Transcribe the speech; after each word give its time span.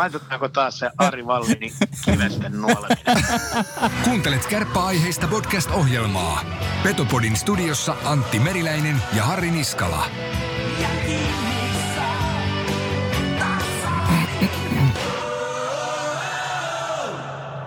Laitetaanko 0.00 0.48
taas 0.48 0.78
se 0.78 0.90
Ari 0.98 1.26
Vallini 1.26 1.72
kivesten 2.04 2.60
nuoleminen? 2.60 3.24
Kuuntelet 4.04 4.46
kärppäaiheista 4.46 5.26
podcast-ohjelmaa. 5.28 6.44
Petopodin 6.82 7.36
studiossa 7.36 7.96
Antti 8.04 8.38
Meriläinen 8.38 9.02
ja 9.16 9.24
Harri 9.24 9.50
Niskala. 9.50 10.06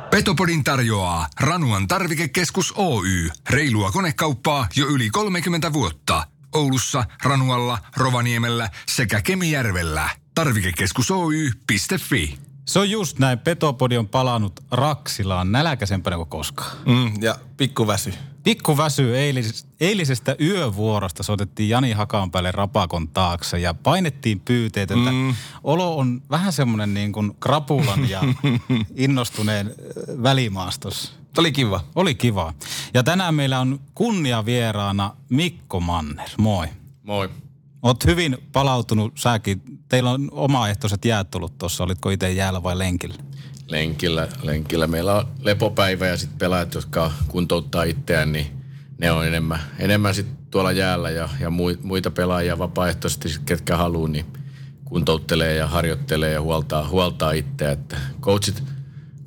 Petopodin 0.10 0.64
tarjoaa 0.64 1.28
Ranuan 1.40 1.88
tarvikekeskus 1.88 2.74
Oy. 2.78 3.30
Reilua 3.50 3.92
konekauppaa 3.92 4.68
jo 4.76 4.88
yli 4.88 5.10
30 5.10 5.74
vuotta. 5.74 6.28
Oulussa, 6.54 7.04
Ranualla, 7.24 7.78
Rovaniemellä 7.98 8.70
sekä 8.88 9.22
Kemijärvellä. 9.22 10.23
Tarvikekeskus 10.36 11.12
Oy.fi. 11.12 12.38
Se 12.66 12.80
on 12.80 12.90
just 12.90 13.20
näin. 13.20 13.40
Petopodi 13.40 13.98
on 13.98 14.08
palannut 14.08 14.60
Raksilaan 14.72 15.52
nälkäisempänä 15.52 16.16
kuin 16.16 16.30
koskaan. 16.30 16.78
Mm, 16.86 17.22
ja 17.22 17.36
pikku 17.58 17.88
väsy. 17.88 18.14
Pikku 18.44 18.78
väsy 18.78 19.18
eilis, 19.18 19.68
eilisestä 19.80 20.36
yövuorosta 20.42 21.24
soitettiin 21.24 21.70
Jani 21.70 21.92
Hakaan 21.92 22.32
päälle 22.32 22.52
rapakon 22.52 23.08
taakse 23.08 23.60
ja 23.60 23.74
painettiin 23.74 24.40
pyyteitä, 24.40 24.94
että 24.94 25.12
mm. 25.12 25.36
olo 25.64 25.98
on 25.98 26.22
vähän 26.30 26.54
semmoinen 26.54 26.94
niin 26.94 27.12
kuin 27.12 27.36
krapulan 27.40 28.10
ja 28.10 28.22
innostuneen 28.96 29.76
välimaastossa. 30.24 31.12
Oli 31.38 31.52
kiva. 31.52 31.84
Oli 31.96 32.16
kiva. 32.16 32.54
Ja 32.94 33.04
tänään 33.04 33.36
meillä 33.36 33.60
on 33.60 33.80
kunnia 33.96 34.46
vieraana 34.46 35.16
Mikko 35.30 35.80
Manner. 35.80 36.30
Moi. 36.38 36.68
Moi. 37.04 37.30
Oot 37.84 38.06
hyvin 38.06 38.38
palautunut 38.52 39.14
säkin. 39.18 39.62
Teillä 39.90 40.12
on 40.12 40.30
omaehtoiset 40.32 41.06
jäät 41.06 41.32
tullut 41.32 41.58
tuossa. 41.58 41.84
Olitko 41.84 42.10
itse 42.10 42.32
jäällä 42.32 42.64
vai 42.64 42.78
lenkillä? 42.78 43.16
Lenkillä, 43.68 44.28
lenkillä. 44.44 44.88
Meillä 44.88 45.16
on 45.16 45.28
lepopäivä 45.40 46.08
ja 46.08 46.18
sitten 46.18 46.40
pelaajat, 46.40 46.74
jotka 46.74 47.12
kuntouttaa 47.28 47.84
itseään, 47.84 48.32
niin 48.32 48.48
ne 48.98 49.12
on 49.12 49.28
enemmän, 49.28 49.60
enemmän 49.80 50.16
sitten 50.16 50.38
tuolla 50.52 50.72
jäällä 50.72 51.10
ja, 51.10 51.30
ja 51.40 51.50
muita 51.84 52.12
pelaajia 52.12 52.58
vapaaehtoisesti, 52.58 53.30
ketkä 53.46 53.78
haluaa, 53.78 54.10
niin 54.10 54.26
kuntouttelee 54.86 55.56
ja 55.56 55.68
harjoittelee 55.68 56.32
ja 56.32 56.42
huoltaa, 56.42 56.88
huoltaa 56.88 57.32
itseä. 57.32 57.72
Että 57.72 57.98
coachit, 58.22 58.64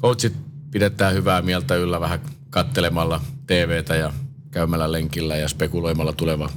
coachit 0.03 0.37
pidetään 0.71 1.15
hyvää 1.15 1.43
mieltä 1.43 1.75
yllä 1.75 2.01
vähän 2.01 2.21
kattelemalla 2.51 3.21
TVtä 3.47 3.97
ja 3.97 4.13
käymällä 4.57 4.93
lenkillä 4.93 5.37
ja 5.37 5.49
spekuloimalla 5.49 6.13
tulevaa. 6.13 6.49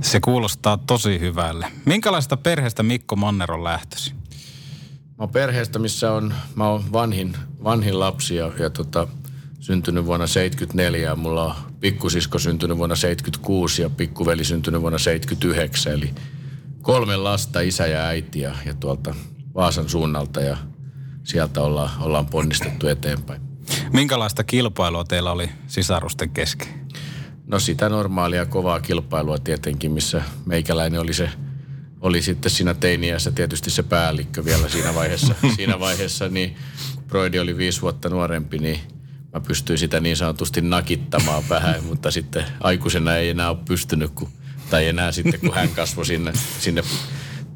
Se 0.00 0.20
kuulostaa 0.20 0.78
tosi 0.86 1.20
hyvälle. 1.20 1.66
Minkälaista 1.84 2.36
perheestä 2.36 2.82
Mikko 2.82 3.16
Manner 3.16 3.52
on 3.52 3.64
lähtösi? 3.64 4.14
Mä 5.08 5.14
oon 5.18 5.28
perheestä, 5.28 5.78
missä 5.78 6.12
on, 6.12 6.34
mä 6.54 6.68
oon 6.68 6.92
vanhin, 6.92 7.36
vanhin 7.64 8.00
lapsi 8.00 8.36
ja, 8.36 8.52
ja 8.58 8.70
tota, 8.70 9.08
syntynyt 9.60 10.06
vuonna 10.06 10.26
74 10.26 11.08
ja 11.08 11.16
mulla 11.16 11.44
on 11.44 11.54
pikkusisko 11.80 12.38
syntynyt 12.38 12.78
vuonna 12.78 12.96
76 12.96 13.82
ja 13.82 13.90
pikkuveli 13.90 14.44
syntynyt 14.44 14.80
vuonna 14.80 14.98
79. 14.98 15.92
Eli 15.92 16.10
kolme 16.82 17.16
lasta, 17.16 17.60
isä 17.60 17.86
ja 17.86 18.06
äiti 18.06 18.40
ja, 18.40 18.54
ja 18.66 18.74
tuolta 18.74 19.14
Vaasan 19.54 19.88
suunnalta 19.88 20.40
ja 20.40 20.56
sieltä 21.24 21.60
ollaan, 21.60 21.90
ollaan 22.00 22.26
ponnistettu 22.26 22.88
eteenpäin. 22.88 23.40
Minkälaista 23.92 24.44
kilpailua 24.44 25.04
teillä 25.04 25.32
oli 25.32 25.50
sisarusten 25.66 26.30
kesken? 26.30 26.83
No 27.46 27.58
sitä 27.58 27.88
normaalia 27.88 28.46
kovaa 28.46 28.80
kilpailua 28.80 29.38
tietenkin, 29.38 29.92
missä 29.92 30.22
meikäläinen 30.46 31.00
oli 31.00 31.14
se 31.14 31.30
oli 32.04 32.22
sitten 32.22 32.50
siinä 32.50 32.74
teiniässä 32.74 33.30
tietysti 33.30 33.70
se 33.70 33.82
päällikkö 33.82 34.44
vielä 34.44 34.68
siinä 34.68 34.94
vaiheessa. 34.94 35.34
siinä 35.56 35.80
vaiheessa 35.80 36.28
niin 36.28 36.56
Broidi 37.08 37.38
oli 37.38 37.56
viisi 37.56 37.82
vuotta 37.82 38.08
nuorempi, 38.08 38.58
niin 38.58 38.80
mä 39.34 39.40
pystyin 39.40 39.78
sitä 39.78 40.00
niin 40.00 40.16
sanotusti 40.16 40.60
nakittamaan 40.60 41.42
vähän, 41.54 41.84
mutta 41.84 42.10
sitten 42.10 42.44
aikuisena 42.60 43.16
ei 43.16 43.30
enää 43.30 43.50
ole 43.50 43.58
pystynyt, 43.68 44.10
kun, 44.14 44.28
tai 44.70 44.88
enää 44.88 45.12
sitten 45.12 45.40
kun 45.40 45.54
hän 45.54 45.68
kasvoi 45.68 46.06
sinne, 46.06 46.32
sinne 46.58 46.82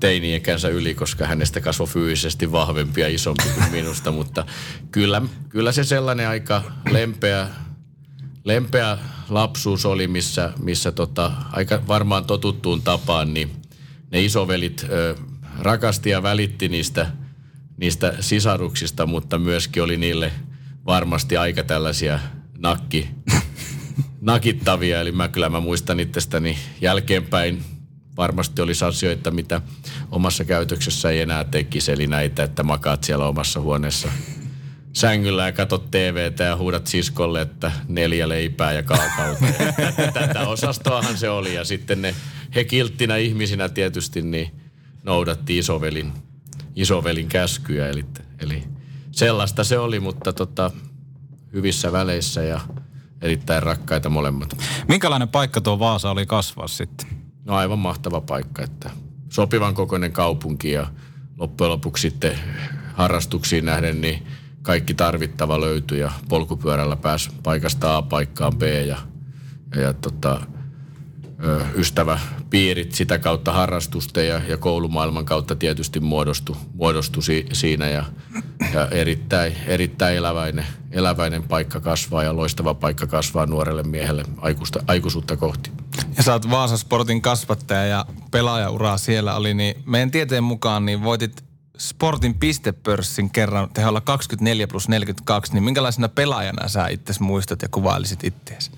teiniekänsä 0.00 0.68
yli, 0.68 0.94
koska 0.94 1.26
hänestä 1.26 1.60
kasvoi 1.60 1.86
fyysisesti 1.86 2.52
vahvempi 2.52 3.00
ja 3.00 3.08
isompi 3.08 3.44
kuin 3.54 3.70
minusta, 3.70 4.12
mutta 4.12 4.46
kyllä, 4.90 5.22
kyllä 5.48 5.72
se 5.72 5.84
sellainen 5.84 6.28
aika 6.28 6.62
lempeä, 6.90 7.48
lempeä 8.44 8.98
lapsuus 9.28 9.86
oli, 9.86 10.08
missä, 10.08 10.52
missä 10.62 10.92
tota, 10.92 11.32
aika 11.52 11.82
varmaan 11.88 12.24
totuttuun 12.24 12.82
tapaan, 12.82 13.34
niin 13.34 13.50
ne 14.10 14.24
isovelit 14.24 14.86
ö, 14.88 15.16
rakasti 15.58 16.10
ja 16.10 16.22
välitti 16.22 16.68
niistä, 16.68 17.10
niistä 17.76 18.14
sisaruksista, 18.20 19.06
mutta 19.06 19.38
myöskin 19.38 19.82
oli 19.82 19.96
niille 19.96 20.32
varmasti 20.86 21.36
aika 21.36 21.64
tällaisia 21.64 22.18
nakki, 22.58 23.08
nakittavia. 24.20 25.00
Eli 25.00 25.12
mä 25.12 25.28
kyllä 25.28 25.48
mä 25.48 25.60
muistan 25.60 26.00
itsestäni 26.00 26.58
jälkeenpäin 26.80 27.64
varmasti 28.16 28.62
olisi 28.62 28.84
asioita, 28.84 29.30
mitä 29.30 29.60
omassa 30.10 30.44
käytöksessä 30.44 31.10
ei 31.10 31.20
enää 31.20 31.44
tekisi. 31.44 31.92
Eli 31.92 32.06
näitä, 32.06 32.44
että 32.44 32.62
makaat 32.62 33.04
siellä 33.04 33.26
omassa 33.26 33.60
huoneessa 33.60 34.08
sängyllä 34.98 35.46
ja 35.46 35.52
katot 35.52 35.90
TVtä 35.90 36.44
ja 36.44 36.56
huudat 36.56 36.86
siskolle, 36.86 37.42
että 37.42 37.72
neljä 37.88 38.28
leipää 38.28 38.72
ja 38.72 38.82
kaakauta. 38.82 39.44
Tätä 40.14 40.48
osastoahan 40.48 41.18
se 41.18 41.30
oli 41.30 41.54
ja 41.54 41.64
sitten 41.64 42.02
ne, 42.02 42.14
he 42.54 42.64
kilttinä 42.64 43.16
ihmisinä 43.16 43.68
tietysti 43.68 44.22
niin 44.22 44.50
noudatti 45.02 45.58
isovelin, 45.58 46.12
isovelin 46.76 47.28
käskyjä. 47.28 47.88
Eli, 47.88 48.04
eli 48.40 48.64
sellaista 49.10 49.64
se 49.64 49.78
oli, 49.78 50.00
mutta 50.00 50.32
tota, 50.32 50.70
hyvissä 51.52 51.92
väleissä 51.92 52.42
ja 52.42 52.60
erittäin 53.22 53.62
rakkaita 53.62 54.10
molemmat. 54.10 54.56
Minkälainen 54.88 55.28
paikka 55.28 55.60
tuo 55.60 55.78
Vaasa 55.78 56.10
oli 56.10 56.26
kasvaa 56.26 56.68
sitten? 56.68 57.08
No 57.44 57.54
aivan 57.54 57.78
mahtava 57.78 58.20
paikka, 58.20 58.62
että 58.62 58.90
sopivan 59.28 59.74
kokoinen 59.74 60.12
kaupunki 60.12 60.70
ja 60.70 60.86
loppujen 61.36 61.70
lopuksi 61.70 62.10
sitten 62.10 62.38
harrastuksiin 62.94 63.64
nähden 63.64 64.00
niin– 64.00 64.26
kaikki 64.62 64.94
tarvittava 64.94 65.60
löytyi 65.60 66.00
ja 66.00 66.12
polkupyörällä 66.28 66.96
pääsi 66.96 67.30
paikasta 67.42 67.96
A 67.96 68.02
paikkaan 68.02 68.56
B 68.58 68.62
ja, 68.62 68.96
ja, 69.80 69.92
tota, 69.92 70.40
ö, 71.44 71.60
ystäväpiirit 71.74 72.92
sitä 72.92 73.18
kautta 73.18 73.52
harrastusten 73.52 74.28
ja, 74.28 74.40
ja 74.48 74.56
koulumaailman 74.56 75.24
kautta 75.24 75.56
tietysti 75.56 76.00
muodostu, 76.00 76.56
muodostu 76.74 77.22
si, 77.22 77.46
siinä 77.52 77.88
ja, 77.88 78.04
ja 78.74 78.88
erittäin, 78.88 79.52
erittäin 79.66 80.16
eläväinen, 80.16 80.66
eläväinen 80.90 81.42
paikka 81.42 81.80
kasvaa 81.80 82.22
ja 82.22 82.36
loistava 82.36 82.74
paikka 82.74 83.06
kasvaa 83.06 83.46
nuorelle 83.46 83.82
miehelle 83.82 84.24
aikuista, 84.36 84.80
aikuisuutta 84.86 85.36
kohti. 85.36 85.70
Ja 86.16 86.22
sä 86.22 86.32
oot 86.32 86.50
Vaasan 86.50 86.78
Sportin 86.78 87.22
kasvattaja 87.22 87.86
ja 87.86 88.06
pelaajauraa 88.30 88.98
siellä 88.98 89.36
oli, 89.36 89.54
niin 89.54 89.82
meidän 89.86 90.10
tieteen 90.10 90.44
mukaan 90.44 90.84
niin 90.84 91.02
voitit 91.02 91.47
Sportin 91.78 92.34
pistepörssin 92.34 93.30
kerran 93.30 93.70
teholla 93.74 94.00
24 94.00 94.66
plus 94.66 94.88
42, 94.88 95.52
niin 95.52 95.62
minkälaisena 95.62 96.08
pelaajana 96.08 96.68
sä 96.68 96.88
itse 96.88 97.14
muistat 97.20 97.62
ja 97.62 97.68
kuvailisit 97.68 98.24
itseäsi? 98.24 98.70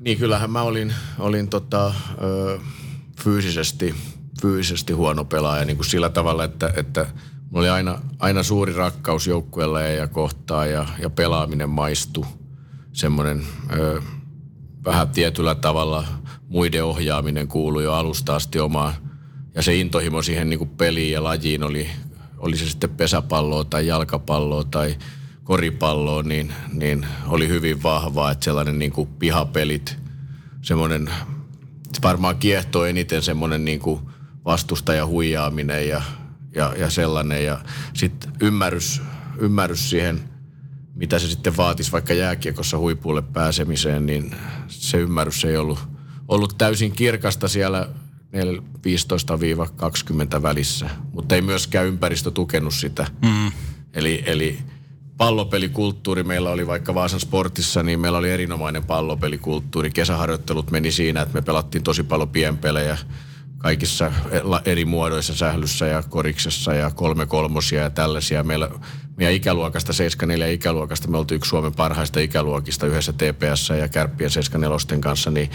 Niin 0.00 0.18
kyllähän 0.18 0.50
mä 0.50 0.62
olin, 0.62 0.94
olin 1.18 1.48
tota, 1.48 1.94
ö, 2.22 2.58
fyysisesti, 3.20 3.94
fyysisesti 4.42 4.92
huono 4.92 5.24
pelaaja 5.24 5.64
niin 5.64 5.76
kuin 5.76 5.86
sillä 5.86 6.08
tavalla, 6.08 6.44
että, 6.44 6.72
että 6.76 7.06
mulla 7.50 7.58
oli 7.58 7.68
aina, 7.68 8.00
aina 8.18 8.42
suuri 8.42 8.72
rakkaus 8.72 9.26
joukkueelle 9.26 9.94
ja 9.94 10.08
kohtaa 10.08 10.66
ja, 10.66 10.86
ja 10.98 11.10
pelaaminen 11.10 11.70
maistu. 11.70 12.26
Semmoinen 12.92 13.42
ö, 13.76 14.02
vähän 14.84 15.08
tietyllä 15.08 15.54
tavalla 15.54 16.04
muiden 16.48 16.84
ohjaaminen 16.84 17.48
kuului 17.48 17.84
jo 17.84 17.92
alusta 17.92 18.36
asti 18.36 18.60
omaan 18.60 18.94
ja 19.54 19.62
se 19.62 19.76
intohimo 19.76 20.22
siihen 20.22 20.50
niin 20.50 20.58
kuin 20.58 20.70
peliin 20.70 21.12
ja 21.12 21.24
lajiin 21.24 21.62
oli, 21.62 21.90
oli 22.44 22.56
se 22.56 22.68
sitten 22.68 22.90
pesäpalloa 22.90 23.64
tai 23.64 23.86
jalkapalloa 23.86 24.64
tai 24.64 24.96
koripalloa, 25.44 26.22
niin, 26.22 26.52
niin 26.72 27.06
oli 27.26 27.48
hyvin 27.48 27.82
vahvaa, 27.82 28.30
että 28.30 28.44
sellainen 28.44 28.78
niin 28.78 28.92
kuin 28.92 29.08
pihapelit, 29.08 29.96
semmoinen, 30.62 31.10
se 31.92 32.02
varmaan 32.02 32.36
kiehtoo 32.36 32.84
eniten 32.84 33.22
semmoinen 33.22 33.64
niin 33.64 33.80
kuin 33.80 34.00
vastustaja 34.44 35.06
huijaaminen 35.06 35.88
ja, 35.88 36.02
ja, 36.54 36.74
ja 36.78 36.90
sellainen. 36.90 37.44
Ja 37.44 37.58
sitten 37.94 38.32
ymmärrys, 38.40 39.02
ymmärrys 39.38 39.90
siihen, 39.90 40.20
mitä 40.94 41.18
se 41.18 41.28
sitten 41.28 41.56
vaatisi 41.56 41.92
vaikka 41.92 42.14
jääkiekossa 42.14 42.78
huipulle 42.78 43.22
pääsemiseen, 43.22 44.06
niin 44.06 44.36
se 44.68 44.98
ymmärrys 44.98 45.44
ei 45.44 45.56
ollut, 45.56 45.78
ollut 46.28 46.58
täysin 46.58 46.92
kirkasta 46.92 47.48
siellä 47.48 47.88
15-20 50.38 50.42
välissä, 50.42 50.90
mutta 51.12 51.34
ei 51.34 51.42
myöskään 51.42 51.86
ympäristö 51.86 52.30
tukenut 52.30 52.74
sitä. 52.74 53.06
Mm. 53.22 53.52
Eli, 53.94 54.22
eli 54.26 54.58
pallopelikulttuuri 55.16 56.22
meillä 56.22 56.50
oli 56.50 56.66
vaikka 56.66 56.94
Vaasan 56.94 57.20
sportissa, 57.20 57.82
niin 57.82 58.00
meillä 58.00 58.18
oli 58.18 58.30
erinomainen 58.30 58.84
pallopelikulttuuri. 58.84 59.90
Kesäharjoittelut 59.90 60.70
meni 60.70 60.92
siinä, 60.92 61.22
että 61.22 61.34
me 61.34 61.42
pelattiin 61.42 61.84
tosi 61.84 62.02
paljon 62.02 62.28
pienpelejä. 62.28 62.98
Kaikissa 63.64 64.12
eri 64.64 64.84
muodoissa, 64.84 65.34
sählyssä 65.34 65.86
ja 65.86 66.02
koriksessa 66.02 66.74
ja 66.74 66.90
kolme 66.90 67.26
kolmosia 67.26 67.82
ja 67.82 67.90
tällaisia. 67.90 68.42
Meillä, 68.42 68.70
meidän 69.16 69.34
ikäluokasta, 69.34 69.92
74 69.92 70.46
ikäluokasta, 70.54 71.08
me 71.08 71.18
oltiin 71.18 71.36
yksi 71.36 71.48
Suomen 71.48 71.74
parhaista 71.74 72.20
ikäluokista 72.20 72.86
yhdessä 72.86 73.12
TPS 73.12 73.68
ja 73.78 73.88
Kärppien 73.88 74.30
74 74.30 75.00
kanssa, 75.00 75.30
niin 75.30 75.50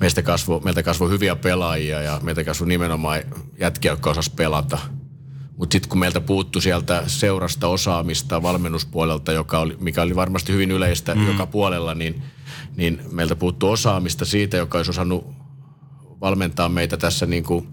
meistä 0.00 0.22
kasvo, 0.22 0.60
meiltä 0.64 0.82
kasvoi 0.82 1.10
hyviä 1.10 1.36
pelaajia 1.36 2.02
ja 2.02 2.20
meiltä 2.22 2.44
kasvoi 2.44 2.68
nimenomaan 2.68 3.20
jätkiä, 3.58 3.92
jotka 3.92 4.10
osas 4.10 4.30
pelata. 4.30 4.78
Mutta 5.56 5.74
sitten 5.74 5.88
kun 5.88 6.00
meiltä 6.00 6.20
puuttu 6.20 6.60
sieltä 6.60 7.02
seurasta 7.06 7.68
osaamista 7.68 8.42
valmennuspuolelta, 8.42 9.32
joka 9.32 9.58
oli, 9.58 9.76
mikä 9.80 10.02
oli 10.02 10.16
varmasti 10.16 10.52
hyvin 10.52 10.70
yleistä 10.70 11.14
mm. 11.14 11.26
joka 11.26 11.46
puolella, 11.46 11.94
niin, 11.94 12.22
niin 12.76 13.02
meiltä 13.10 13.36
puuttu 13.36 13.70
osaamista 13.70 14.24
siitä, 14.24 14.56
joka 14.56 14.78
olisi 14.78 14.90
osannut 14.90 15.41
valmentaa 16.22 16.68
meitä 16.68 16.96
tässä 16.96 17.26
niin 17.26 17.44
kuin 17.44 17.68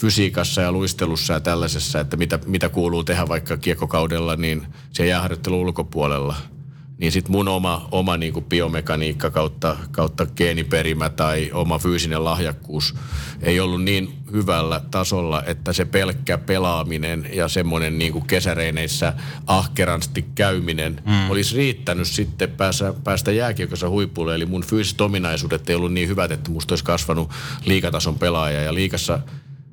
fysiikassa 0.00 0.62
ja 0.62 0.72
luistelussa 0.72 1.32
ja 1.32 1.40
tällaisessa, 1.40 2.00
että 2.00 2.16
mitä, 2.16 2.38
mitä 2.46 2.68
kuuluu 2.68 3.04
tehdä 3.04 3.28
vaikka 3.28 3.56
kiekokaudella, 3.56 4.36
niin 4.36 4.66
se 4.92 5.06
jääharjoittelu 5.06 5.60
ulkopuolella– 5.60 6.36
niin 6.98 7.12
sitten 7.12 7.32
mun 7.32 7.48
oma, 7.48 7.88
oma 7.90 8.16
niin 8.16 8.32
kuin 8.32 8.44
biomekaniikka 8.44 9.30
kautta, 9.30 9.76
kautta 9.90 10.26
geeniperimä 10.26 11.08
tai 11.08 11.50
oma 11.52 11.78
fyysinen 11.78 12.24
lahjakkuus 12.24 12.94
ei 13.42 13.60
ollut 13.60 13.84
niin 13.84 14.14
hyvällä 14.32 14.80
tasolla, 14.90 15.42
että 15.42 15.72
se 15.72 15.84
pelkkä 15.84 16.38
pelaaminen 16.38 17.28
ja 17.32 17.48
semmoinen 17.48 17.98
niin 17.98 18.12
kuin 18.12 18.26
kesäreineissä 18.26 19.12
ahkeransti 19.46 20.24
käyminen 20.34 21.02
mm. 21.06 21.30
olisi 21.30 21.56
riittänyt 21.56 22.08
sitten 22.08 22.50
päästä, 22.50 22.94
päästä 23.04 23.32
jääkiekossa 23.32 23.88
huipulle. 23.88 24.34
Eli 24.34 24.46
mun 24.46 24.64
fyysiset 24.64 25.00
ominaisuudet 25.00 25.70
ei 25.70 25.76
ollut 25.76 25.92
niin 25.92 26.08
hyvät, 26.08 26.30
että 26.30 26.50
musta 26.50 26.72
olisi 26.72 26.84
kasvanut 26.84 27.30
liikatason 27.64 28.18
pelaaja. 28.18 28.62
Ja 28.62 28.74
liikassa 28.74 29.18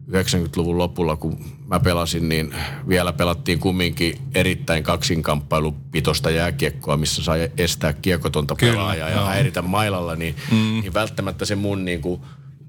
90-luvun 0.09 0.77
lopulla, 0.77 1.15
kun 1.15 1.37
mä 1.67 1.79
pelasin, 1.79 2.29
niin 2.29 2.55
vielä 2.87 3.13
pelattiin 3.13 3.59
kumminkin 3.59 4.17
erittäin 4.35 4.83
kaksinkamppailupitosta 4.83 6.29
jääkiekkoa, 6.29 6.97
missä 6.97 7.23
sai 7.23 7.51
estää 7.57 7.93
kiekotonta 7.93 8.55
pelaajaa 8.61 9.09
ja 9.09 9.25
häiritä 9.25 9.61
mailalla, 9.61 10.15
niin, 10.15 10.35
mm. 10.51 10.57
niin 10.57 10.93
välttämättä 10.93 11.45
se 11.45 11.55
mun 11.55 11.85
niin 11.85 12.01
kuin, 12.01 12.21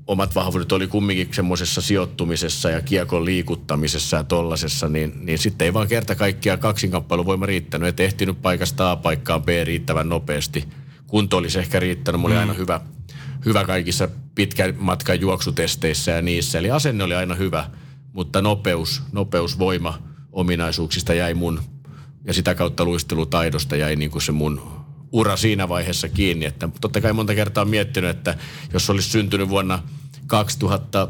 omat 0.07 0.35
vahvuudet 0.35 0.73
oli 0.73 0.87
kumminkin 0.87 1.29
semmoisessa 1.33 1.81
sijoittumisessa 1.81 2.71
ja 2.71 2.81
kiekon 2.81 3.25
liikuttamisessa 3.25 4.17
ja 4.17 4.25
tollasessa, 4.25 4.89
niin, 4.89 5.13
niin 5.21 5.39
sitten 5.39 5.65
ei 5.65 5.75
vaan 5.75 5.89
kerta 5.89 6.15
kaikkiaan 6.15 6.59
kaksinkamppailuvoima 6.59 7.47
riittänyt, 7.47 7.89
että 7.89 8.03
ehtinyt 8.03 8.43
paikasta 8.43 8.91
A 8.91 8.97
paikkaan 8.97 9.43
B 9.43 9.49
riittävän 9.65 10.09
nopeasti. 10.09 10.65
Kunto 11.07 11.37
olisi 11.37 11.59
ehkä 11.59 11.81
riittänyt, 11.81 12.21
mulla 12.21 12.35
oli 12.35 12.45
mm. 12.45 12.49
aina 12.49 12.59
hyvä, 12.59 12.81
hyvä 13.45 13.65
kaikissa 13.65 14.09
pitkän 14.35 14.75
matkan 14.79 15.21
juoksutesteissä 15.21 16.11
ja 16.11 16.23
niissä. 16.23 16.59
Eli 16.59 16.71
asenne 16.71 17.05
oli 17.05 17.15
aina 17.15 17.35
hyvä, 17.35 17.71
mutta 18.13 18.43
nopeus, 18.43 19.03
nopeus, 19.13 19.59
voima 19.59 19.99
ominaisuuksista 20.33 21.15
jäi 21.15 21.35
mun 21.35 21.61
ja 22.25 22.35
sitä 22.35 22.55
kautta 22.55 22.85
luistelutaidosta 22.85 23.77
jäi 23.77 23.97
niin 23.97 24.11
kuin 24.11 24.23
se 24.23 24.33
mun 24.33 24.85
ura 25.13 25.37
siinä 25.37 25.69
vaiheessa 25.69 26.09
kiinni. 26.09 26.47
Että 26.47 26.69
totta 26.81 27.01
kai 27.01 27.13
monta 27.13 27.35
kertaa 27.35 27.65
miettinyt, 27.65 28.11
että 28.11 28.37
jos 28.73 28.91
olisi 28.91 29.11
syntynyt 29.11 29.49
vuonna 29.49 29.83
2000, 30.27 31.09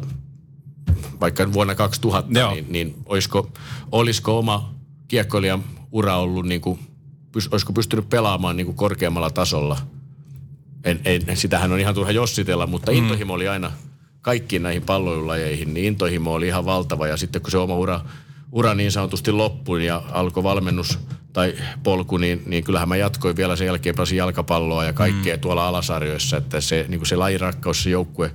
vaikka 1.21 1.53
vuonna 1.53 1.75
2000, 1.75 2.39
Joo. 2.39 2.55
niin, 2.55 2.67
niin 2.69 2.95
olisiko, 3.07 3.53
olisiko 3.93 4.39
oma 4.39 4.75
kiekkoilijan 5.09 5.65
ura 5.93 6.17
ollut, 6.17 6.47
niin 6.47 6.61
kuin, 6.61 6.79
olisiko 7.51 7.73
pystynyt 7.73 8.09
pelaamaan 8.09 8.57
niin 8.57 8.67
kuin 8.67 8.77
korkeammalla 8.77 9.31
tasolla– 9.31 9.79
en, 10.85 11.01
en, 11.05 11.37
sitähän 11.37 11.73
on 11.73 11.81
ihan 11.81 11.95
turha 11.95 12.13
jossitella, 12.13 12.67
mutta 12.67 12.93
mm. 12.93 12.99
intohimo 12.99 13.35
oli 13.35 13.49
aina 13.49 13.73
kaikkiin 14.23 14.63
näihin 14.63 14.83
palloilulajeihin, 14.83 15.75
niin 15.75 15.87
intohimo 15.87 16.33
oli 16.33 16.47
ihan 16.47 16.65
valtava. 16.65 17.07
Ja 17.07 17.17
sitten 17.17 17.43
kun 17.43 17.51
se 17.51 17.59
oma 17.59 17.75
ura, 17.75 18.01
ura 18.53 18.75
niin 18.75 18.93
sanotusti 18.93 19.33
loppui 19.33 19.87
ja 19.87 20.03
alkoi 20.13 20.43
valmennus 20.43 20.99
tai 21.33 21.55
polku, 21.83 22.17
niin, 22.17 22.43
niin 22.47 22.65
kyllähän 22.65 22.89
mä 22.89 22.97
jatkoin 22.97 23.37
vielä 23.37 23.57
sen 23.57 23.67
jälkeen 23.67 23.95
pelasin 23.95 24.19
jalkapalloa 24.19 24.85
ja 24.85 24.93
kaikkea 24.93 25.37
mm. 25.37 25.41
tuolla 25.41 25.69
alasarjoissa, 25.69 26.37
että 26.37 26.61
se, 26.61 26.85
niin 26.89 27.01
kuin 27.01 27.07
se 27.07 27.17
lajirakkaus, 27.17 27.83
se 27.83 27.91
joukkue 27.91 28.35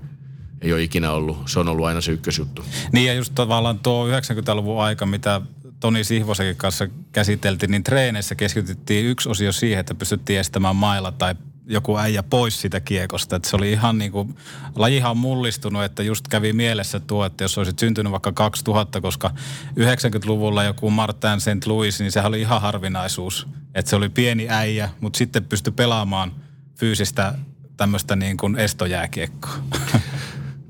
ei 0.62 0.74
ole 0.74 0.84
ikinä 0.84 1.12
ollut, 1.12 1.38
se 1.46 1.60
on 1.60 1.68
ollut 1.68 1.86
aina 1.86 2.02
se 2.02 2.12
ykkösjuttu. 2.12 2.66
Niin 2.92 3.08
ja 3.08 3.14
just 3.14 3.36
tavallaan 3.36 3.80
tuo 3.80 4.08
90-luvun 4.08 4.82
aika, 4.82 5.06
mitä 5.06 5.42
Toni 5.80 6.04
Sihvosenkin 6.04 6.56
kanssa 6.56 6.88
käsiteltiin, 7.12 7.72
niin 7.72 7.84
treeneissä 7.84 8.36
keskityttiin 8.36 9.06
yksi 9.06 9.30
osio 9.30 9.52
siihen, 9.52 9.80
että 9.80 9.96
pystyttiin 9.96 10.40
estämään 10.40 10.76
mailla 10.76 11.12
tai 11.12 11.36
joku 11.70 11.98
äijä 11.98 12.24
pois 12.24 12.62
sitä 12.62 12.80
kiekosta. 12.80 13.36
Että 13.36 13.50
se 13.50 13.56
oli 13.56 13.72
ihan 13.72 13.98
niin 13.98 14.12
kuin, 14.12 14.38
lajihan 14.76 15.12
on 15.12 15.18
mullistunut, 15.18 15.84
että 15.84 16.04
just 16.04 16.28
kävi 16.28 16.54
mielessä 16.54 17.00
tuo, 17.00 17.26
että 17.26 17.44
jos 17.44 17.58
olisit 17.58 17.80
syntynyt 17.80 18.12
vaikka 18.12 18.32
2000, 18.32 19.02
koska 19.02 19.32
90-luvulla 19.80 20.64
joku 20.64 20.92
Martin 20.92 21.40
St. 21.42 21.66
Louis, 21.66 22.00
niin 22.00 22.12
sehän 22.12 22.30
oli 22.30 22.42
ihan 22.42 22.62
harvinaisuus. 22.62 23.48
Että 23.76 23.90
se 23.90 23.96
oli 23.96 24.10
pieni 24.10 24.48
äijä, 24.50 24.90
mutta 25.02 25.18
sitten 25.18 25.46
pystyi 25.46 25.74
pelaamaan 25.74 26.32
fyysistä 26.76 27.34
tämmöistä 27.78 28.16
niin 28.16 28.38
kuin 28.38 28.58
estojääkiekkoa. 28.58 29.54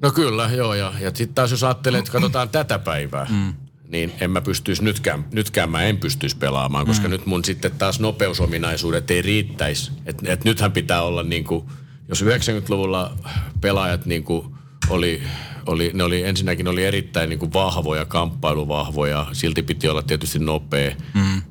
No 0.01 0.11
kyllä, 0.11 0.49
joo. 0.53 0.73
Ja, 0.73 0.93
ja 0.99 1.11
sitten 1.13 1.35
taas 1.35 1.51
jos 1.51 1.63
ajattelee, 1.63 1.99
että 1.99 2.11
katsotaan 2.11 2.49
tätä 2.49 2.79
päivää, 2.79 3.27
mm 3.29 3.53
niin 3.89 4.11
en 4.21 4.31
mä 4.31 4.41
pystyisi 4.41 4.83
nytkään, 4.83 5.25
nytkään 5.31 5.69
mä 5.69 5.83
en 5.83 5.97
pystyisi 5.97 6.37
pelaamaan, 6.37 6.85
koska 6.85 7.07
mm. 7.07 7.11
nyt 7.11 7.25
mun 7.25 7.45
sitten 7.45 7.71
taas 7.71 7.99
nopeusominaisuudet 7.99 9.11
ei 9.11 9.21
riittäisi. 9.21 9.91
Että 10.05 10.33
et 10.33 10.43
nythän 10.43 10.71
pitää 10.71 11.01
olla 11.01 11.23
niin 11.23 11.43
kuin, 11.43 11.65
jos 12.07 12.23
90-luvulla 12.23 13.17
pelaajat 13.61 14.05
niin 14.05 14.23
kuin 14.23 14.55
oli, 14.89 15.21
oli, 15.65 15.91
ne 15.93 16.03
oli 16.03 16.23
ensinnäkin 16.23 16.67
oli 16.67 16.83
erittäin 16.83 17.29
niin 17.29 17.39
kuin 17.39 17.53
vahvoja, 17.53 18.05
kamppailuvahvoja, 18.05 19.27
silti 19.31 19.63
piti 19.63 19.87
olla 19.87 20.03
tietysti 20.03 20.39
nopea. 20.39 20.95
Mm. 21.13 21.41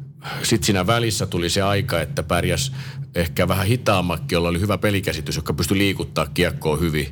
Sitten 0.42 0.66
siinä 0.66 0.86
välissä 0.86 1.26
tuli 1.26 1.50
se 1.50 1.62
aika, 1.62 2.00
että 2.00 2.22
pärjäs 2.22 2.72
ehkä 3.14 3.48
vähän 3.48 3.66
hitaammakin, 3.66 4.36
jolla 4.36 4.48
oli 4.48 4.60
hyvä 4.60 4.78
pelikäsitys, 4.78 5.36
joka 5.36 5.52
pystyi 5.52 5.78
liikuttaa 5.78 6.26
kiekkoa 6.26 6.76
hyvin. 6.76 7.08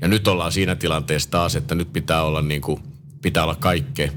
Ja 0.00 0.08
nyt 0.08 0.28
ollaan 0.28 0.52
siinä 0.52 0.76
tilanteessa 0.76 1.30
taas, 1.30 1.56
että 1.56 1.74
nyt 1.74 1.92
pitää 1.92 2.22
olla, 2.22 2.42
niin 2.42 2.60
kuin, 2.60 2.82
pitää 3.22 3.42
olla 3.42 3.54
kaikkea 3.54 4.10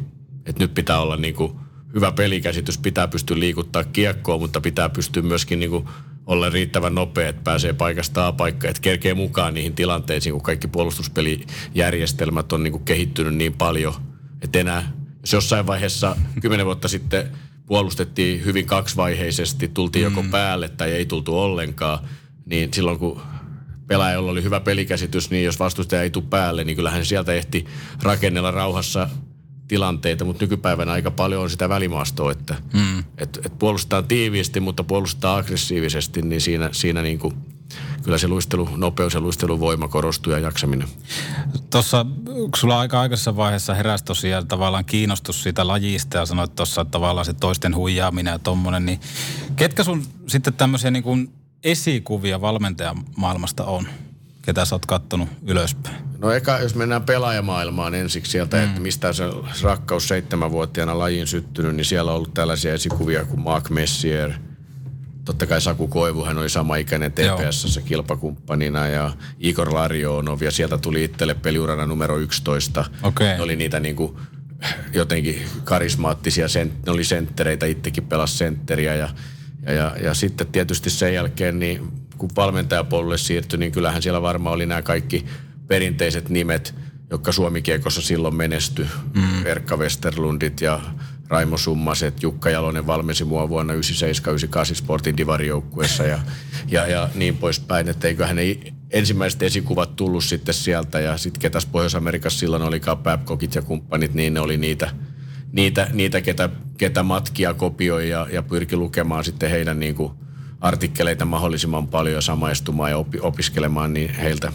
että 0.45 0.63
nyt 0.63 0.73
pitää 0.73 0.99
olla 0.99 1.17
niin 1.17 1.35
kuin 1.35 1.53
hyvä 1.93 2.11
pelikäsitys, 2.11 2.77
pitää 2.77 3.07
pystyä 3.07 3.39
liikuttaa 3.39 3.83
kiekkoa, 3.83 4.37
mutta 4.37 4.61
pitää 4.61 4.89
pystyä 4.89 5.23
myöskin 5.23 5.59
niin 5.59 5.69
kuin 5.69 5.85
olla 6.25 6.49
riittävän 6.49 6.95
nopea, 6.95 7.29
että 7.29 7.41
pääsee 7.43 7.73
paikasta 7.73 8.27
A 8.27 8.31
paikkaan, 8.31 8.69
että 8.69 8.81
kerkee 8.81 9.13
mukaan 9.13 9.53
niihin 9.53 9.75
tilanteisiin, 9.75 10.33
kun 10.33 10.41
kaikki 10.41 10.67
puolustuspelijärjestelmät 10.67 12.53
on 12.53 12.63
niin 12.63 12.71
kuin 12.71 12.85
kehittynyt 12.85 13.35
niin 13.35 13.53
paljon, 13.53 13.93
että 14.41 14.59
enää, 14.59 14.91
jos 15.21 15.33
jossain 15.33 15.67
vaiheessa 15.67 16.15
kymmenen 16.41 16.65
vuotta 16.65 16.87
sitten 16.87 17.29
puolustettiin 17.65 18.45
hyvin 18.45 18.65
kaksivaiheisesti, 18.65 19.67
tultiin 19.67 20.07
mm. 20.07 20.15
joko 20.15 20.27
päälle 20.31 20.69
tai 20.69 20.91
ei 20.91 21.05
tultu 21.05 21.39
ollenkaan, 21.39 21.99
niin 22.45 22.73
silloin 22.73 22.99
kun 22.99 23.21
pelaajalla 23.87 24.31
oli 24.31 24.43
hyvä 24.43 24.59
pelikäsitys, 24.59 25.29
niin 25.29 25.45
jos 25.45 25.59
vastustaja 25.59 26.01
ei 26.01 26.09
tule 26.09 26.23
päälle, 26.29 26.63
niin 26.63 26.75
kyllähän 26.75 27.05
sieltä 27.05 27.33
ehti 27.33 27.65
rakennella 28.01 28.51
rauhassa 28.51 29.09
tilanteita, 29.67 30.25
mutta 30.25 30.43
nykypäivänä 30.43 30.91
aika 30.91 31.11
paljon 31.11 31.43
on 31.43 31.49
sitä 31.49 31.69
välimaastoa, 31.69 32.31
että 32.31 32.55
mm. 32.73 32.99
et, 33.17 33.39
et 33.45 33.59
puolustetaan 33.59 34.05
tiiviisti, 34.05 34.59
mutta 34.59 34.83
puolustetaan 34.83 35.39
aggressiivisesti, 35.39 36.21
niin 36.21 36.41
siinä, 36.41 36.69
siinä 36.71 37.01
niin 37.01 37.19
kuin, 37.19 37.33
kyllä 38.03 38.17
se 38.17 38.27
luistelu, 38.27 38.69
nopeus 38.75 39.13
ja 39.13 39.21
luisteluvoima 39.21 39.87
korostuu 39.87 40.33
ja 40.33 40.39
jaksaminen. 40.39 40.87
Tuossa, 41.69 42.05
kun 42.25 42.49
sulla 42.55 42.79
aika 42.79 43.01
aikaisessa 43.01 43.35
vaiheessa 43.35 43.73
heräsi 43.73 44.03
tosiaan 44.03 44.47
tavallaan 44.47 44.85
kiinnostus 44.85 45.43
siitä 45.43 45.67
lajista 45.67 46.17
ja 46.17 46.25
sanoit 46.25 46.55
tuossa, 46.55 46.81
että 46.81 46.91
tavallaan 46.91 47.25
se 47.25 47.33
toisten 47.33 47.75
huijaaminen 47.75 48.31
ja 48.31 48.39
tommonen, 48.39 48.85
niin 48.85 48.99
ketkä 49.55 49.83
sun 49.83 50.03
sitten 50.27 50.53
tämmöisiä 50.53 50.91
niin 50.91 51.03
kuin 51.03 51.33
esikuvia 51.63 52.41
valmentajan 52.41 53.03
maailmasta 53.17 53.65
on? 53.65 53.87
ketä 54.45 54.65
sä 54.65 54.75
oot 54.75 54.85
kattonut 54.85 55.29
ylöspäin? 55.41 55.95
No 56.23 56.31
eka, 56.31 56.59
jos 56.59 56.75
mennään 56.75 57.03
pelaajamaailmaan 57.03 57.95
ensiksi 57.95 58.31
sieltä, 58.31 58.57
mm. 58.57 58.63
että 58.63 58.81
mistä 58.81 59.13
se 59.13 59.23
rakkaus 59.63 60.07
seitsemänvuotiaana 60.07 60.99
lajiin 60.99 61.27
syttynyt, 61.27 61.75
niin 61.75 61.85
siellä 61.85 62.11
on 62.11 62.17
ollut 62.17 62.33
tällaisia 62.33 62.73
esikuvia 62.73 63.25
kuin 63.25 63.41
Mark 63.41 63.69
Messier. 63.69 64.31
Totta 65.25 65.45
kai 65.45 65.61
Saku 65.61 65.87
Koivu, 65.87 66.25
hän 66.25 66.37
oli 66.37 66.49
sama 66.49 66.75
ikäinen 66.75 67.11
TPSssä 67.11 67.81
kilpakumppanina 67.81 68.87
ja 68.87 69.11
Igor 69.39 69.73
Larionov 69.73 70.41
ja 70.41 70.51
sieltä 70.51 70.77
tuli 70.77 71.03
itselle 71.03 71.33
peliurana 71.33 71.85
numero 71.85 72.17
11. 72.17 72.85
Okay. 73.03 73.27
Ne 73.27 73.41
oli 73.41 73.55
niitä 73.55 73.79
niin 73.79 73.95
kuin 73.95 74.17
jotenkin 74.93 75.45
karismaattisia, 75.63 76.45
ne 76.85 76.91
oli 76.91 77.03
senttereitä, 77.03 77.65
itsekin 77.65 78.05
pelasi 78.05 78.37
sentteriä 78.37 78.95
ja, 78.95 79.09
ja, 79.65 79.73
ja, 79.73 79.95
ja 80.03 80.13
sitten 80.13 80.47
tietysti 80.47 80.89
sen 80.89 81.13
jälkeen 81.13 81.59
niin 81.59 81.91
kun 82.17 82.29
valmentajapuolelle 82.35 83.17
siirtyi, 83.17 83.59
niin 83.59 83.71
kyllähän 83.71 84.01
siellä 84.01 84.21
varmaan 84.21 84.55
oli 84.55 84.65
nämä 84.65 84.81
kaikki 84.81 85.25
perinteiset 85.67 86.29
nimet, 86.29 86.75
jotka 87.09 87.31
Suomikiekossa 87.31 88.01
silloin 88.01 88.35
menesty. 88.35 88.87
Mm. 89.15 89.45
Erkka 89.45 89.77
Westerlundit 89.77 90.61
ja 90.61 90.81
Raimo 91.27 91.57
Summaset, 91.57 92.23
Jukka 92.23 92.49
Jalonen 92.49 92.87
valmensi 92.87 93.23
mua 93.23 93.49
vuonna 93.49 93.73
97-98 93.73 93.77
Sportin 94.73 95.17
divarijoukkuessa 95.17 96.03
ja, 96.03 96.19
ja, 96.67 96.87
ja 96.87 97.09
niin 97.15 97.37
poispäin, 97.37 97.89
että 97.89 98.07
eiköhän 98.07 98.35
ne 98.35 98.57
ensimmäiset 98.91 99.43
esikuvat 99.43 99.95
tullut 99.95 100.23
sitten 100.23 100.53
sieltä 100.53 100.99
ja 100.99 101.17
sitten 101.17 101.41
ketäs 101.41 101.65
Pohjois-Amerikassa 101.65 102.39
silloin 102.39 102.63
olikaan 102.63 102.97
Babcockit 102.97 103.55
ja 103.55 103.61
kumppanit, 103.61 104.13
niin 104.13 104.33
ne 104.33 104.39
oli 104.39 104.57
niitä, 104.57 104.91
niitä, 105.51 105.87
niitä 105.93 106.21
ketä, 106.21 106.49
ketä 106.77 107.03
matkia 107.03 107.53
kopioi 107.53 108.09
ja, 108.09 108.27
ja 108.31 108.43
pyrki 108.43 108.75
lukemaan 108.75 109.23
sitten 109.23 109.49
heidän 109.49 109.79
niin 109.79 109.95
kuin 109.95 110.11
artikkeleita 110.61 111.25
mahdollisimman 111.25 111.87
paljon 111.87 112.15
ja 112.15 112.21
samaistumaan 112.21 112.91
ja 112.91 112.97
opi, 112.97 113.19
opiskelemaan 113.21 113.93
niin 113.93 114.13
heiltä. 114.13 114.51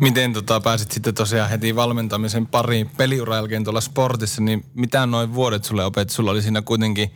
Miten 0.00 0.32
tota, 0.32 0.60
pääsit 0.60 0.90
sitten 0.90 1.14
tosiaan 1.14 1.50
heti 1.50 1.76
valmentamisen 1.76 2.46
pariin 2.46 2.90
peliura 2.96 3.34
jälkeen 3.36 3.64
tuolla 3.64 3.80
sportissa, 3.80 4.42
niin 4.42 4.64
mitä 4.74 5.06
noin 5.06 5.34
vuodet 5.34 5.64
sulle 5.64 5.84
opet? 5.84 6.10
Sulla 6.10 6.30
oli 6.30 6.42
siinä 6.42 6.62
kuitenkin 6.62 7.10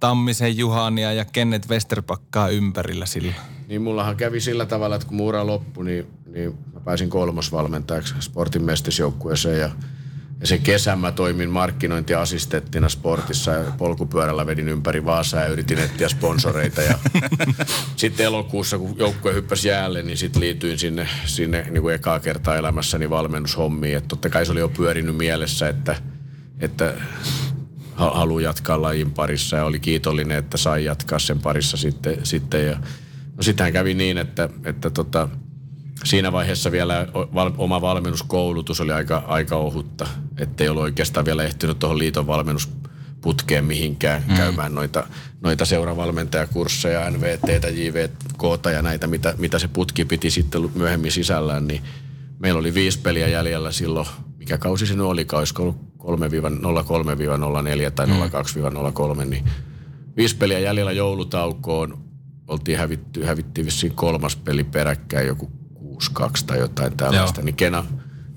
Tammisen 0.00 0.58
Juhania 0.58 1.12
ja 1.12 1.24
Kenneth 1.24 1.68
Westerpakkaa 1.68 2.48
ympärillä 2.48 3.06
sillä. 3.06 3.32
Niin 3.68 3.82
mullahan 3.82 4.16
kävi 4.16 4.40
sillä 4.40 4.66
tavalla, 4.66 4.96
että 4.96 5.08
kun 5.08 5.16
muura 5.16 5.46
loppui, 5.46 5.84
niin, 5.84 6.06
niin 6.26 6.54
mä 6.74 6.80
pääsin 6.80 7.10
kolmosvalmentajaksi 7.10 8.14
sportin 8.20 8.62
mestisjoukkueeseen 8.62 9.60
ja 9.60 9.70
ja 10.40 10.46
se 10.46 10.58
kesän 10.58 10.98
mä 10.98 11.12
toimin 11.12 11.50
markkinointiasistenttina 11.50 12.88
sportissa 12.88 13.52
ja 13.52 13.72
polkupyörällä 13.78 14.46
vedin 14.46 14.68
ympäri 14.68 15.04
Vaasaa 15.04 15.40
ja 15.40 15.46
yritin 15.46 15.78
etsiä 15.78 16.08
sponsoreita. 16.08 16.82
Ja 16.82 16.98
sitten 17.96 18.26
elokuussa, 18.26 18.78
kun 18.78 18.94
joukkue 18.98 19.34
hyppäsi 19.34 19.68
jäälle, 19.68 20.02
niin 20.02 20.18
sitten 20.18 20.40
liityin 20.40 20.78
sinne, 20.78 21.08
sinne 21.24 21.66
niin 21.70 21.82
kuin 21.82 21.94
ekaa 21.94 22.20
kertaa 22.20 22.56
elämässäni 22.56 23.10
valmennushommiin. 23.10 23.96
Että 23.96 24.08
totta 24.08 24.28
kai 24.28 24.46
se 24.46 24.52
oli 24.52 24.60
jo 24.60 24.68
pyörinyt 24.68 25.16
mielessä, 25.16 25.68
että, 25.68 25.96
että 26.60 26.94
haluaa 27.94 28.40
jatkaa 28.40 28.82
lajin 28.82 29.10
parissa 29.10 29.56
ja 29.56 29.64
oli 29.64 29.80
kiitollinen, 29.80 30.38
että 30.38 30.56
sai 30.56 30.84
jatkaa 30.84 31.18
sen 31.18 31.38
parissa 31.38 31.76
sitten. 31.76 32.26
sitten 32.26 32.66
ja, 32.66 32.76
no 33.36 33.42
sitähän 33.42 33.72
kävi 33.72 33.94
niin, 33.94 34.18
että, 34.18 34.48
että 34.64 34.90
tota, 34.90 35.28
siinä 36.04 36.32
vaiheessa 36.32 36.72
vielä 36.72 37.08
oma 37.58 37.80
valmennuskoulutus 37.80 38.80
oli 38.80 38.92
aika, 38.92 39.24
aika 39.26 39.56
ohutta, 39.56 40.06
ettei 40.38 40.68
ollut 40.68 40.82
oikeastaan 40.82 41.26
vielä 41.26 41.44
ehtinyt 41.44 41.78
tuohon 41.78 41.98
liiton 41.98 42.26
valmennusputkeen 42.26 43.64
mihinkään 43.64 44.24
mm. 44.28 44.36
käymään 44.36 44.74
noita, 44.74 45.06
noita 45.40 45.64
seuravalmentajakursseja, 45.64 47.10
NVT, 47.10 47.42
JVK 47.72 48.42
ja 48.72 48.82
näitä, 48.82 49.06
mitä, 49.06 49.34
mitä 49.38 49.58
se 49.58 49.68
putki 49.68 50.04
piti 50.04 50.30
sitten 50.30 50.70
myöhemmin 50.74 51.12
sisällään, 51.12 51.66
niin 51.66 51.82
meillä 52.38 52.60
oli 52.60 52.74
viisi 52.74 52.98
peliä 52.98 53.28
jäljellä 53.28 53.72
silloin, 53.72 54.06
mikä 54.38 54.58
kausi 54.58 54.86
se 54.86 54.94
nyt 54.94 55.06
oli, 55.06 55.26
olisiko 55.32 55.62
ollut 55.62 55.86
03-04 56.00 57.90
tai 57.94 58.06
02-03, 58.06 58.10
mm. 59.24 59.30
niin 59.30 59.44
viisi 60.16 60.36
peliä 60.36 60.58
jäljellä 60.58 60.92
joulutaukoon, 60.92 61.98
oltiin 62.48 62.78
hävitty, 62.78 63.24
hävittiin 63.24 63.64
vissiin 63.64 63.94
kolmas 63.94 64.36
peli 64.36 64.64
peräkkäin, 64.64 65.26
joku 65.26 65.50
6-2 66.20 66.28
tai 66.46 66.58
jotain 66.58 66.96
tällaista, 66.96 67.40
Joo. 67.40 67.44
niin 67.44 67.54
Kena, 67.54 67.84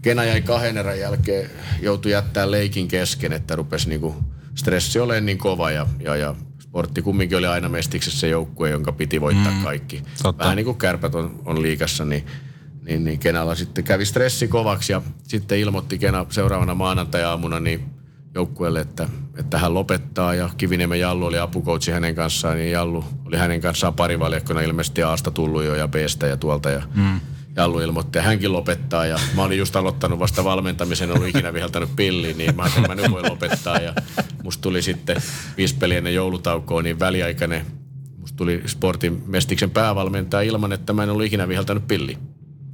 Kena 0.01 0.25
jäi 0.25 0.42
kahden 0.42 0.78
erän 0.78 1.00
jälkeen, 1.00 1.50
joutui 1.82 2.12
jättää 2.12 2.51
leikin 2.51 2.88
kesken, 2.88 3.34
että 3.34 3.56
rupesi 3.56 3.89
niinku 3.89 4.16
stressi 4.56 5.00
olemaan 5.00 5.25
niin 5.25 5.38
kova 5.38 5.72
ja, 5.72 5.88
ja, 6.00 6.16
ja 6.16 6.36
sportti 6.60 7.01
kumminkin 7.01 7.38
oli 7.38 7.48
aina 7.48 7.70
mestiksessä 7.70 8.20
se 8.20 8.30
joukkue, 8.30 8.70
jonka 8.70 8.92
piti 8.92 9.22
voittaa 9.22 9.51
mm, 9.51 9.63
kaikki. 9.63 10.04
Totta. 10.24 10.44
Vähän 10.44 10.56
niin 10.56 10.66
kuin 10.66 10.78
kärpät 10.78 11.16
on, 11.16 11.42
on 11.46 11.62
liikassa, 11.62 12.06
niin, 12.06 12.25
niin, 12.86 13.04
niin 13.04 13.20
Kenalla 13.20 13.56
sitten 13.56 13.84
kävi 13.84 14.06
stressi 14.06 14.48
kovaksi 14.48 14.92
ja 14.94 15.01
sitten 15.24 15.60
ilmoitti 15.60 15.98
Kena 15.98 16.25
seuraavana 16.30 16.75
maanantaja-aamuna 16.75 17.60
niin 17.60 17.86
joukkueelle, 18.36 18.80
että, 18.80 19.10
että 19.38 19.58
hän 19.58 19.74
lopettaa 19.74 20.34
ja 20.34 20.50
Kiviniemen 20.58 21.00
Jallu 21.00 21.25
oli 21.25 21.39
apukoutsi 21.39 21.92
hänen 21.92 22.16
kanssaan, 22.16 22.58
niin 22.58 22.72
Jallu 22.72 23.06
oli 23.25 23.38
hänen 23.38 23.62
kanssaan 23.62 23.94
parivaljakkona 23.94 24.62
ilmeisesti 24.62 25.04
Aasta 25.04 25.32
tullut 25.32 25.63
jo 25.63 25.75
ja 25.75 25.88
Bstä 25.88 26.28
ja 26.28 26.38
tuolta 26.38 26.70
ja 26.70 26.82
mm 26.96 27.20
Jallu 27.56 27.79
ilmoitti, 27.79 28.18
ja 28.18 28.24
hänkin 28.24 28.53
lopettaa. 28.53 29.06
Ja 29.06 29.20
mä 29.36 29.44
olin 29.44 29.58
just 29.58 29.75
aloittanut 29.75 30.20
vasta 30.20 30.44
valmentamisen, 30.44 31.10
en 31.10 31.15
ollut 31.15 31.29
ikinä 31.29 31.53
viheltänyt 31.53 31.96
pilliin, 31.96 32.38
niin 32.38 32.56
mä 32.56 32.63
ajattelin, 32.63 32.86
että 32.86 32.96
mä 32.96 33.01
nyt 33.01 33.12
voin 33.12 33.32
lopettaa. 33.32 33.77
Ja 33.77 33.94
musta 34.44 34.62
tuli 34.62 34.82
sitten 34.82 35.22
viisi 35.58 35.75
peliä 35.75 35.98
ennen 35.98 36.13
joulutaukoa, 36.15 36.82
niin 36.82 37.00
väliaikainen, 37.00 37.65
musta 38.18 38.38
tuli 38.38 38.63
sportin 38.65 39.24
mestiksen 39.25 39.70
päävalmentaja 39.72 40.50
ilman, 40.50 40.72
että 40.72 40.94
mä 40.94 41.03
en 41.03 41.10
ollut 41.10 41.25
ikinä 41.25 41.48
viheltänyt 41.48 41.88
pilliin. 41.88 42.18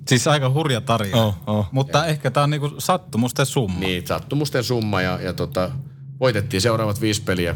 Siis 0.08 0.28
aika 0.28 0.50
hurja 0.50 0.82
tarina. 0.82 1.24
Oh, 1.24 1.36
oh. 1.48 1.68
Mutta 1.72 1.98
ja. 1.98 2.06
ehkä 2.06 2.32
tämä 2.32 2.44
on 2.44 2.50
niinku 2.50 2.74
sattumusten 2.78 3.46
summa. 3.46 3.80
Niin, 3.80 4.08
sattumusten 4.08 4.64
summa 4.64 5.02
ja, 5.02 5.20
ja 5.22 5.34
tota, 5.34 5.72
voitettiin 6.20 6.62
seuraavat 6.62 7.02
viisi 7.02 7.22
peliä 7.22 7.56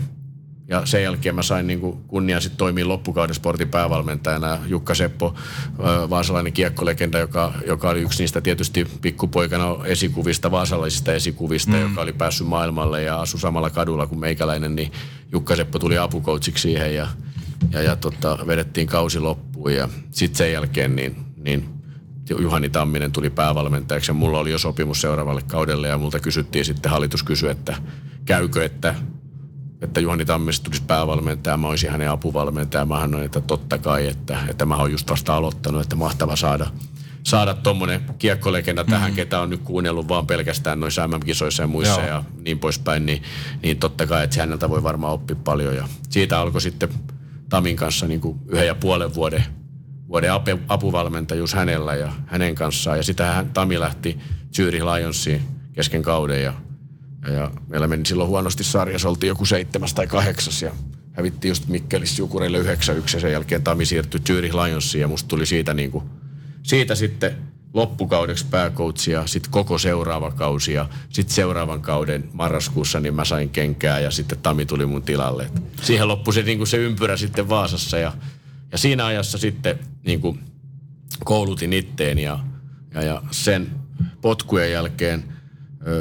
ja 0.69 0.85
sen 0.85 1.03
jälkeen 1.03 1.35
mä 1.35 1.43
sain 1.43 1.67
niin 1.67 1.81
kunnian 2.07 2.41
sitten 2.41 2.57
toimia 2.57 2.87
loppukauden 2.87 3.35
sportin 3.35 3.69
päävalmentajana. 3.69 4.57
Jukka 4.67 4.95
Seppo, 4.95 5.35
vaasalainen 6.09 6.53
kiekkolegenda, 6.53 7.19
joka, 7.19 7.53
joka 7.67 7.89
oli 7.89 8.01
yksi 8.01 8.23
niistä 8.23 8.41
tietysti 8.41 8.87
pikkupoikana 9.01 9.85
esikuvista, 9.85 10.51
vaasalaisista 10.51 11.13
esikuvista, 11.13 11.71
mm. 11.71 11.81
joka 11.81 12.01
oli 12.01 12.13
päässyt 12.13 12.47
maailmalle 12.47 13.03
ja 13.03 13.19
asui 13.19 13.39
samalla 13.39 13.69
kadulla 13.69 14.07
kuin 14.07 14.19
meikäläinen, 14.19 14.75
niin 14.75 14.91
Jukka 15.31 15.55
Seppo 15.55 15.79
tuli 15.79 15.97
apukoutsiksi 15.97 16.61
siihen 16.61 16.95
ja, 16.95 17.07
ja, 17.71 17.81
ja 17.81 17.95
tota, 17.95 18.37
vedettiin 18.47 18.87
kausi 18.87 19.19
loppuun. 19.19 19.73
Ja 19.73 19.89
sitten 20.11 20.37
sen 20.37 20.51
jälkeen 20.51 20.95
niin, 20.95 21.15
niin 21.37 21.69
Juhani 22.39 22.69
Tamminen 22.69 23.11
tuli 23.11 23.29
päävalmentajaksi 23.29 24.09
ja 24.09 24.13
mulla 24.13 24.39
oli 24.39 24.51
jo 24.51 24.59
sopimus 24.59 25.01
seuraavalle 25.01 25.41
kaudelle 25.47 25.87
ja 25.87 25.97
multa 25.97 26.19
kysyttiin 26.19 26.65
sitten, 26.65 26.91
hallitus 26.91 27.23
kysyi, 27.23 27.49
että 27.49 27.75
käykö, 28.25 28.65
että 28.65 28.95
että 29.81 29.99
Juhani 29.99 30.25
Tammista 30.25 30.63
tulisi 30.63 30.83
päävalmentaja, 30.87 31.57
mä 31.57 31.67
olisin 31.67 31.91
hänen 31.91 32.09
apuvalmentaja. 32.09 32.85
Mä 32.85 32.99
sanoin, 32.99 33.25
että 33.25 33.41
totta 33.41 33.77
kai, 33.77 34.07
että, 34.07 34.37
että 34.49 34.65
mä 34.65 34.75
oon 34.77 34.91
just 34.91 35.09
vasta 35.09 35.35
aloittanut, 35.35 35.81
että 35.81 35.95
mahtava 35.95 36.35
saada, 36.35 36.67
saada 37.23 37.53
tommonen 37.53 38.01
kiekkolegenda 38.19 38.83
tähän, 38.83 39.01
mm-hmm. 39.01 39.15
ketä 39.15 39.39
on 39.39 39.49
nyt 39.49 39.61
kuunnellut 39.63 40.07
vaan 40.07 40.27
pelkästään 40.27 40.79
noissa 40.79 41.07
MM-kisoissa 41.07 41.63
ja 41.63 41.67
muissa 41.67 42.01
Joo. 42.01 42.07
ja 42.09 42.23
niin 42.45 42.59
poispäin, 42.59 43.05
niin, 43.05 43.23
niin 43.63 43.77
totta 43.77 44.07
kai, 44.07 44.23
että 44.23 44.39
häneltä 44.39 44.69
voi 44.69 44.83
varmaan 44.83 45.13
oppia 45.13 45.35
paljon. 45.43 45.75
Ja 45.75 45.87
siitä 46.09 46.39
alkoi 46.39 46.61
sitten 46.61 46.89
Tamin 47.49 47.75
kanssa 47.75 48.07
niin 48.07 48.21
kuin 48.21 48.39
yhden 48.47 48.67
ja 48.67 48.75
puolen 48.75 49.15
vuoden, 49.15 49.43
vuoden 50.07 50.31
apuvalmentajuus 50.67 51.53
hänellä 51.53 51.95
ja 51.95 52.11
hänen 52.25 52.55
kanssaan. 52.55 52.97
Ja 52.97 53.03
sitähän 53.03 53.49
Tami 53.49 53.79
lähti 53.79 54.19
Zürich 54.57 54.83
Lionsiin 54.83 55.41
kesken 55.73 56.01
kauden 56.01 56.43
ja 56.43 56.53
ja, 57.25 57.31
ja 57.31 57.51
meillä 57.67 57.87
meni 57.87 58.05
silloin 58.05 58.29
huonosti 58.29 58.63
sarjassa, 58.63 59.09
oltiin 59.09 59.27
joku 59.27 59.45
seitsemäs 59.45 59.93
tai 59.93 60.07
kahdeksas 60.07 60.61
ja 60.61 60.71
hävittiin 61.11 61.49
just 61.49 61.67
Mikkelis 61.67 62.19
Jukureille 62.19 62.61
9-1 62.61 62.63
ja 63.13 63.19
sen 63.19 63.31
jälkeen 63.31 63.63
Tami 63.63 63.85
siirtyi 63.85 64.21
Zürich 64.29 64.53
Lionsiin 64.53 65.01
ja 65.01 65.07
musta 65.07 65.27
tuli 65.27 65.45
siitä 65.45 65.73
niin 65.73 65.91
kuin, 65.91 66.03
siitä 66.63 66.95
sitten 66.95 67.37
loppukaudeksi 67.73 68.45
pääkoutsi 68.45 69.11
ja 69.11 69.27
sitten 69.27 69.51
koko 69.51 69.77
seuraava 69.77 70.31
kausi 70.31 70.73
ja 70.73 70.89
sitten 71.09 71.35
seuraavan 71.35 71.81
kauden 71.81 72.29
marraskuussa 72.33 72.99
niin 72.99 73.13
mä 73.15 73.25
sain 73.25 73.49
kenkää 73.49 73.99
ja 73.99 74.11
sitten 74.11 74.37
Tami 74.37 74.65
tuli 74.65 74.85
mun 74.85 75.01
tilalle. 75.01 75.43
Et 75.43 75.61
siihen 75.81 76.07
loppui 76.07 76.33
se, 76.33 76.43
niin 76.43 76.57
kuin 76.57 76.67
se 76.67 76.77
ympyrä 76.77 77.17
sitten 77.17 77.49
Vaasassa 77.49 77.97
ja, 77.97 78.13
ja 78.71 78.77
siinä 78.77 79.05
ajassa 79.05 79.37
sitten 79.37 79.79
niin 80.05 80.21
kuin 80.21 80.39
koulutin 81.23 81.73
itteen 81.73 82.19
ja, 82.19 82.39
ja, 82.93 83.03
ja 83.03 83.21
sen 83.31 83.71
potkujen 84.21 84.71
jälkeen– 84.71 85.23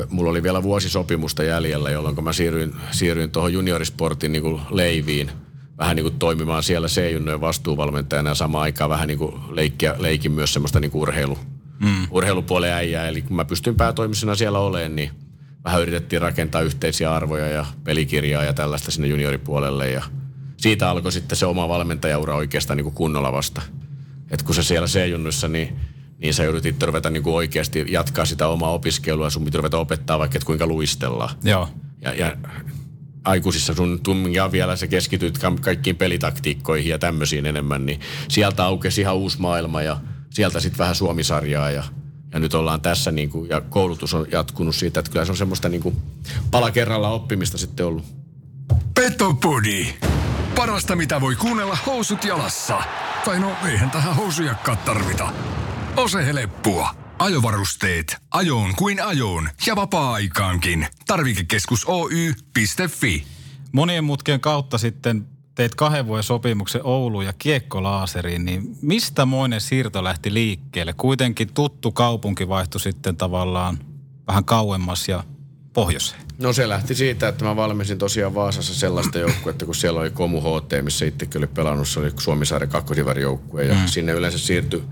mulla 0.09 0.31
oli 0.31 0.43
vielä 0.43 0.63
vuosi 0.63 0.91
sopimusta 0.91 1.43
jäljellä, 1.43 1.91
jolloin 1.91 2.25
mä 2.25 2.33
siirryin, 2.33 2.75
siirryin 2.91 3.31
tuohon 3.31 3.53
juniorisportin 3.53 4.33
niin 4.33 4.43
kuin 4.43 4.61
leiviin 4.71 5.31
vähän 5.79 5.97
niin 5.97 6.05
kuin 6.05 6.19
toimimaan 6.19 6.63
siellä 6.63 6.89
C-junnojen 6.89 7.41
vastuuvalmentajana 7.41 8.31
ja 8.31 8.35
samaan 8.35 8.63
aikaan 8.63 8.91
vähän 8.91 9.09
niin 9.09 9.19
kuin 9.19 9.35
leikkiä, 9.51 9.95
leikin 9.99 10.33
myös 10.33 10.53
semmoista 10.53 10.81
niin 10.81 10.91
kuin 10.91 11.03
urheilu, 11.03 11.39
mm. 11.81 12.07
urheilupuolen 12.11 12.73
äijää. 12.73 13.09
Eli 13.09 13.23
kun 13.23 13.37
mä 13.37 13.45
pystyn 13.45 13.77
päätoimisena 13.77 14.35
siellä 14.35 14.59
olemaan, 14.59 14.97
niin 14.97 15.11
vähän 15.65 15.83
yritettiin 15.83 16.23
rakentaa 16.23 16.61
yhteisiä 16.61 17.15
arvoja 17.15 17.49
ja 17.49 17.67
pelikirjaa 17.85 18.45
ja 18.45 18.53
tällaista 18.53 18.91
sinne 18.91 19.09
junioripuolelle. 19.09 19.91
Ja 19.91 20.03
siitä 20.57 20.91
alkoi 20.91 21.13
sitten 21.13 21.39
se 21.39 21.47
oma 21.47 21.69
valmentajaura 21.69 22.37
oikeastaan 22.37 22.77
niin 22.77 22.85
kuin 22.85 22.95
kunnolla 22.95 23.33
vasta. 23.33 23.63
Et 24.31 24.43
kun 24.43 24.55
se 24.55 24.63
siellä 24.63 24.89
C-junnuissa, 24.89 25.49
niin 25.49 25.77
niin 26.19 26.35
sä 26.35 26.45
joudut 26.45 26.67
itse 26.67 26.87
ruveta 26.87 27.11
niin 27.11 27.23
kuin 27.23 27.35
oikeasti 27.35 27.87
jatkaa 27.89 28.25
sitä 28.25 28.49
omaa 28.49 28.73
opiskelua, 28.73 29.31
sun 29.31 29.45
pitää 29.45 29.59
ruveta 29.59 29.79
opettaa 29.79 30.19
vaikka, 30.19 30.37
että 30.37 30.47
kuinka 30.47 30.67
luistellaan. 30.67 31.37
Joo. 31.45 31.69
Ja, 32.01 32.15
ja 32.15 32.37
aikuisissa 33.25 33.75
sun 33.75 34.01
tumminkin 34.03 34.53
vielä 34.53 34.77
sä 34.77 34.87
keskityt 34.87 35.39
kaikkiin 35.61 35.97
pelitaktiikkoihin 35.97 36.91
ja 36.91 36.99
tämmöisiin 36.99 37.47
enemmän, 37.47 37.87
niin 37.87 38.01
sieltä 38.29 38.65
aukesi 38.65 39.01
ihan 39.01 39.17
uusi 39.17 39.41
maailma 39.41 39.83
ja 39.83 40.01
sieltä 40.31 40.61
sitten 40.61 40.79
vähän 40.79 40.95
Suomisarjaa 40.95 41.71
ja, 41.71 41.85
ja 42.33 42.39
nyt 42.39 42.55
ollaan 42.55 42.81
tässä 42.81 43.13
niin 43.13 43.31
kuin, 43.31 43.49
ja 43.49 43.61
koulutus 43.61 44.15
on 44.15 44.27
jatkunut 44.33 44.75
siitä, 44.75 45.01
että 45.01 45.13
kyllä 45.13 45.25
se 45.25 45.33
on 45.33 45.39
semmoista 45.39 45.69
niin 45.69 45.83
kuin 45.83 45.97
pala 46.51 46.71
kerralla 46.71 47.09
oppimista 47.09 47.59
sitten 47.59 47.87
ollut. 47.87 48.05
Petopodi. 48.95 49.87
Parasta 50.57 50.97
mitä 50.97 51.21
voi 51.21 51.37
kuunnella 51.37 51.79
housut 51.87 52.25
jalassa. 52.25 52.83
Tai 53.25 53.41
no 53.41 53.53
eihän 53.71 53.91
tähän 53.91 54.17
housujakkaa 54.17 54.77
tarvita. 54.77 55.33
Ose 55.99 56.27
heleppua. 56.27 56.95
Ajovarusteet. 57.19 58.17
Ajoon 58.31 58.75
kuin 58.77 59.03
ajoon 59.03 59.49
ja 59.67 59.77
vapaa-aikaankin. 59.77 60.87
Tarvikekeskus 61.07 61.85
Oy.fi. 61.87 63.27
Monien 63.73 64.05
mutkien 64.05 64.41
kautta 64.41 64.79
sitten 64.79 65.27
teit 65.55 65.75
kahden 65.75 66.07
vuoden 66.07 66.23
sopimuksen 66.23 66.81
Ouluun 66.85 67.25
ja 67.25 67.33
Kiekkolaaseriin, 67.33 68.45
niin 68.45 68.77
mistä 68.83 69.27
moinen 69.27 69.61
siirto 69.61 70.05
lähti 70.05 70.35
liikkeelle? 70.35 70.93
Kuitenkin 70.93 71.55
tuttu 71.55 71.93
kaupunki 71.93 72.49
vaihtui 72.49 72.81
sitten 72.81 73.17
tavallaan 73.17 73.79
vähän 74.27 74.45
kauemmas 74.45 75.09
ja 75.09 75.25
pohjoiseen. 75.73 76.21
No 76.39 76.53
se 76.53 76.69
lähti 76.69 76.95
siitä, 76.95 77.29
että 77.29 77.45
mä 77.45 77.57
valmisin 77.57 77.99
tosiaan 77.99 78.35
Vaasassa 78.35 78.75
sellaista 78.75 79.19
joukkuetta, 79.19 79.65
kun 79.65 79.75
siellä 79.75 80.01
oli 80.01 80.11
Komu 80.11 80.41
HT, 80.41 80.73
missä 80.83 81.05
itsekin 81.05 81.39
oli 81.39 81.47
pelannut, 81.47 81.89
se 81.89 82.01
oli 82.01 82.11
Suomisaaren 82.21 82.69
kakkosivärjoukkue 82.69 83.65
ja 83.65 83.75
mm. 83.75 83.87
sinne 83.87 84.13
yleensä 84.13 84.39
siirtyi 84.39 84.83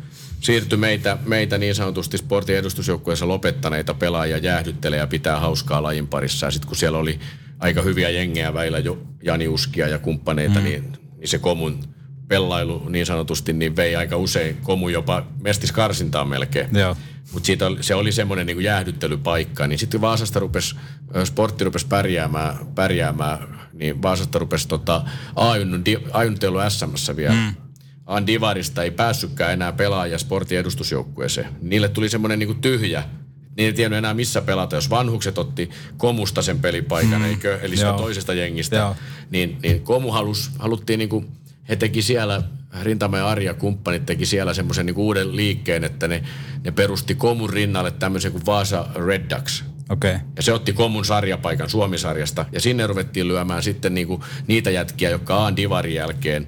siirtyi 0.41 0.79
meitä, 0.79 1.19
meitä 1.27 1.59
niin 1.59 1.75
sanotusti 1.75 2.19
sportin 2.19 2.57
edustusjoukkueessa 2.57 3.29
lopettaneita 3.29 3.95
pelaajia 3.95 4.39
jäähdyttelee 4.39 4.99
ja 4.99 5.07
pitää 5.07 5.41
hauskaa 5.41 5.83
lajin 5.83 6.09
parissa. 6.09 6.47
Ja 6.47 6.51
sitten 6.51 6.69
kun 6.69 6.77
siellä 6.77 6.99
oli 6.99 7.21
aika 7.59 7.83
hyviä 7.83 8.11
jengejä 8.11 8.55
väillä 8.55 8.79
jo 8.79 8.99
Jani 9.23 9.49
Uskia 9.49 9.89
ja 9.89 9.99
kumppaneita, 9.99 10.59
mm. 10.59 10.65
niin, 10.65 10.93
niin 11.19 11.29
se 11.29 11.39
komun 11.39 11.81
pellailu 12.29 12.89
niin 12.89 13.07
sanotusti 13.07 13.53
niin 13.53 13.77
vei 13.77 13.97
aika 13.97 14.17
usein 14.17 14.57
komu 14.63 14.89
jopa 14.89 15.27
mestiskarsintaa 15.43 16.25
melkein. 16.25 16.69
Mutta 17.33 17.49
se 17.81 17.95
oli 17.95 18.13
semmoinen 18.13 18.47
niin 18.47 18.63
jäähdyttelypaikka. 18.63 19.67
Niin 19.67 19.79
sitten 19.79 20.01
Vaasasta 20.01 20.41
rupesi, 20.41 20.77
sportti 21.25 21.65
rupesi 21.65 21.87
pärjäämään, 21.87 22.57
pärjäämään 22.75 23.69
niin 23.73 24.03
Vaasasta 24.03 24.39
rupesi 24.39 24.69
tota, 24.69 25.05
Ajun, 25.37 25.85
Ajun 26.13 26.37
SMssä 26.69 27.17
vielä. 27.17 27.35
Mm. 27.35 27.66
Divarista 28.27 28.83
ei 28.83 28.91
päässytkään 28.91 29.53
enää 29.53 29.73
pelaaja 29.73 30.19
sportin 30.19 30.59
edustusjoukkueeseen. 30.59 31.49
Niille 31.61 31.89
tuli 31.89 32.09
semmoinen 32.09 32.39
niin 32.39 32.61
tyhjä, 32.61 33.03
niin 33.57 33.67
ei 33.67 33.73
tiennyt 33.73 33.99
enää 33.99 34.15
missä 34.15 34.43
pelata. 34.43 34.77
Jos 34.77 34.91
vanhukset 34.91 35.39
otti 35.39 35.71
Komusta 35.97 36.43
sen 36.43 36.59
pelipaikan, 36.59 37.19
hmm. 37.19 37.25
eikö? 37.25 37.59
Eli 37.63 37.77
sitä 37.77 37.93
toisesta 37.93 38.35
jengistä. 38.35 38.77
Joo. 38.77 38.97
Niin, 39.31 39.59
niin 39.63 39.83
Komu 39.83 40.11
halus, 40.11 40.51
haluttiin 40.59 40.99
niin 40.99 41.09
kuin, 41.09 41.29
he 41.69 41.77
teki 41.77 42.03
siellä, 42.03 42.43
Rintamäen 42.83 43.25
Arja 43.25 43.55
kumppanit 43.55 44.07
teki 44.07 44.27
siellä 44.27 44.55
semmoisen 44.55 44.87
niin 44.87 44.97
uuden 44.97 45.37
liikkeen, 45.37 45.85
että 45.85 46.09
ne, 46.09 46.23
ne 46.65 46.71
perusti 46.71 47.15
Komun 47.15 47.51
rinnalle 47.51 47.91
tämmöisen 47.91 48.33
kuin 48.33 48.47
Vaasa 48.47 48.87
Red 49.07 49.31
Ducks. 49.31 49.65
Okay. 49.89 50.19
Ja 50.37 50.43
se 50.43 50.53
otti 50.53 50.73
Komun 50.73 51.05
sarjapaikan 51.05 51.71
Suomisarjasta. 51.71 52.47
Ja 52.53 52.61
sinne 52.61 52.87
ruvettiin 52.87 53.29
lyömään 53.29 53.63
sitten 53.63 53.95
niinku 53.95 54.25
niitä 54.47 54.71
jätkiä, 54.71 55.11
jotka 55.11 55.37
on 55.37 55.57
Divarin 55.57 55.95
jälkeen 55.95 56.47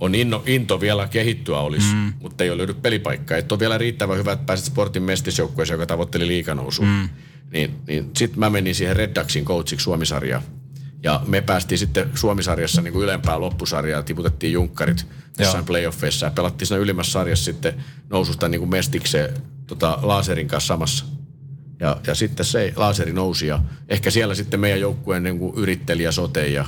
on 0.00 0.14
inno, 0.14 0.42
into 0.46 0.80
vielä 0.80 1.08
kehittyä 1.08 1.58
olisi, 1.58 1.94
mm. 1.94 2.12
mutta 2.20 2.44
ei 2.44 2.50
ole 2.50 2.58
löydy 2.58 2.74
pelipaikkaa. 2.74 3.36
Että 3.36 3.54
on 3.54 3.58
vielä 3.58 3.78
riittävän 3.78 4.18
hyvä, 4.18 4.32
että 4.32 4.46
pääset 4.46 4.66
sportin 4.66 5.02
mestisjoukkueeseen, 5.02 5.74
joka 5.74 5.86
tavoitteli 5.86 6.26
liikanousua. 6.26 6.86
Mm. 6.86 7.08
Niin, 7.52 7.74
niin 7.86 8.10
sitten 8.16 8.40
mä 8.40 8.50
menin 8.50 8.74
siihen 8.74 8.96
Red 8.96 9.16
Ducksin 9.20 9.44
coachiksi 9.44 9.84
Suomisarjaan. 9.84 10.42
Ja 11.02 11.20
me 11.26 11.40
päästiin 11.40 11.78
sitten 11.78 12.10
Suomisarjassa 12.14 12.82
niin 12.82 12.92
kuin 12.92 13.04
ylempään 13.04 13.40
loppusarjaa, 13.40 14.02
tiputettiin 14.02 14.52
junkkarit 14.52 15.06
jossain 15.38 15.64
playoffeissa 15.64 16.26
ja 16.26 16.30
pelattiin 16.30 16.66
siinä 16.68 16.82
ylimmässä 16.82 17.12
sarjassa 17.12 17.44
sitten 17.44 17.74
noususta 18.10 18.48
niin 18.48 18.58
kuin 18.58 18.70
mestikseen 18.70 19.34
tota, 19.66 19.98
Laaserin 20.02 20.48
kanssa 20.48 20.68
samassa. 20.68 21.04
Ja, 21.80 21.96
ja 22.06 22.14
sitten 22.14 22.46
se 22.46 22.72
laaseri 22.76 23.12
nousi 23.12 23.46
ja 23.46 23.62
ehkä 23.88 24.10
siellä 24.10 24.34
sitten 24.34 24.60
meidän 24.60 24.80
joukkueen 24.80 25.22
niin 25.22 25.38
kuin 25.38 25.54
yritteli 25.56 26.02
ja 26.02 26.12
sote 26.12 26.48
ja, 26.48 26.64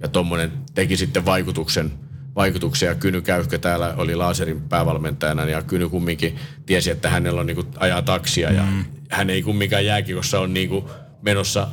ja 0.00 0.08
tommonen 0.08 0.52
teki 0.74 0.96
sitten 0.96 1.24
vaikutuksen– 1.24 1.92
vaikutuksia. 2.36 2.94
Kyny 2.94 3.20
Käyhkö 3.20 3.58
täällä 3.58 3.94
oli 3.96 4.14
Laaserin 4.14 4.60
päävalmentajana 4.60 5.44
ja 5.44 5.62
Kyny 5.62 5.88
kumminkin 5.88 6.36
tiesi, 6.66 6.90
että 6.90 7.10
hänellä 7.10 7.40
on 7.40 7.46
niinku 7.46 7.64
ajaa 7.76 8.02
taksia 8.02 8.52
ja 8.52 8.62
mm. 8.62 8.84
hän 9.10 9.30
ei 9.30 9.42
kumminkaan 9.42 9.84
jääkikossa 9.84 10.40
on 10.40 10.54
niinku 10.54 10.90
menossa, 11.22 11.68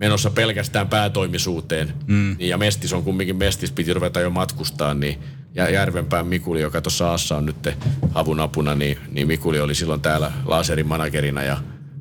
menossa 0.00 0.30
pelkästään 0.30 0.88
päätoimisuuteen. 0.88 1.92
Mm. 2.06 2.36
Niin, 2.38 2.48
ja 2.48 2.58
Mestis 2.58 2.92
on 2.92 3.04
kumminkin 3.04 3.36
Mestis, 3.36 3.72
piti 3.72 3.94
ruveta 3.94 4.20
jo 4.20 4.30
matkustaa, 4.30 4.94
niin 4.94 5.18
ja 5.54 5.70
Järvenpään 5.70 6.26
Mikuli, 6.26 6.60
joka 6.60 6.80
tuossa 6.80 7.14
Assa 7.14 7.36
on 7.36 7.46
nyt 7.46 7.68
avun 8.14 8.40
apuna, 8.40 8.74
niin, 8.74 8.98
niin 9.10 9.26
Mikuli 9.26 9.60
oli 9.60 9.74
silloin 9.74 10.00
täällä 10.00 10.32
Laaserin 10.44 10.86
managerina 10.86 11.42
ja 11.42 11.56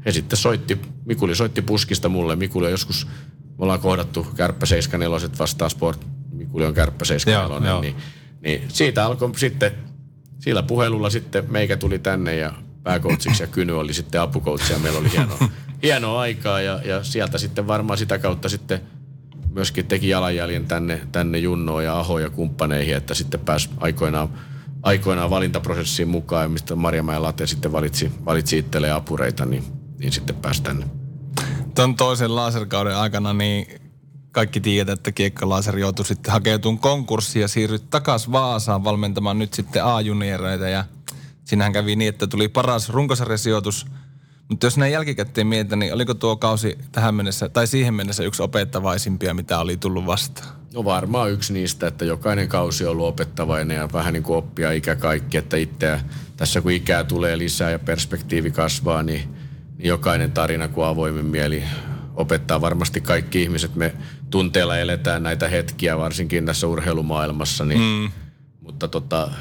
he 0.06 0.12
sitten 0.12 0.38
soitti, 0.38 0.82
Mikuli 1.06 1.36
soitti 1.36 1.62
puskista 1.62 2.10
mulle. 2.10 2.36
Mikuli 2.36 2.66
on 2.66 2.72
joskus, 2.72 3.08
me 3.34 3.56
ollaan 3.60 3.80
kohdattu 3.80 4.28
Kärppä 4.36 4.66
74 4.66 5.30
vastaan 5.40 5.72
Sport 5.72 6.08
Mikuli 6.34 6.66
on 6.66 6.74
kärppä 6.74 7.06
74, 7.06 7.82
niin, 7.82 7.96
niin 8.42 8.64
siitä 8.68 9.06
alkoi 9.06 9.32
sitten, 9.38 9.72
sillä 10.40 10.64
puhelulla 10.64 11.10
sitten 11.10 11.52
meikä 11.52 11.78
tuli 11.78 12.00
tänne 12.00 12.36
ja 12.36 12.54
pääkoutsiksi 12.84 13.44
ja 13.44 13.48
Kyny 13.48 13.80
oli 13.80 13.94
sitten 13.94 14.22
apukoutsi 14.22 14.74
ja 14.74 14.80
meillä 14.80 15.00
oli 15.00 15.12
hienoa, 15.12 15.38
hienoa 15.84 16.22
aikaa 16.22 16.62
ja, 16.62 16.82
ja 16.86 17.04
sieltä 17.04 17.38
sitten 17.38 17.68
varmaan 17.68 17.98
sitä 17.98 18.20
kautta 18.20 18.50
sitten 18.50 18.82
myöskin 19.50 19.86
teki 19.86 20.10
jalanjäljen 20.10 20.66
tänne, 20.66 21.02
tänne 21.12 21.38
Junnoon 21.38 21.84
ja 21.84 22.00
Aho 22.00 22.20
ja 22.20 22.30
kumppaneihin, 22.30 22.96
että 22.96 23.14
sitten 23.14 23.40
pääsi 23.40 23.70
aikoinaan, 23.78 24.30
aikoinaan 24.84 25.30
valintaprosessiin 25.30 26.08
mukaan, 26.08 26.52
mistä 26.52 26.76
Marjamäen 26.76 27.24
Late 27.24 27.48
sitten 27.48 27.72
valitsi, 27.72 28.12
valitsi 28.26 28.58
itselleen 28.58 28.96
apureita, 28.96 29.46
niin, 29.46 29.64
niin 30.00 30.12
sitten 30.12 30.36
pääsi 30.36 30.64
tänne. 30.64 30.86
Tuon 31.76 31.96
toisen 31.96 32.36
laserkauden 32.36 32.98
aikana 32.98 33.34
niin 33.34 33.83
kaikki 34.34 34.60
tiedät, 34.60 35.00
että 35.00 35.12
Kiekka 35.12 35.50
Laser 35.50 35.78
joutui 35.78 36.06
sitten 36.06 36.34
hakeutumaan 36.34 36.80
konkurssiin 36.80 37.42
ja 37.42 37.48
siirryi 37.48 37.80
takaisin 37.90 38.32
Vaasaan 38.32 38.84
valmentamaan 38.84 39.40
nyt 39.40 39.54
sitten 39.54 39.86
A-junioreita 39.86 40.68
ja 40.68 40.86
siinähän 41.46 41.74
kävi 41.74 41.96
niin, 41.96 42.10
että 42.10 42.28
tuli 42.28 42.48
paras 42.48 42.90
runkosarjasijoitus. 42.90 43.86
Mutta 44.50 44.66
jos 44.66 44.78
näin 44.78 44.92
jälkikäteen 44.92 45.48
mietitään, 45.48 45.80
niin 45.80 45.94
oliko 45.94 46.14
tuo 46.14 46.36
kausi 46.36 46.78
tähän 46.92 47.16
mennessä, 47.16 47.50
tai 47.50 47.68
siihen 47.68 47.94
mennessä 47.94 48.24
yksi 48.24 48.44
opettavaisimpia, 48.44 49.34
mitä 49.34 49.60
oli 49.60 49.78
tullut 49.78 50.06
vastaan? 50.06 50.48
No 50.74 50.84
varmaan 50.84 51.32
yksi 51.32 51.54
niistä, 51.54 51.88
että 51.88 52.06
jokainen 52.06 52.48
kausi 52.48 52.86
on 52.86 52.92
ollut 52.92 53.08
opettavainen 53.08 53.78
ja 53.78 53.90
vähän 53.94 54.14
niin 54.14 54.24
kuin 54.24 54.38
oppia 54.38 54.72
ikä 54.72 54.96
kaikki, 54.96 55.38
että 55.38 55.58
itseä 55.58 56.02
tässä 56.38 56.62
kun 56.62 56.72
ikää 56.72 57.04
tulee 57.04 57.38
lisää 57.38 57.72
ja 57.72 57.80
perspektiivi 57.80 58.52
kasvaa, 58.52 59.04
niin, 59.04 59.36
niin 59.78 59.88
jokainen 59.88 60.32
tarina 60.32 60.68
kuin 60.68 60.88
avoimen 60.88 61.26
mieli 61.26 61.64
opettaa 62.16 62.62
varmasti 62.62 63.02
kaikki 63.02 63.44
ihmiset. 63.44 63.76
Me 63.76 63.94
tunteella 64.34 64.78
eletään 64.78 65.24
näitä 65.24 65.48
hetkiä, 65.48 65.98
varsinkin 65.98 66.46
tässä 66.46 66.68
urheilumaailmassa. 66.68 67.66
Niin, 67.66 67.80
mm. 67.80 68.12
Mutta 68.62 68.88
tota, 68.88 69.32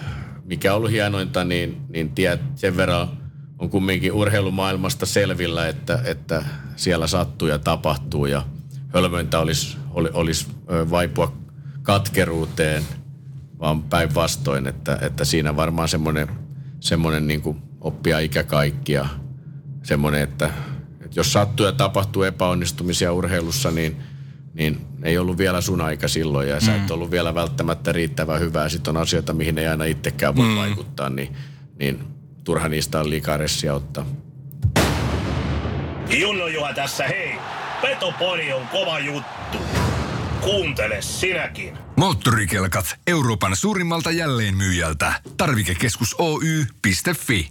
mikä 0.45 0.73
on 0.73 0.77
ollut 0.77 0.91
hienointa, 0.91 1.45
niin, 1.45 1.81
niin 1.89 2.11
tiedät, 2.11 2.41
sen 2.55 2.77
verran 2.77 3.09
on 3.59 3.71
kumminkin 3.71 4.13
urheilumaailmasta 4.13 5.07
selvillä, 5.07 5.69
että, 5.69 6.01
että 6.05 6.45
siellä 6.77 7.07
sattuu 7.07 7.49
ja 7.49 7.59
tapahtuu 7.59 8.27
ja 8.27 8.43
hölmöintä 8.89 9.39
olisi, 9.39 9.77
oli, 9.91 10.11
olisi 10.13 10.47
vaipua 10.91 11.33
katkeruuteen, 11.83 12.83
vaan 13.61 13.83
päinvastoin, 13.83 14.67
että, 14.67 14.99
että 15.03 15.25
siinä 15.25 15.57
varmaan 15.57 15.89
semmoinen, 15.89 16.29
semmoinen 16.81 17.27
niin 17.27 17.63
oppia 17.81 18.19
ikä 18.19 18.43
kaikki 18.43 18.93
ja 18.93 19.09
semmoinen, 19.83 20.23
että 20.23 20.51
et 21.01 21.17
jos 21.17 21.33
sattuu 21.33 21.67
ja 21.67 21.73
tapahtuu 21.73 22.23
epäonnistumisia 22.23 23.13
urheilussa, 23.13 23.71
niin, 23.71 24.12
niin 24.55 24.87
ei 25.03 25.19
ollut 25.19 25.39
vielä 25.39 25.61
sun 25.61 25.81
aika 25.81 26.09
silloin 26.09 26.49
ja 26.49 26.55
mm. 26.55 26.61
sä 26.61 26.75
et 26.75 26.83
mm. 26.83 26.91
ollut 26.91 27.11
vielä 27.11 27.35
välttämättä 27.35 27.93
riittävän 27.93 28.41
hyvää. 28.41 28.69
Sitten 28.69 28.97
on 28.97 29.03
asioita, 29.03 29.33
mihin 29.33 29.59
ei 29.59 29.67
aina 29.67 29.85
itsekään 29.85 30.37
voi 30.37 30.47
mm. 30.47 30.57
vaikuttaa, 30.57 31.11
niin, 31.11 31.37
niin 31.79 32.05
turha 32.45 32.69
niistä 32.69 33.01
on 33.01 33.11
liikaa 33.11 33.37
ressiä 33.37 33.75
ottaa. 33.75 34.07
Junno 36.19 36.47
Juha 36.47 36.75
tässä, 36.75 37.05
hei! 37.05 37.35
Petopori 37.83 38.53
on 38.53 38.69
kova 38.69 38.99
juttu. 38.99 39.59
Kuuntele 40.41 41.03
sinäkin. 41.03 41.79
Moottorikelkat 41.97 42.97
Euroopan 43.07 43.57
suurimmalta 43.57 44.11
jälleenmyyjältä. 44.11 45.13
Tarvikekeskus 45.37 46.15
Oy.fi. 46.19 47.49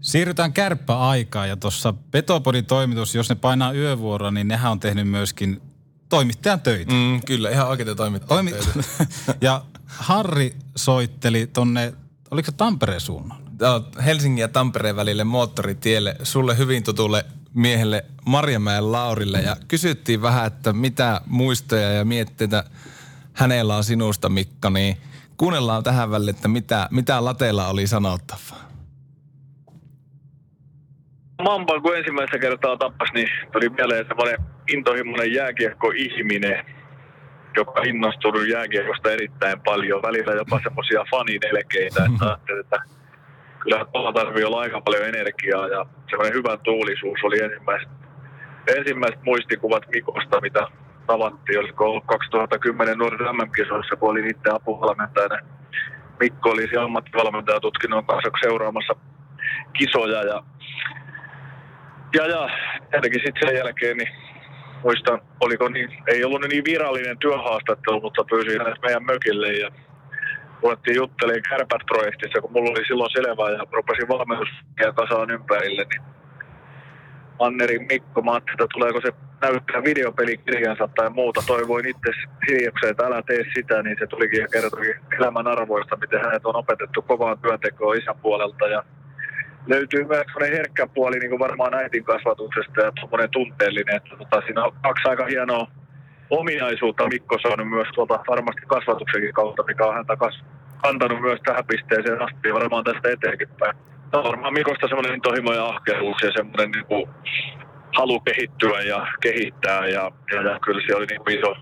Siirrytään 0.00 0.52
kärppäaikaan 0.52 1.48
ja 1.48 1.56
tuossa 1.56 1.94
Petopodin 2.10 2.66
toimitus, 2.66 3.14
jos 3.14 3.28
ne 3.28 3.34
painaa 3.34 3.72
yövuoroa, 3.72 4.30
niin 4.30 4.48
nehän 4.48 4.72
on 4.72 4.80
tehnyt 4.80 5.08
myöskin 5.08 5.60
toimittajan 6.08 6.60
töitä. 6.60 6.92
Mm, 6.92 7.20
kyllä, 7.26 7.50
ihan 7.50 7.68
oikeita 7.68 7.94
toimittajan 7.94 8.46
Toimi- 8.46 8.64
töitä. 8.64 8.84
ja 9.40 9.64
Harri 9.86 10.56
soitteli 10.76 11.46
tonne, 11.46 11.92
oliko 12.30 12.46
se 12.46 12.52
Tampereen 12.52 13.00
suunnan? 13.00 13.38
Helsingin 14.04 14.42
ja 14.42 14.48
Tampereen 14.48 14.96
välille 14.96 15.24
moottoritielle 15.24 16.16
sulle 16.22 16.58
hyvin 16.58 16.82
tutulle 16.82 17.24
miehelle 17.54 18.04
Marjamäen 18.26 18.92
Laurille 18.92 19.40
ja 19.40 19.56
kysyttiin 19.68 20.22
vähän, 20.22 20.46
että 20.46 20.72
mitä 20.72 21.20
muistoja 21.26 21.92
ja 21.92 22.04
mietteitä 22.04 22.64
hänellä 23.32 23.76
on 23.76 23.84
sinusta 23.84 24.28
Mikko, 24.28 24.70
niin 24.70 24.96
kuunnellaan 25.36 25.82
tähän 25.82 26.10
väliin, 26.10 26.30
että 26.30 26.48
mitä, 26.48 26.88
mitä 26.90 27.24
lateella 27.24 27.68
oli 27.68 27.86
sanottavaa. 27.86 28.66
Mamba, 31.42 31.80
kun 31.80 31.96
ensimmäistä 31.96 32.38
kertaa 32.38 32.76
tappas, 32.76 33.08
niin 33.14 33.28
tuli 33.52 33.68
mieleen 33.68 34.06
semmoinen 34.06 34.38
intohimoinen 34.72 35.32
jääkiekko-ihminen, 35.32 36.64
joka 37.56 37.82
innostunut 37.82 38.48
jääkiekosta 38.48 39.10
erittäin 39.10 39.60
paljon. 39.60 40.02
Välillä 40.02 40.32
jopa 40.32 40.60
semmoisia 40.62 41.04
faninelkeitä, 41.10 42.04
että 42.04 42.24
ajattelin, 42.24 42.60
että 42.60 42.80
kyllä 43.58 43.84
tuolla 43.92 44.12
tarvii 44.12 44.44
olla 44.44 44.60
aika 44.60 44.80
paljon 44.80 45.04
energiaa 45.04 45.68
ja 45.68 45.86
semmoinen 46.10 46.34
hyvä 46.34 46.56
tuulisuus 46.56 47.20
oli 47.22 47.42
ensimmäiset, 47.42 47.88
ensimmäiset 48.76 49.22
muistikuvat 49.22 49.82
Mikosta, 49.92 50.40
mitä, 50.40 50.66
tavattiin, 51.06 51.58
olisiko 51.58 51.84
ollut 51.84 52.04
2010 52.06 52.98
nuorten 52.98 53.26
MM-kisoissa, 53.26 53.96
kun 53.96 54.10
olin 54.10 54.30
itse 54.30 54.50
apuvalmentajana. 54.52 55.38
Mikko 56.20 56.50
oli 56.50 56.62
siellä 56.62 56.84
ammattivalmentajatutkinnon 56.84 58.06
kanssa 58.06 58.30
seuraamassa 58.42 58.94
kisoja 59.72 60.22
ja, 60.22 60.42
ja, 62.16 62.26
ja 62.26 62.48
jotenkin 62.92 63.20
sitten 63.24 63.48
sen 63.48 63.58
jälkeen 63.58 63.96
niin 63.96 64.12
muistan, 64.82 65.20
oliko 65.40 65.68
niin, 65.68 65.90
ei 66.06 66.24
ollut 66.24 66.40
niin 66.48 66.64
virallinen 66.64 67.18
työhaastattelu, 67.18 68.00
mutta 68.00 68.24
pyysin 68.30 68.58
hänet 68.58 68.82
meidän 68.82 69.04
mökille 69.04 69.52
ja 69.52 69.70
ruvettiin 70.62 70.96
juttelemaan 70.96 71.42
Kärpät-projektissa, 71.50 72.40
kun 72.40 72.52
mulla 72.52 72.70
oli 72.70 72.86
silloin 72.86 73.10
selvää 73.10 73.50
ja 73.50 73.64
rupesin 73.72 74.08
valmennus 74.08 74.48
ja 74.80 74.92
kasaan 74.92 75.30
ympärille, 75.30 75.86
niin 75.90 76.02
Mannerin 77.38 77.86
Mikko, 77.90 78.22
mä 78.22 78.32
ajattelin, 78.32 78.54
että 78.54 78.74
tuleeko 78.74 79.00
se 79.00 79.12
näyttää 79.42 79.84
videopelikirjansa 79.84 80.88
tai 80.96 81.10
muuta. 81.10 81.42
Toivoin 81.46 81.86
itse 81.86 82.10
hiljakseen, 82.48 82.90
että 82.90 83.06
älä 83.06 83.22
tee 83.22 83.44
sitä, 83.54 83.82
niin 83.82 83.96
se 83.98 84.06
tulikin 84.06 84.40
ja 84.40 84.48
kertoi 84.48 84.94
elämän 85.18 85.46
arvoista, 85.46 85.96
miten 85.96 86.20
hänet 86.20 86.46
on 86.46 86.56
opetettu 86.56 87.02
kovaan 87.02 87.38
työntekoon 87.38 87.96
isän 87.96 88.18
puolelta. 88.22 88.68
Ja 88.68 88.82
löytyy 89.66 90.04
myös 90.04 90.26
sellainen 90.32 90.56
herkkä 90.56 90.86
puoli 90.86 91.18
niin 91.18 91.30
kuin 91.30 91.38
varmaan 91.38 91.74
äitin 91.74 92.04
kasvatuksesta 92.04 92.80
ja 92.80 92.92
semmoinen 93.00 93.30
tunteellinen, 93.30 93.96
että 93.96 94.16
tota, 94.16 94.40
siinä 94.46 94.64
on 94.64 94.72
kaksi 94.82 95.08
aika 95.08 95.26
hienoa 95.26 95.66
ominaisuutta 96.30 97.08
Mikko 97.08 97.38
saanut 97.42 97.68
myös 97.68 97.88
tuolta 97.94 98.24
varmasti 98.28 98.62
kasvatuksenkin 98.66 99.34
kautta, 99.34 99.62
mikä 99.62 99.86
on 99.86 99.94
häntä 99.94 100.16
kas, 100.16 100.42
antanut 100.82 101.20
myös 101.20 101.40
tähän 101.44 101.64
pisteeseen 101.66 102.22
asti 102.22 102.54
varmaan 102.54 102.84
tästä 102.84 103.10
eteenkin 103.10 103.48
päin. 103.58 103.76
No 104.12 104.24
varmaan 104.24 104.52
Mikosta 104.52 104.88
semmoinen 104.88 105.14
intohimo 105.14 105.52
ja 105.52 105.66
ahkeruus 105.66 106.22
ja 106.22 106.32
semmoinen 106.32 106.70
niin 106.70 106.86
kuin 106.86 107.08
halu 107.96 108.20
kehittyä 108.20 108.80
ja 108.80 109.06
kehittää 109.20 109.86
ja, 109.86 110.12
ja, 110.32 110.42
ja 110.42 110.58
kyllä 110.64 110.80
se 110.86 110.96
oli 110.96 111.06
niin 111.06 111.38
iso, 111.38 111.56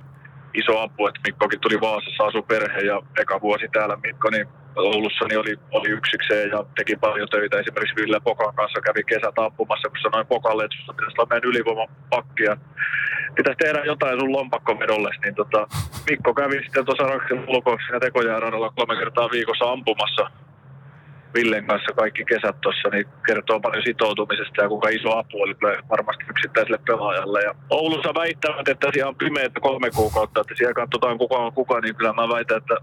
iso 0.54 0.80
apu, 0.80 1.06
että 1.06 1.20
Mikkokin 1.26 1.60
tuli 1.60 1.80
Vaasassa, 1.80 2.24
asui 2.24 2.42
perhe 2.42 2.80
ja 2.80 3.02
eka 3.18 3.40
vuosi 3.40 3.68
täällä 3.72 3.96
Mikko, 3.96 4.30
niin 4.30 4.46
Oulussa 4.76 5.24
niin 5.28 5.38
oli, 5.38 5.54
oli 5.70 5.88
yksikseen 5.88 6.50
ja 6.50 6.64
teki 6.76 6.96
paljon 6.96 7.28
töitä. 7.28 7.58
Esimerkiksi 7.58 7.96
Ville 7.96 8.20
Pokan 8.20 8.54
kanssa 8.54 8.80
kävi 8.80 9.04
kesät 9.04 9.38
ampumassa, 9.38 9.88
kun 9.88 9.98
sanoin 10.02 10.26
Pokalle, 10.26 10.64
että 10.64 10.76
pitäisi 10.96 11.16
olla 11.18 11.28
meidän 11.30 11.48
ylivoimapakki 11.50 12.42
ja 12.42 12.56
pitäisi 13.34 13.58
tehdä 13.58 13.84
jotain 13.84 14.20
sun 14.20 14.32
lompakkovedolle. 14.32 15.10
Niin 15.24 15.34
tota, 15.34 15.66
Mikko 16.10 16.34
kävi 16.34 16.62
sitten 16.62 16.84
tuossa 16.84 17.04
Raksin 17.04 17.44
ulkoksi 17.48 17.84
siinä 17.84 18.00
tekojääradalla 18.00 18.72
kolme 18.76 18.96
kertaa 18.96 19.30
viikossa 19.30 19.72
ampumassa 19.72 20.30
Villen 21.34 21.66
kanssa 21.66 21.92
kaikki 21.92 22.24
kesät 22.24 22.60
tuossa, 22.60 22.88
niin 22.88 23.06
kertoo 23.26 23.60
paljon 23.60 23.82
sitoutumisesta 23.82 24.62
ja 24.62 24.68
kuinka 24.68 24.88
iso 24.88 25.18
apu 25.18 25.42
oli 25.42 25.54
varmasti 25.90 26.24
yksittäiselle 26.30 26.78
pelaajalle. 26.86 27.42
Ja 27.42 27.54
Oulussa 27.70 28.14
väittävät, 28.14 28.68
että 28.68 28.88
siellä 28.92 29.08
on 29.08 29.16
pimeitä 29.16 29.60
kolme 29.60 29.90
kuukautta, 29.90 30.40
että 30.40 30.54
siellä 30.56 30.74
katsotaan 30.74 31.18
kuka 31.18 31.36
on 31.36 31.52
kuka, 31.52 31.80
niin 31.80 31.94
kyllä 31.94 32.12
mä 32.12 32.28
väitän, 32.28 32.56
että 32.56 32.76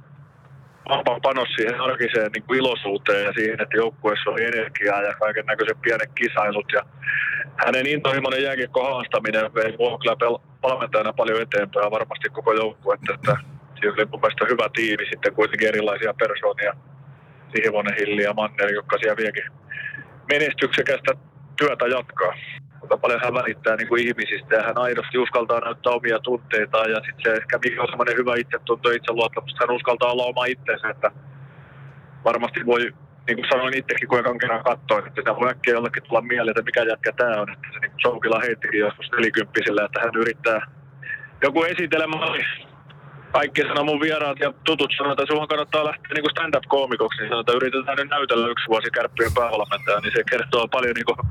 vahva 0.89 1.19
panos 1.19 1.49
siihen 1.55 1.81
arkiseen 1.81 2.31
niin 2.31 2.43
kuin 2.43 2.59
iloisuuteen 2.59 3.25
ja 3.25 3.33
siihen, 3.33 3.61
että 3.61 3.77
joukkueessa 3.77 4.29
oli 4.29 4.43
energiaa 4.43 5.01
ja 5.01 5.13
kaiken 5.13 5.45
näköiset 5.45 5.77
pienet 5.81 6.11
kisailut. 6.15 6.71
Ja 6.73 6.81
hänen 7.65 7.87
intohimoinen 7.87 8.43
jääkiekko 8.43 8.83
haastaminen 8.83 9.53
vei 9.53 9.75
mua 9.79 9.97
kyllä 9.97 10.39
valmentajana 10.63 11.13
paljon 11.13 11.41
eteenpäin 11.41 11.91
varmasti 11.91 12.29
koko 12.29 12.53
joukkuetta. 12.53 13.13
Että 13.13 13.37
siinä 13.79 13.93
oli 13.93 14.05
mun 14.05 14.19
mielestä 14.21 14.45
hyvä 14.49 14.69
tiimi 14.73 15.05
sitten 15.09 15.33
kuitenkin 15.33 15.67
erilaisia 15.67 16.13
persoonia. 16.13 16.73
Sihvonen, 17.55 17.95
Hilli 17.99 18.23
ja 18.23 18.33
Manner, 18.33 18.73
jotka 18.73 18.97
siellä 18.97 19.17
vieläkin 19.17 19.43
menestyksekästä 20.31 21.11
työtä 21.57 21.87
jatkaa. 21.87 22.33
Mutta 22.79 22.97
paljon 22.97 23.21
hän 23.23 23.33
välittää 23.33 23.75
niin 23.75 23.87
kuin 23.87 24.07
ihmisistä 24.07 24.55
ja 24.55 24.63
hän 24.63 24.77
aidosti 24.77 25.17
uskaltaa 25.17 25.59
näyttää 25.59 25.93
omia 25.93 26.19
tunteitaan 26.19 26.91
ja 26.91 26.95
sitten 26.95 27.23
se 27.23 27.31
ehkä 27.33 27.59
mikä 27.63 27.81
on 27.81 27.87
semmoinen 27.87 28.17
hyvä 28.17 28.35
itsetunto 28.35 28.89
ja 28.89 28.95
itseluottamus, 28.95 29.55
hän 29.59 29.71
uskaltaa 29.71 30.11
olla 30.11 30.25
oma 30.25 30.45
itsensä, 30.45 30.89
että 30.89 31.11
varmasti 32.23 32.65
voi, 32.65 32.81
niin 33.27 33.37
kuin 33.37 33.49
sanoin 33.51 33.77
itsekin, 33.77 34.07
kun 34.07 34.19
ekan 34.19 34.37
kerran 34.37 34.63
katsoin, 34.63 35.07
että 35.07 35.21
sitä 35.21 35.35
voi 35.35 35.49
äkkiä 35.49 35.73
jollekin 35.73 36.03
tulla 36.03 36.21
mieleen, 36.21 36.49
että 36.49 36.69
mikä 36.69 36.83
jätkä 36.83 37.11
tämä 37.11 37.41
on, 37.41 37.51
että 37.51 37.67
se 37.73 37.79
niin 37.79 37.91
kuin 38.01 38.41
heittikin 38.41 38.79
joskus 38.79 39.11
nelikymppisellä, 39.11 39.85
että 39.85 39.99
hän 39.99 40.15
yrittää 40.15 40.61
joku 41.41 41.63
esitelemä 41.63 42.17
kaikki 43.31 43.61
sanoo 43.61 43.83
mun 43.83 44.01
vieraat 44.01 44.39
ja 44.39 44.53
tutut 44.63 44.91
sanoo, 44.97 45.11
että 45.11 45.25
sinun 45.25 45.47
kannattaa 45.47 45.85
lähteä 45.85 46.13
niin 46.13 46.31
stand-up-koomikoksi. 46.31 47.21
Niin 47.21 47.29
sanotaan, 47.29 47.57
että 47.57 47.65
yritetään 47.65 47.97
nyt 47.97 48.09
näytellä 48.09 48.47
yksi 48.47 48.67
vuosi 48.67 48.91
kärppien 48.91 49.33
päävalmentaja, 49.35 49.99
niin 49.99 50.13
se 50.15 50.23
kertoo 50.31 50.67
paljon 50.67 50.95
niin 50.95 51.29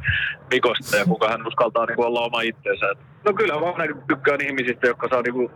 Mikosta 0.51 0.97
ja 0.97 1.05
kuka 1.05 1.29
hän 1.29 1.47
uskaltaa 1.47 1.87
niin 1.87 2.07
olla 2.07 2.21
oma 2.21 2.41
itseensä. 2.41 2.87
No 3.25 3.33
kyllä 3.33 3.61
vaan 3.61 4.05
tykkään 4.09 4.41
ihmisistä, 4.41 4.87
jotka 4.87 5.09
saa 5.09 5.23
niin 5.23 5.35
kuin 5.35 5.51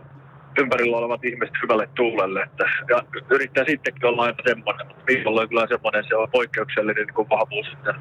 ympärillä 0.59 0.97
olevat 0.97 1.25
ihmiset 1.25 1.55
hyvälle 1.63 1.89
tuulelle. 1.95 2.41
Että, 2.41 2.69
ja 2.89 3.03
yrittää 3.29 3.65
sittenkin 3.67 4.05
olla 4.05 4.23
aina 4.23 4.37
semmoinen, 4.47 4.87
mutta 4.87 5.03
Mikolla 5.07 5.41
on 5.41 5.49
kyllä 5.49 5.67
semmoinen, 5.67 6.03
se 6.07 6.15
on 6.15 6.31
poikkeuksellinen 6.31 7.05
niin 7.05 7.13
kuin 7.13 7.29
vahvuus. 7.29 7.67
Että, 7.73 7.95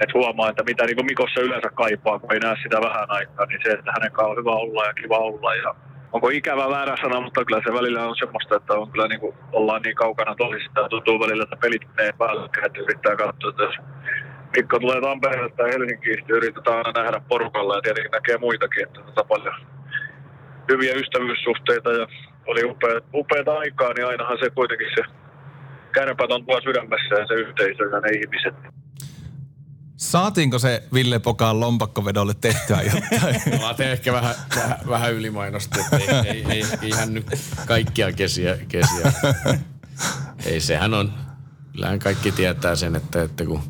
että 0.00 0.14
huomaa, 0.14 0.48
että 0.48 0.62
mitä 0.62 0.84
niin 0.84 0.96
kuin 0.96 1.06
Mikossa 1.06 1.40
yleensä 1.40 1.70
kaipaa, 1.70 2.18
kun 2.18 2.32
ei 2.32 2.40
näe 2.40 2.56
sitä 2.62 2.80
vähän 2.80 3.10
aikaa, 3.10 3.46
niin 3.46 3.60
se, 3.64 3.70
että 3.70 3.92
hänen 3.92 4.12
kanssaan 4.12 4.30
on 4.30 4.36
hyvä 4.36 4.50
olla 4.50 4.86
ja 4.86 4.94
kiva 4.94 5.18
olla 5.18 5.54
ja 5.54 5.74
onko 6.14 6.28
ikävä 6.28 6.70
väärä 6.70 6.96
sana, 7.02 7.20
mutta 7.20 7.44
kyllä 7.44 7.62
se 7.66 7.74
välillä 7.74 8.06
on 8.06 8.16
semmoista, 8.16 8.56
että 8.56 8.74
on 8.74 8.90
kyllä 8.90 9.08
niin 9.08 9.20
kuin, 9.20 9.34
ollaan 9.52 9.82
niin 9.82 9.96
kaukana 9.96 10.34
toisistaan. 10.34 10.90
Tuntuu 10.90 11.20
välillä, 11.20 11.42
että 11.42 11.56
pelit 11.56 11.82
menee 11.96 12.12
päälle, 12.18 12.44
että 12.44 12.80
yrittää 12.80 13.16
katsoa, 13.16 13.50
että 13.50 13.62
jos 13.62 13.74
Mikko 14.56 14.78
tulee 14.78 15.00
Tampereelle 15.00 15.50
tai 15.56 15.72
Helsinkiin, 15.72 16.16
niin 16.16 16.36
yritetään 16.36 16.76
aina 16.76 17.02
nähdä 17.02 17.20
porukalla 17.28 17.76
ja 17.76 17.82
tietenkin 17.82 18.10
näkee 18.10 18.38
muitakin, 18.38 18.82
että 18.86 19.00
tota 19.00 19.24
paljon 19.24 19.54
hyviä 20.70 20.94
ystävyyssuhteita 20.94 21.92
ja 21.92 22.06
oli 22.46 22.64
upea, 22.64 23.00
upeata 23.14 23.52
aikaa, 23.58 23.92
niin 23.92 24.06
ainahan 24.06 24.38
se 24.38 24.50
kuitenkin 24.50 24.88
se 24.94 25.02
kärpät 25.92 26.32
on 26.32 26.46
tuolla 26.46 26.62
sydämessä 26.62 27.14
ja 27.14 27.26
se 27.26 27.34
yhteisö 27.34 27.84
ja 27.92 28.00
ne 28.00 28.08
ihmiset. 28.08 28.54
Saatiinko 29.96 30.58
se 30.58 30.82
Ville 30.92 31.18
Pokaan 31.18 31.60
lompakkovedolle 31.60 32.34
tehtyä 32.34 32.82
jotain? 32.82 33.40
Mä 33.60 33.74
teen 33.74 33.92
ehkä 33.92 34.12
vähän, 34.12 34.34
vähän, 34.56 34.78
vähän 34.88 35.12
ylimainosti, 35.12 35.80
että 35.80 35.96
ei, 35.96 36.08
ei, 36.26 36.44
ei, 36.48 36.64
ei 36.82 36.90
hän 36.90 37.14
nyt 37.14 37.26
kaikkia 37.66 38.12
kesiä. 38.12 38.58
kesiä. 38.68 39.12
Ei, 40.44 40.60
sehän 40.60 40.94
on, 40.94 41.12
kyllähän 41.72 41.98
kaikki 41.98 42.32
tietää 42.32 42.76
sen, 42.76 42.96
että, 42.96 43.22
että 43.22 43.44
kun 43.44 43.60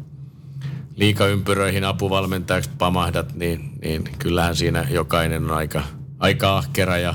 liikaympyröihin 0.96 1.84
apuvalmentajaksi 1.84 2.70
pamahdat, 2.78 3.34
niin, 3.34 3.70
niin 3.82 4.04
kyllähän 4.18 4.56
siinä 4.56 4.86
jokainen 4.90 5.44
on 5.44 5.56
aika, 5.56 5.82
aika 6.18 6.56
ahkera 6.56 6.98
ja 6.98 7.14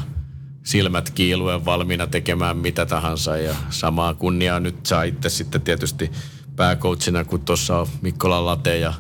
silmät 0.64 1.10
kiiluen 1.10 1.66
valmiina 1.66 2.08
tekemään 2.08 2.58
mitä 2.58 2.86
tahansa. 2.86 3.38
Ja 3.38 3.56
samaa 3.70 4.14
kunniaa 4.14 4.60
nyt 4.60 4.86
saa 4.86 5.04
itse 5.04 5.30
sitten 5.30 5.62
tietysti 5.62 6.12
pääcoachina, 6.60 7.26
kun 7.26 7.42
tuossa 7.42 7.80
on 7.80 7.88
Mikkola 8.02 8.46
Late 8.46 8.78
ja 8.78 8.94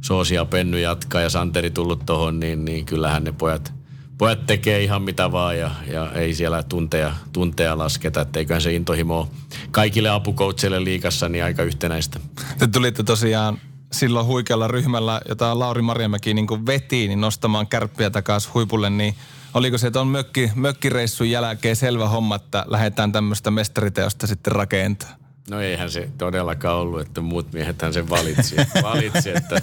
Soosia 0.00 0.44
Penny 0.44 0.80
jatkaa 0.80 1.20
ja 1.20 1.30
Santeri 1.30 1.70
tullut 1.70 2.06
tuohon, 2.06 2.40
niin, 2.40 2.64
niin 2.64 2.86
kyllähän 2.86 3.24
ne 3.24 3.32
pojat, 3.32 3.72
pojat 4.18 4.46
tekee 4.46 4.82
ihan 4.82 5.02
mitä 5.02 5.32
vaan 5.32 5.58
ja, 5.58 5.70
ja 5.86 6.12
ei 6.12 6.34
siellä 6.34 6.62
tunteja, 6.62 7.12
tunteja 7.32 7.78
lasketa. 7.78 8.20
Että 8.20 8.38
eiköhän 8.38 8.62
se 8.62 8.74
intohimo 8.74 9.28
kaikille 9.70 10.08
apukoutseille 10.08 10.84
liikassa 10.84 11.28
niin 11.28 11.44
aika 11.44 11.62
yhtenäistä. 11.62 12.20
Te 12.58 12.66
tulitte 12.66 13.02
tosiaan 13.02 13.58
silloin 13.92 14.26
huikealla 14.26 14.68
ryhmällä, 14.68 15.20
jota 15.28 15.58
Lauri 15.58 15.82
Marjamäki 15.82 16.34
niin 16.34 16.66
veti, 16.66 17.08
niin 17.08 17.20
nostamaan 17.20 17.66
kärppiä 17.66 18.10
takaisin 18.10 18.54
huipulle, 18.54 18.90
niin 18.90 19.14
oliko 19.54 19.78
se 19.78 19.90
tuon 19.90 20.08
mökki, 20.08 20.50
mökkireissun 20.54 21.30
jälkeen 21.30 21.76
selvä 21.76 22.08
homma, 22.08 22.34
että 22.36 22.64
lähdetään 22.68 23.12
tämmöistä 23.12 23.50
mestariteosta 23.50 24.26
sitten 24.26 24.52
rakentaa? 24.52 25.21
No 25.50 25.60
eihän 25.60 25.90
se 25.90 26.10
todellakaan 26.18 26.76
ollut, 26.76 27.00
että 27.00 27.20
muut 27.20 27.52
miehethän 27.52 27.92
sen 27.92 28.10
valitsi. 28.10 28.56
valitsi 28.82 29.30
että, 29.30 29.60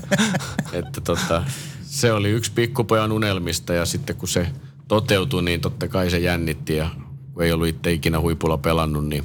että 0.74 1.02
tota, 1.02 1.44
se 1.82 2.14
oli 2.14 2.30
yksi 2.30 2.52
pikkupojan 2.52 3.12
unelmista 3.12 3.74
ja 3.74 3.86
sitten 3.86 4.16
kun 4.16 4.28
se 4.28 4.48
toteutui, 4.88 5.44
niin 5.44 5.62
totta 5.62 5.88
kai 5.88 6.10
se 6.10 6.20
jännitti 6.20 6.76
ja 6.76 6.90
kun 7.34 7.44
ei 7.44 7.52
ollut 7.52 7.68
itse 7.68 7.92
ikinä 7.92 8.20
huipulla 8.20 8.58
pelannut, 8.58 9.08
niin 9.08 9.24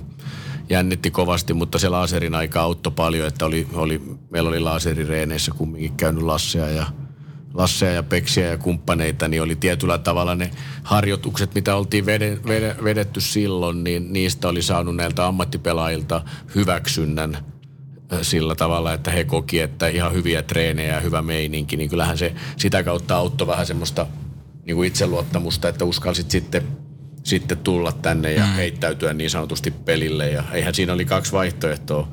jännitti 0.70 1.10
kovasti, 1.10 1.54
mutta 1.54 1.78
se 1.78 1.88
laserin 1.88 2.34
aika 2.34 2.60
auttoi 2.60 2.92
paljon, 2.96 3.28
että 3.28 3.46
oli, 3.46 3.66
oli, 3.72 4.02
meillä 4.30 4.48
oli 4.48 4.60
laserireeneissä 4.60 5.52
kumminkin 5.56 5.96
käynyt 5.96 6.22
Lassea 6.22 6.68
ja– 6.68 6.86
Lasseja 7.54 7.92
ja 7.92 8.02
Peksiä 8.02 8.46
ja 8.46 8.58
kumppaneita, 8.58 9.28
niin 9.28 9.42
oli 9.42 9.56
tietyllä 9.56 9.98
tavalla 9.98 10.34
ne 10.34 10.50
harjoitukset, 10.82 11.54
mitä 11.54 11.76
oltiin 11.76 12.06
vedetty 12.84 13.20
silloin, 13.20 13.84
niin 13.84 14.12
niistä 14.12 14.48
oli 14.48 14.62
saanut 14.62 14.96
näiltä 14.96 15.26
ammattipelaajilta 15.26 16.22
hyväksynnän 16.54 17.38
sillä 18.22 18.54
tavalla, 18.54 18.92
että 18.92 19.10
he 19.10 19.24
koki, 19.24 19.60
että 19.60 19.88
ihan 19.88 20.12
hyviä 20.12 20.42
treenejä 20.42 20.94
ja 20.94 21.00
hyvä 21.00 21.22
meininki, 21.22 21.76
niin 21.76 21.90
kyllähän 21.90 22.18
se 22.18 22.34
sitä 22.56 22.82
kautta 22.82 23.16
auttoi 23.16 23.46
vähän 23.46 23.66
semmoista 23.66 24.06
niin 24.66 24.76
kuin 24.76 24.86
itseluottamusta, 24.86 25.68
että 25.68 25.84
uskalsit 25.84 26.30
sitten, 26.30 26.62
sitten 27.22 27.58
tulla 27.58 27.92
tänne 27.92 28.32
ja 28.32 28.46
mm. 28.46 28.52
heittäytyä 28.52 29.14
niin 29.14 29.30
sanotusti 29.30 29.70
pelille. 29.70 30.30
Ja 30.30 30.44
eihän 30.52 30.74
siinä 30.74 30.92
oli 30.92 31.04
kaksi 31.04 31.32
vaihtoehtoa. 31.32 32.08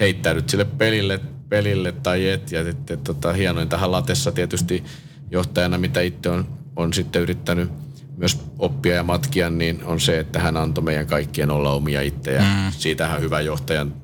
Heittäydyt 0.00 0.48
sille 0.48 0.64
pelille 0.64 1.20
pelille 1.54 1.92
tai 1.92 2.28
et. 2.28 2.52
Ja 2.52 2.64
sitten 2.64 2.98
tota, 2.98 3.32
hienoin 3.32 3.68
tähän 3.68 3.92
latessa 3.92 4.32
tietysti 4.32 4.84
johtajana, 5.30 5.78
mitä 5.78 6.00
itse 6.00 6.30
on, 6.30 6.46
on 6.76 6.92
sitten 6.92 7.22
yrittänyt 7.22 7.70
myös 8.16 8.40
oppia 8.58 8.94
ja 8.94 9.02
matkia, 9.02 9.50
niin 9.50 9.84
on 9.84 10.00
se, 10.00 10.18
että 10.18 10.40
hän 10.40 10.56
antoi 10.56 10.84
meidän 10.84 11.06
kaikkien 11.06 11.50
olla 11.50 11.72
omia 11.72 12.02
itseä. 12.02 12.40
Mm. 12.40 12.72
Siitähän 12.72 13.20
hyvä 13.20 13.40
johtajan 13.40 13.94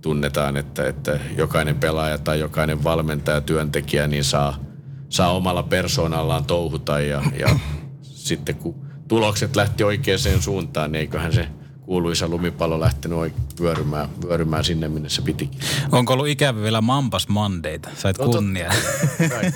tunnetaan, 0.00 0.56
että, 0.56 0.88
että 0.88 1.20
jokainen 1.36 1.76
pelaaja 1.76 2.18
tai 2.18 2.40
jokainen 2.40 2.84
valmentaja, 2.84 3.40
työntekijä, 3.40 4.06
niin 4.06 4.24
saa, 4.24 4.58
saa 5.08 5.30
omalla 5.30 5.62
persoonallaan 5.62 6.44
touhuta 6.44 7.00
ja, 7.00 7.22
ja 7.38 7.58
sitten 8.02 8.54
kun 8.54 8.74
tulokset 9.08 9.56
lähti 9.56 9.84
oikeaan 9.84 10.40
suuntaan, 10.40 10.92
niin 10.92 11.00
eiköhän 11.00 11.32
se 11.32 11.48
kuuluisa 11.88 12.28
lumipallo 12.28 12.80
lähtenyt 12.80 13.18
vyörymään, 13.60 14.08
vyörymään 14.26 14.64
sinne, 14.64 14.88
minne 14.88 15.08
se 15.08 15.22
piti. 15.22 15.50
Onko 15.92 16.12
ollut 16.12 16.28
ikävä 16.28 16.62
vielä 16.62 16.80
Mampas 16.80 17.28
Mandeita? 17.28 17.88
Sait 17.96 18.18
no, 18.18 18.26
kunnia. 18.26 18.72
Totta 19.18 19.28
kai, 19.34 19.52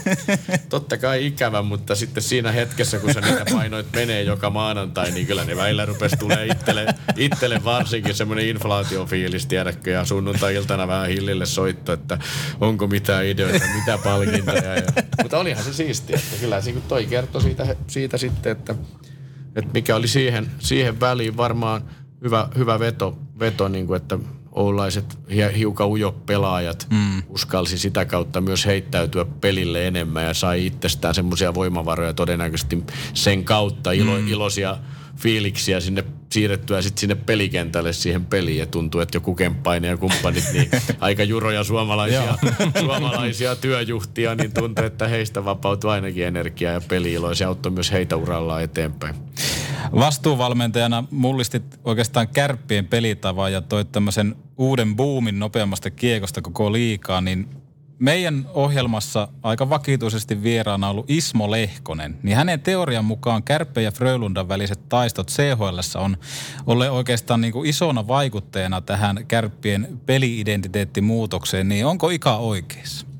totta 0.69 0.99
kai 0.99 1.27
ikävä, 1.27 1.63
mutta 1.63 1.95
sitten 1.95 2.23
siinä 2.23 2.53
hetkessä, 2.53 2.99
kun 2.99 3.15
sä 3.15 3.21
niitä 3.21 3.45
painoit 3.53 3.87
menee 3.93 4.23
joka 4.23 4.51
maanantai, 4.51 5.11
niin 5.11 5.27
kyllä 5.27 5.45
ne 5.45 5.57
väillä 5.57 5.87
rupesi 5.87 6.17
tulee 6.17 6.47
itselle, 6.47 6.87
itselle 7.17 7.65
varsinkin 7.65 8.15
semmoinen 8.15 8.49
inflaatiofiilis, 8.49 9.47
tiedätkö, 9.47 9.91
ja 9.91 10.05
sunnuntai-iltana 10.05 10.89
vähän 10.89 11.09
hillille 11.09 11.47
soitto, 11.47 11.93
että 11.93 12.19
onko 12.61 12.87
mitään 12.87 13.27
ideoita, 13.27 13.67
mitä 13.81 13.99
palkintoja. 14.05 14.75
Ja, 14.75 14.83
mutta 15.23 15.39
olihan 15.39 15.65
se 15.65 15.73
siistiä, 15.73 16.17
että 16.17 16.37
kyllä 16.41 16.61
se 16.61 16.75
toi 16.89 17.07
kertoi 17.07 17.43
siitä, 17.43 17.77
siitä 17.87 18.19
sitten, 18.19 18.53
että, 18.53 18.75
että 19.57 19.71
mikä 19.75 19.97
oli 19.97 20.09
siihen, 20.09 20.51
siihen 20.59 21.01
väliin 21.01 21.37
varmaan– 21.37 21.83
hyvä, 22.25 22.49
hyvä 22.57 22.79
veto, 22.79 23.19
veto 23.39 23.69
niin 23.69 23.87
kuin, 23.87 23.97
että 23.97 24.19
oulaiset 24.53 25.19
hiukan 25.57 25.87
ujo 25.87 26.13
pelaajat 26.27 26.87
mm. 26.91 27.23
uskalsi 27.29 27.79
sitä 27.79 28.05
kautta 28.05 28.41
myös 28.41 28.67
heittäytyä 28.67 29.25
pelille 29.25 29.87
enemmän 29.87 30.25
ja 30.25 30.35
sai 30.35 30.67
itsestään 30.67 31.15
semmoisia 31.15 31.55
voimavaroja 31.55 32.13
todennäköisesti 32.13 32.85
sen 33.15 33.45
kautta 33.45 33.93
ilo, 33.93 34.19
mm. 34.19 34.29
iloisia 34.29 34.77
fiiliksiä 35.17 35.81
sinne 35.81 36.05
siirrettyä 36.33 36.83
sitten 36.83 37.01
sinne 37.01 37.15
pelikentälle 37.15 37.93
siihen 37.93 38.25
peliin 38.25 38.59
ja 38.59 38.67
tuntuu, 38.67 39.01
että 39.01 39.17
joku 39.17 39.35
kemppainen 39.35 39.89
ja 39.89 39.97
kumppanit, 39.97 40.45
niin 40.53 40.71
aika 41.01 41.25
juroja 41.25 41.65
suomalaisia, 41.65 42.39
suomalaisia 42.81 43.57
työjuhtia, 43.57 44.35
niin 44.35 44.53
tuntuu, 44.53 44.85
että 44.85 45.09
heistä 45.09 45.45
vapautui 45.45 45.91
ainakin 45.91 46.27
energiaa 46.27 46.73
ja 46.73 46.81
peli 46.81 47.15
Se 47.35 47.45
auttoi 47.45 47.73
myös 47.73 47.93
heitä 47.93 48.17
urallaan 48.17 48.63
eteenpäin. 48.63 49.15
Vastuuvalmentajana 49.95 51.05
mullistit 51.11 51.81
oikeastaan 51.85 52.29
kärppien 52.29 52.87
pelitavan 52.87 53.53
ja 53.53 53.61
toit 53.61 53.93
tämmöisen 53.93 54.37
uuden 54.59 54.97
buumin 54.97 55.39
nopeammasta 55.39 55.91
kiekosta 55.91 56.43
koko 56.43 56.73
liikaa, 56.73 57.21
niin 57.21 57.49
meidän 57.99 58.47
ohjelmassa 58.55 59.29
aika 59.43 59.71
vakituisesti 59.71 60.43
vieraana 60.43 60.89
ollut 60.89 61.11
Ismo 61.11 61.51
Lehkonen, 61.51 62.19
niin 62.23 62.37
hänen 62.37 62.61
teorian 62.61 63.05
mukaan 63.05 63.43
Kärppe 63.43 63.83
ja 63.83 63.93
Frölundan 63.93 64.49
väliset 64.49 64.89
taistot 64.89 65.31
CHL 65.31 65.79
on 65.99 66.17
olleet 66.67 66.93
oikeastaan 66.93 67.41
niin 67.41 67.53
kuin 67.53 67.69
isona 67.69 68.09
vaikutteena 68.09 68.81
tähän 68.81 69.25
Kärppien 69.29 70.01
peliidentiteettimuutokseen, 70.07 71.69
niin 71.69 71.87
onko 71.87 72.11
Ika 72.11 72.37
oikeassa? 72.37 73.12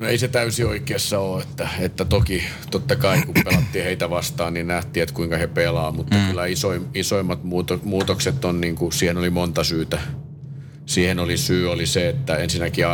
No 0.00 0.06
ei 0.06 0.18
se 0.18 0.28
täysin 0.28 0.66
oikeassa 0.66 1.18
ole, 1.18 1.42
että, 1.42 1.68
että 1.80 2.04
toki 2.04 2.44
totta 2.70 2.96
kai 2.96 3.22
kun 3.22 3.34
pelattiin 3.44 3.84
heitä 3.84 4.10
vastaan, 4.10 4.54
niin 4.54 4.66
nähtiin, 4.66 5.02
että 5.02 5.14
kuinka 5.14 5.36
he 5.36 5.46
pelaa, 5.46 5.92
mutta 5.92 6.16
mm. 6.16 6.26
kyllä 6.26 6.46
isoim, 6.46 6.84
isoimmat 6.94 7.44
muuto, 7.44 7.80
muutokset 7.82 8.44
on, 8.44 8.60
niin 8.60 8.74
kuin, 8.74 8.92
siihen 8.92 9.18
oli 9.18 9.30
monta 9.30 9.64
syytä. 9.64 10.00
Siihen 10.86 11.18
oli 11.18 11.36
syy 11.36 11.70
oli 11.70 11.86
se, 11.86 12.08
että 12.08 12.36
ensinnäkin 12.36 12.84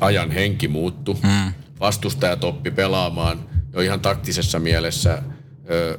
ajan 0.00 0.30
henki 0.30 0.68
muuttu. 0.68 1.18
Mm. 1.22 1.52
Vastustajat 1.80 2.44
oppi 2.44 2.70
pelaamaan 2.70 3.48
jo 3.72 3.80
ihan 3.80 4.00
taktisessa 4.00 4.58
mielessä 4.58 5.22
ö, 5.70 5.98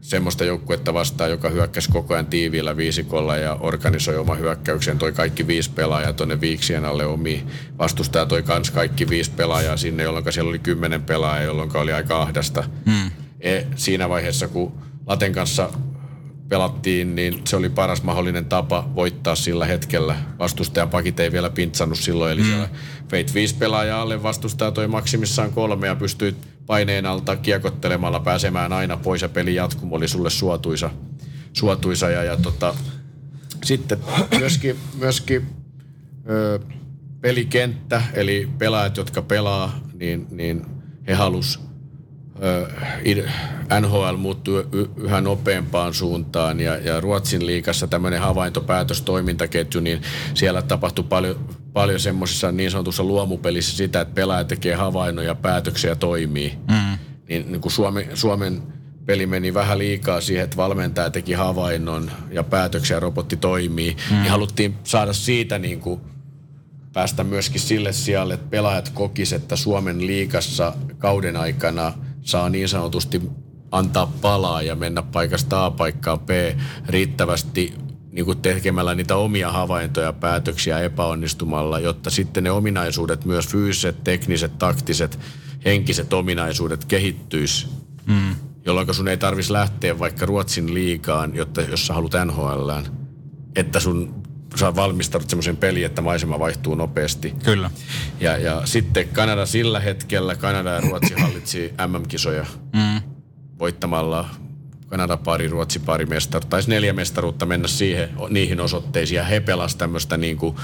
semmoista 0.00 0.44
joukkuetta 0.44 0.94
vastaan, 0.94 1.30
joka 1.30 1.48
hyökkäsi 1.48 1.90
koko 1.90 2.14
ajan 2.14 2.26
tiiviillä 2.26 2.76
viisikolla 2.76 3.36
ja 3.36 3.54
organisoi 3.60 4.16
oma 4.16 4.34
hyökkäyksen, 4.34 4.98
toi 4.98 5.12
kaikki 5.12 5.46
viisi 5.46 5.70
pelaajaa 5.70 6.12
tuonne 6.12 6.40
viiksien 6.40 6.84
alle 6.84 7.06
omiin. 7.06 7.46
Vastustaja 7.78 8.26
toi 8.26 8.42
kans 8.42 8.70
kaikki 8.70 9.08
viisi 9.08 9.30
pelaajaa 9.30 9.76
sinne, 9.76 10.02
jolloin 10.02 10.32
siellä 10.32 10.48
oli 10.48 10.58
kymmenen 10.58 11.02
pelaajaa, 11.02 11.44
jolloin 11.44 11.76
oli 11.76 11.92
aika 11.92 12.22
ahdasta. 12.22 12.64
Mm. 12.86 13.10
E, 13.40 13.66
siinä 13.76 14.08
vaiheessa, 14.08 14.48
kun 14.48 14.72
Laten 15.06 15.32
kanssa 15.32 15.70
pelattiin, 16.50 17.14
niin 17.14 17.42
se 17.44 17.56
oli 17.56 17.68
paras 17.68 18.02
mahdollinen 18.02 18.44
tapa 18.44 18.88
voittaa 18.94 19.34
sillä 19.34 19.66
hetkellä. 19.66 20.16
Vastustajan 20.38 20.88
pakit 20.88 21.20
ei 21.20 21.32
vielä 21.32 21.50
pintsannut 21.50 21.98
silloin, 21.98 22.32
eli 22.32 22.42
mm. 22.42 22.66
veit 23.12 23.34
viisi 23.34 23.54
pelaajaa 23.54 24.02
alle, 24.02 24.22
vastustaja 24.22 24.70
toi 24.70 24.88
maksimissaan 24.88 25.52
kolme 25.52 25.86
ja 25.86 25.96
pystyi 25.96 26.36
paineen 26.66 27.06
alta 27.06 27.36
kiekottelemalla 27.36 28.20
pääsemään 28.20 28.72
aina 28.72 28.96
pois 28.96 29.22
ja 29.22 29.28
peli 29.28 29.54
jatkumo 29.54 29.96
oli 29.96 30.08
sulle 30.08 30.30
suotuisa. 30.30 30.90
suotuisa 31.52 32.10
ja, 32.10 32.24
ja 32.24 32.36
tota, 32.36 32.74
sitten 33.64 33.98
myöskin, 34.38 34.76
myöskin 34.98 35.46
ö, 36.30 36.60
pelikenttä, 37.20 38.02
eli 38.14 38.48
pelaajat, 38.58 38.96
jotka 38.96 39.22
pelaa, 39.22 39.80
niin, 39.94 40.26
niin 40.30 40.66
he 41.08 41.14
halus 41.14 41.69
NHL 43.80 44.16
muuttuu 44.16 44.62
yhä 44.96 45.20
nopeampaan 45.20 45.94
suuntaan 45.94 46.60
ja, 46.60 46.76
ja 46.76 47.00
Ruotsin 47.00 47.46
liikassa 47.46 47.86
tämmöinen 47.86 48.20
havaintopäätöstoimintaketju, 48.20 49.80
niin 49.80 50.02
siellä 50.34 50.62
tapahtui 50.62 51.04
paljon, 51.08 51.36
paljon 51.72 52.00
semmoisessa 52.00 52.52
niin 52.52 52.70
sanotussa 52.70 53.04
luomupelissä 53.04 53.76
sitä, 53.76 54.00
että 54.00 54.14
pelaaja 54.14 54.44
tekee 54.44 54.74
havainnoja, 54.74 55.34
päätöksiä 55.34 55.94
toimii. 55.94 56.58
Mm. 56.70 56.98
Niin, 57.28 57.52
niin 57.52 57.60
kuin 57.60 57.72
Suomi, 57.72 58.08
Suomen 58.14 58.62
peli 59.06 59.26
meni 59.26 59.54
vähän 59.54 59.78
liikaa 59.78 60.20
siihen, 60.20 60.44
että 60.44 60.56
valmentaja 60.56 61.10
teki 61.10 61.32
havainnon 61.32 62.10
ja 62.30 62.44
päätöksiä 62.44 63.00
robotti 63.00 63.36
toimii, 63.36 63.96
mm. 64.10 64.16
niin 64.16 64.30
haluttiin 64.30 64.74
saada 64.84 65.12
siitä 65.12 65.58
niin 65.58 65.80
kuin 65.80 66.00
päästä 66.92 67.24
myöskin 67.24 67.60
sille 67.60 67.92
sijalle, 67.92 68.34
että 68.34 68.50
pelaajat 68.50 68.88
kokis, 68.88 69.32
että 69.32 69.56
Suomen 69.56 70.06
liikassa 70.06 70.74
kauden 70.98 71.36
aikana– 71.36 71.92
saa 72.22 72.48
niin 72.48 72.68
sanotusti 72.68 73.22
antaa 73.72 74.12
palaa 74.20 74.62
ja 74.62 74.74
mennä 74.74 75.02
paikasta 75.02 75.64
A 75.64 75.70
paikkaan 75.70 76.20
B 76.20 76.30
riittävästi 76.88 77.74
niin 78.12 78.24
kuin 78.24 78.38
tekemällä 78.38 78.94
niitä 78.94 79.16
omia 79.16 79.52
havaintoja, 79.52 80.12
päätöksiä 80.12 80.80
epäonnistumalla, 80.80 81.78
jotta 81.78 82.10
sitten 82.10 82.44
ne 82.44 82.50
ominaisuudet, 82.50 83.24
myös 83.24 83.48
fyysiset, 83.48 84.04
tekniset, 84.04 84.58
taktiset, 84.58 85.18
henkiset 85.64 86.12
ominaisuudet 86.12 86.84
kehittyisi. 86.84 87.66
Mm. 88.06 88.34
Jolloin 88.66 88.94
sun 88.94 89.08
ei 89.08 89.16
tarvitsisi 89.16 89.52
lähteä 89.52 89.98
vaikka 89.98 90.26
Ruotsin 90.26 90.74
liikaan, 90.74 91.34
jotta, 91.34 91.60
jos 91.60 91.86
sä 91.86 91.94
haluat 91.94 92.12
NHLään, 92.24 92.84
että 93.56 93.80
sun 93.80 94.22
sä 94.56 94.76
valmistanut 94.76 95.30
semmoisen 95.30 95.56
peli, 95.56 95.84
että 95.84 96.02
maisema 96.02 96.38
vaihtuu 96.38 96.74
nopeasti. 96.74 97.34
Kyllä. 97.44 97.70
Ja, 98.20 98.36
ja 98.36 98.62
sitten 98.64 99.08
Kanada 99.08 99.46
sillä 99.46 99.80
hetkellä, 99.80 100.34
Kanada 100.36 100.70
ja 100.70 100.80
Ruotsi 100.80 101.14
hallitsi 101.14 101.74
MM-kisoja 101.88 102.46
mm. 102.72 103.00
voittamalla 103.58 104.28
Kanada 104.90 105.16
pari, 105.16 105.48
Ruotsi 105.48 105.78
pari 105.78 106.06
mestaruutta, 106.06 106.50
taisi 106.50 106.70
neljä 106.70 106.92
mestaruutta 106.92 107.46
mennä 107.46 107.68
siihen, 107.68 108.10
niihin 108.28 108.60
osoitteisiin. 108.60 109.16
Ja 109.16 109.24
he 109.24 109.40
pelasivat 109.40 109.78
tämmöistä 109.78 110.16
niin 110.16 110.36
kuin 110.36 110.56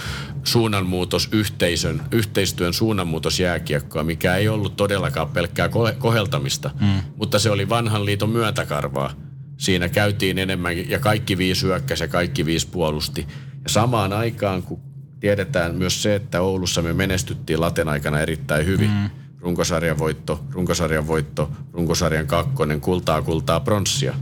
suunnanmuutos, 0.44 1.28
yhteisön, 1.32 2.02
yhteistyön 2.12 2.72
suunnanmuutosjääkiekkoa, 2.72 4.04
mikä 4.04 4.36
ei 4.36 4.48
ollut 4.48 4.76
todellakaan 4.76 5.28
pelkkää 5.28 5.68
koheltamista, 5.98 6.70
mm. 6.80 7.00
mutta 7.16 7.38
se 7.38 7.50
oli 7.50 7.68
vanhan 7.68 8.04
liiton 8.04 8.30
myötäkarvaa. 8.30 9.12
Siinä 9.56 9.88
käytiin 9.88 10.38
enemmän 10.38 10.90
ja 10.90 10.98
kaikki 10.98 11.38
viisi 11.38 11.62
hyökkäsi 11.62 12.04
ja 12.04 12.08
kaikki 12.08 12.46
viisi 12.46 12.68
puolusti. 12.68 13.26
Ja 13.66 13.70
samaan 13.70 14.12
aikaan, 14.12 14.62
kun 14.62 14.80
tiedetään 15.20 15.74
myös 15.74 16.02
se, 16.02 16.14
että 16.14 16.40
Oulussa 16.40 16.82
me 16.82 16.92
menestyttiin 16.92 17.60
laten 17.60 17.88
aikana 17.88 18.20
erittäin 18.20 18.66
hyvin. 18.66 18.90
Mm. 18.90 19.10
Runkosarjan 19.40 19.98
voitto, 19.98 20.44
runkosarjan 20.50 21.06
voitto, 21.06 21.50
runkosarjan 21.72 22.26
kakkonen, 22.26 22.80
kultaa, 22.80 23.22
kultaa, 23.22 23.60
pronssia. 23.60 24.14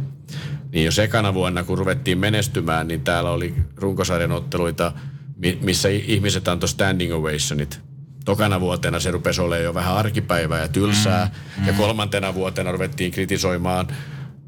Niin 0.72 0.84
jos 0.84 0.98
ekana 0.98 1.34
vuonna, 1.34 1.64
kun 1.64 1.78
ruvettiin 1.78 2.18
menestymään, 2.18 2.88
niin 2.88 3.00
täällä 3.00 3.30
oli 3.30 3.54
runkosarjan 3.76 4.32
otteluita, 4.32 4.92
missä 5.60 5.88
ihmiset 5.88 6.48
antoi 6.48 6.68
standing 6.68 7.12
ovationit. 7.14 7.80
Tokana 8.24 8.60
vuotena 8.60 9.00
se 9.00 9.10
rupesi 9.10 9.40
olemaan 9.40 9.64
jo 9.64 9.74
vähän 9.74 9.96
arkipäivää 9.96 10.60
ja 10.60 10.68
tylsää. 10.68 11.24
Mm, 11.24 11.62
mm. 11.62 11.66
Ja 11.66 11.72
kolmantena 11.72 12.34
vuotena 12.34 12.72
ruvettiin 12.72 13.10
kritisoimaan 13.10 13.88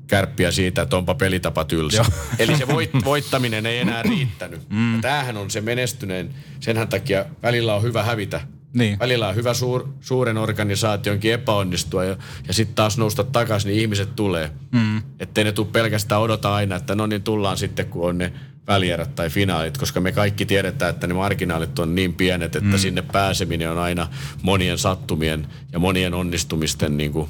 kärppiä 0.06 0.50
siitä, 0.50 0.82
että 0.82 0.96
onpa 0.96 1.14
pelitapa 1.14 1.64
tylsä. 1.64 2.04
Eli 2.38 2.56
se 2.56 2.68
voit, 2.68 2.90
voittaminen 3.04 3.66
ei 3.66 3.78
enää 3.78 4.02
riittänyt. 4.02 4.60
Mm. 4.70 4.94
Ja 4.94 5.02
tämähän 5.02 5.36
on 5.36 5.50
se 5.50 5.60
menestyneen, 5.60 6.30
senhän 6.60 6.88
takia 6.88 7.24
välillä 7.42 7.74
on 7.74 7.82
hyvä 7.82 8.02
hävitä. 8.02 8.40
Niin. 8.72 8.98
Välillä 8.98 9.28
on 9.28 9.34
hyvä 9.34 9.54
suur, 9.54 9.88
suuren 10.00 10.38
organisaationkin 10.38 11.32
epäonnistua 11.32 12.04
ja, 12.04 12.16
ja 12.48 12.54
sitten 12.54 12.74
taas 12.74 12.98
nousta 12.98 13.24
takaisin, 13.24 13.68
niin 13.68 13.80
ihmiset 13.80 14.16
tulee. 14.16 14.50
Mm. 14.72 15.02
Että 15.20 15.44
ne 15.44 15.52
tule 15.52 15.66
pelkästään 15.72 16.20
odota 16.20 16.54
aina, 16.54 16.76
että 16.76 16.94
no 16.94 17.06
niin 17.06 17.22
tullaan 17.22 17.56
sitten, 17.56 17.86
kun 17.86 18.08
on 18.08 18.18
ne 18.18 18.32
välierät 18.66 19.14
tai 19.14 19.30
finaalit, 19.30 19.78
koska 19.78 20.00
me 20.00 20.12
kaikki 20.12 20.46
tiedetään, 20.46 20.90
että 20.90 21.06
ne 21.06 21.14
marginaalit 21.14 21.78
on 21.78 21.94
niin 21.94 22.14
pienet, 22.14 22.56
että 22.56 22.70
mm. 22.70 22.78
sinne 22.78 23.02
pääseminen 23.02 23.70
on 23.70 23.78
aina 23.78 24.08
monien 24.42 24.78
sattumien 24.78 25.46
ja 25.72 25.78
monien 25.78 26.14
onnistumisten 26.14 26.96
niin 26.96 27.12
kuin 27.12 27.28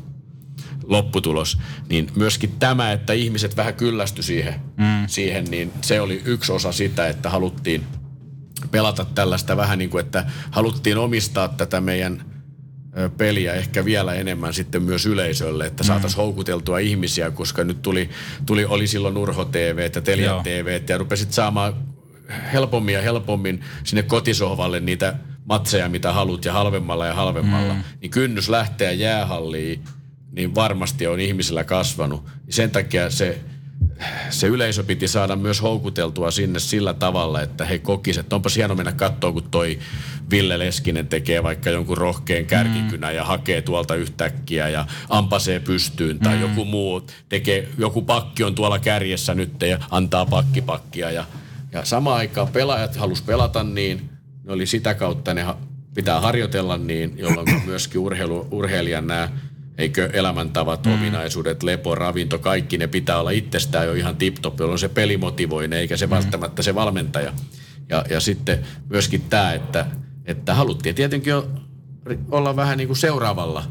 lopputulos, 0.86 1.58
niin 1.88 2.10
myöskin 2.16 2.52
tämä, 2.58 2.92
että 2.92 3.12
ihmiset 3.12 3.56
vähän 3.56 3.74
kyllästy 3.74 4.22
siihen, 4.22 4.54
mm. 4.76 5.06
siihen, 5.06 5.44
niin 5.44 5.72
se 5.82 6.00
oli 6.00 6.22
yksi 6.24 6.52
osa 6.52 6.72
sitä, 6.72 7.08
että 7.08 7.30
haluttiin 7.30 7.84
pelata 8.70 9.04
tällaista 9.04 9.56
vähän 9.56 9.78
niin 9.78 9.90
kuin, 9.90 10.04
että 10.04 10.26
haluttiin 10.50 10.98
omistaa 10.98 11.48
tätä 11.48 11.80
meidän 11.80 12.24
peliä 13.16 13.54
ehkä 13.54 13.84
vielä 13.84 14.14
enemmän 14.14 14.54
sitten 14.54 14.82
myös 14.82 15.06
yleisölle, 15.06 15.66
että 15.66 15.84
saataisiin 15.84 16.16
houkuteltua 16.16 16.78
ihmisiä, 16.78 17.30
koska 17.30 17.64
nyt 17.64 17.82
tuli, 17.82 18.10
tuli 18.46 18.64
oli 18.64 18.86
silloin 18.86 19.16
Urho 19.16 19.44
TV 19.44 19.90
ja 19.94 20.00
Telia 20.00 20.26
Joo. 20.26 20.42
TV 20.42 20.80
ja 20.88 20.98
rupesit 20.98 21.32
saamaan 21.32 21.74
helpommin 22.52 22.94
ja 22.94 23.02
helpommin 23.02 23.64
sinne 23.84 24.02
kotisohvalle 24.02 24.80
niitä 24.80 25.14
matseja, 25.44 25.88
mitä 25.88 26.12
haluat 26.12 26.44
ja 26.44 26.52
halvemmalla 26.52 27.06
ja 27.06 27.14
halvemmalla, 27.14 27.74
mm. 27.74 27.82
niin 28.00 28.10
kynnys 28.10 28.48
lähteä 28.48 28.92
jäähalliin, 28.92 29.84
niin 30.36 30.54
varmasti 30.54 31.06
on 31.06 31.20
ihmisillä 31.20 31.64
kasvanut. 31.64 32.24
Sen 32.48 32.70
takia 32.70 33.10
se, 33.10 33.40
se 34.30 34.46
yleisö 34.46 34.84
piti 34.84 35.08
saada 35.08 35.36
myös 35.36 35.62
houkuteltua 35.62 36.30
sinne 36.30 36.58
sillä 36.58 36.94
tavalla, 36.94 37.42
että 37.42 37.64
he 37.64 37.78
kokisivat, 37.78 38.24
että 38.24 38.36
onpas 38.36 38.56
hieno 38.56 38.74
mennä 38.74 38.92
katsoa, 38.92 39.32
kun 39.32 39.50
toi 39.50 39.78
Ville 40.30 40.58
Leskinen 40.58 41.06
tekee 41.06 41.42
vaikka 41.42 41.70
jonkun 41.70 41.96
rohkeen 41.96 42.46
kärkikynä 42.46 43.10
ja 43.10 43.24
hakee 43.24 43.62
tuolta 43.62 43.94
yhtäkkiä 43.94 44.68
ja 44.68 44.86
ampasee 45.08 45.60
pystyyn 45.60 46.18
tai 46.18 46.40
joku 46.40 46.64
muu 46.64 47.06
tekee, 47.28 47.68
joku 47.78 48.02
pakki 48.02 48.44
on 48.44 48.54
tuolla 48.54 48.78
kärjessä 48.78 49.34
nyt 49.34 49.62
ja 49.62 49.78
antaa 49.90 50.26
pakkipakkia 50.26 51.10
ja, 51.10 51.24
ja 51.72 51.84
samaan 51.84 52.18
aikaan 52.18 52.48
pelaajat 52.48 52.96
halus 52.96 53.22
pelata 53.22 53.64
niin, 53.64 54.10
ne 54.44 54.52
oli 54.52 54.66
sitä 54.66 54.94
kautta 54.94 55.34
ne 55.34 55.46
pitää 55.94 56.20
harjoitella 56.20 56.76
niin, 56.76 57.14
jolloin 57.18 57.48
myöskin 57.66 58.00
urheilu, 58.00 58.48
urheilijan 58.50 59.06
nämä 59.06 59.28
eikö 59.78 60.10
elämäntavat, 60.12 60.86
mm. 60.86 60.92
ominaisuudet, 60.92 61.62
lepo, 61.62 61.94
ravinto, 61.94 62.38
kaikki 62.38 62.78
ne 62.78 62.86
pitää 62.86 63.20
olla 63.20 63.30
itsestään 63.30 63.86
jo 63.86 63.94
ihan 63.94 64.16
tip-top, 64.16 64.60
jolloin 64.60 64.78
se 64.78 64.88
peli 64.88 65.16
motivoi 65.16 65.68
ne, 65.68 65.78
eikä 65.78 65.96
se 65.96 66.06
mm. 66.06 66.10
välttämättä 66.10 66.62
se 66.62 66.74
valmentaja. 66.74 67.32
Ja, 67.88 68.04
ja 68.10 68.20
sitten 68.20 68.58
myöskin 68.88 69.20
tämä, 69.20 69.52
että, 69.52 69.86
että 70.24 70.54
haluttiin 70.54 70.94
tietenkin 70.94 71.34
olla 72.30 72.56
vähän 72.56 72.78
niin 72.78 72.88
kuin 72.88 72.96
seuraavalla, 72.96 73.64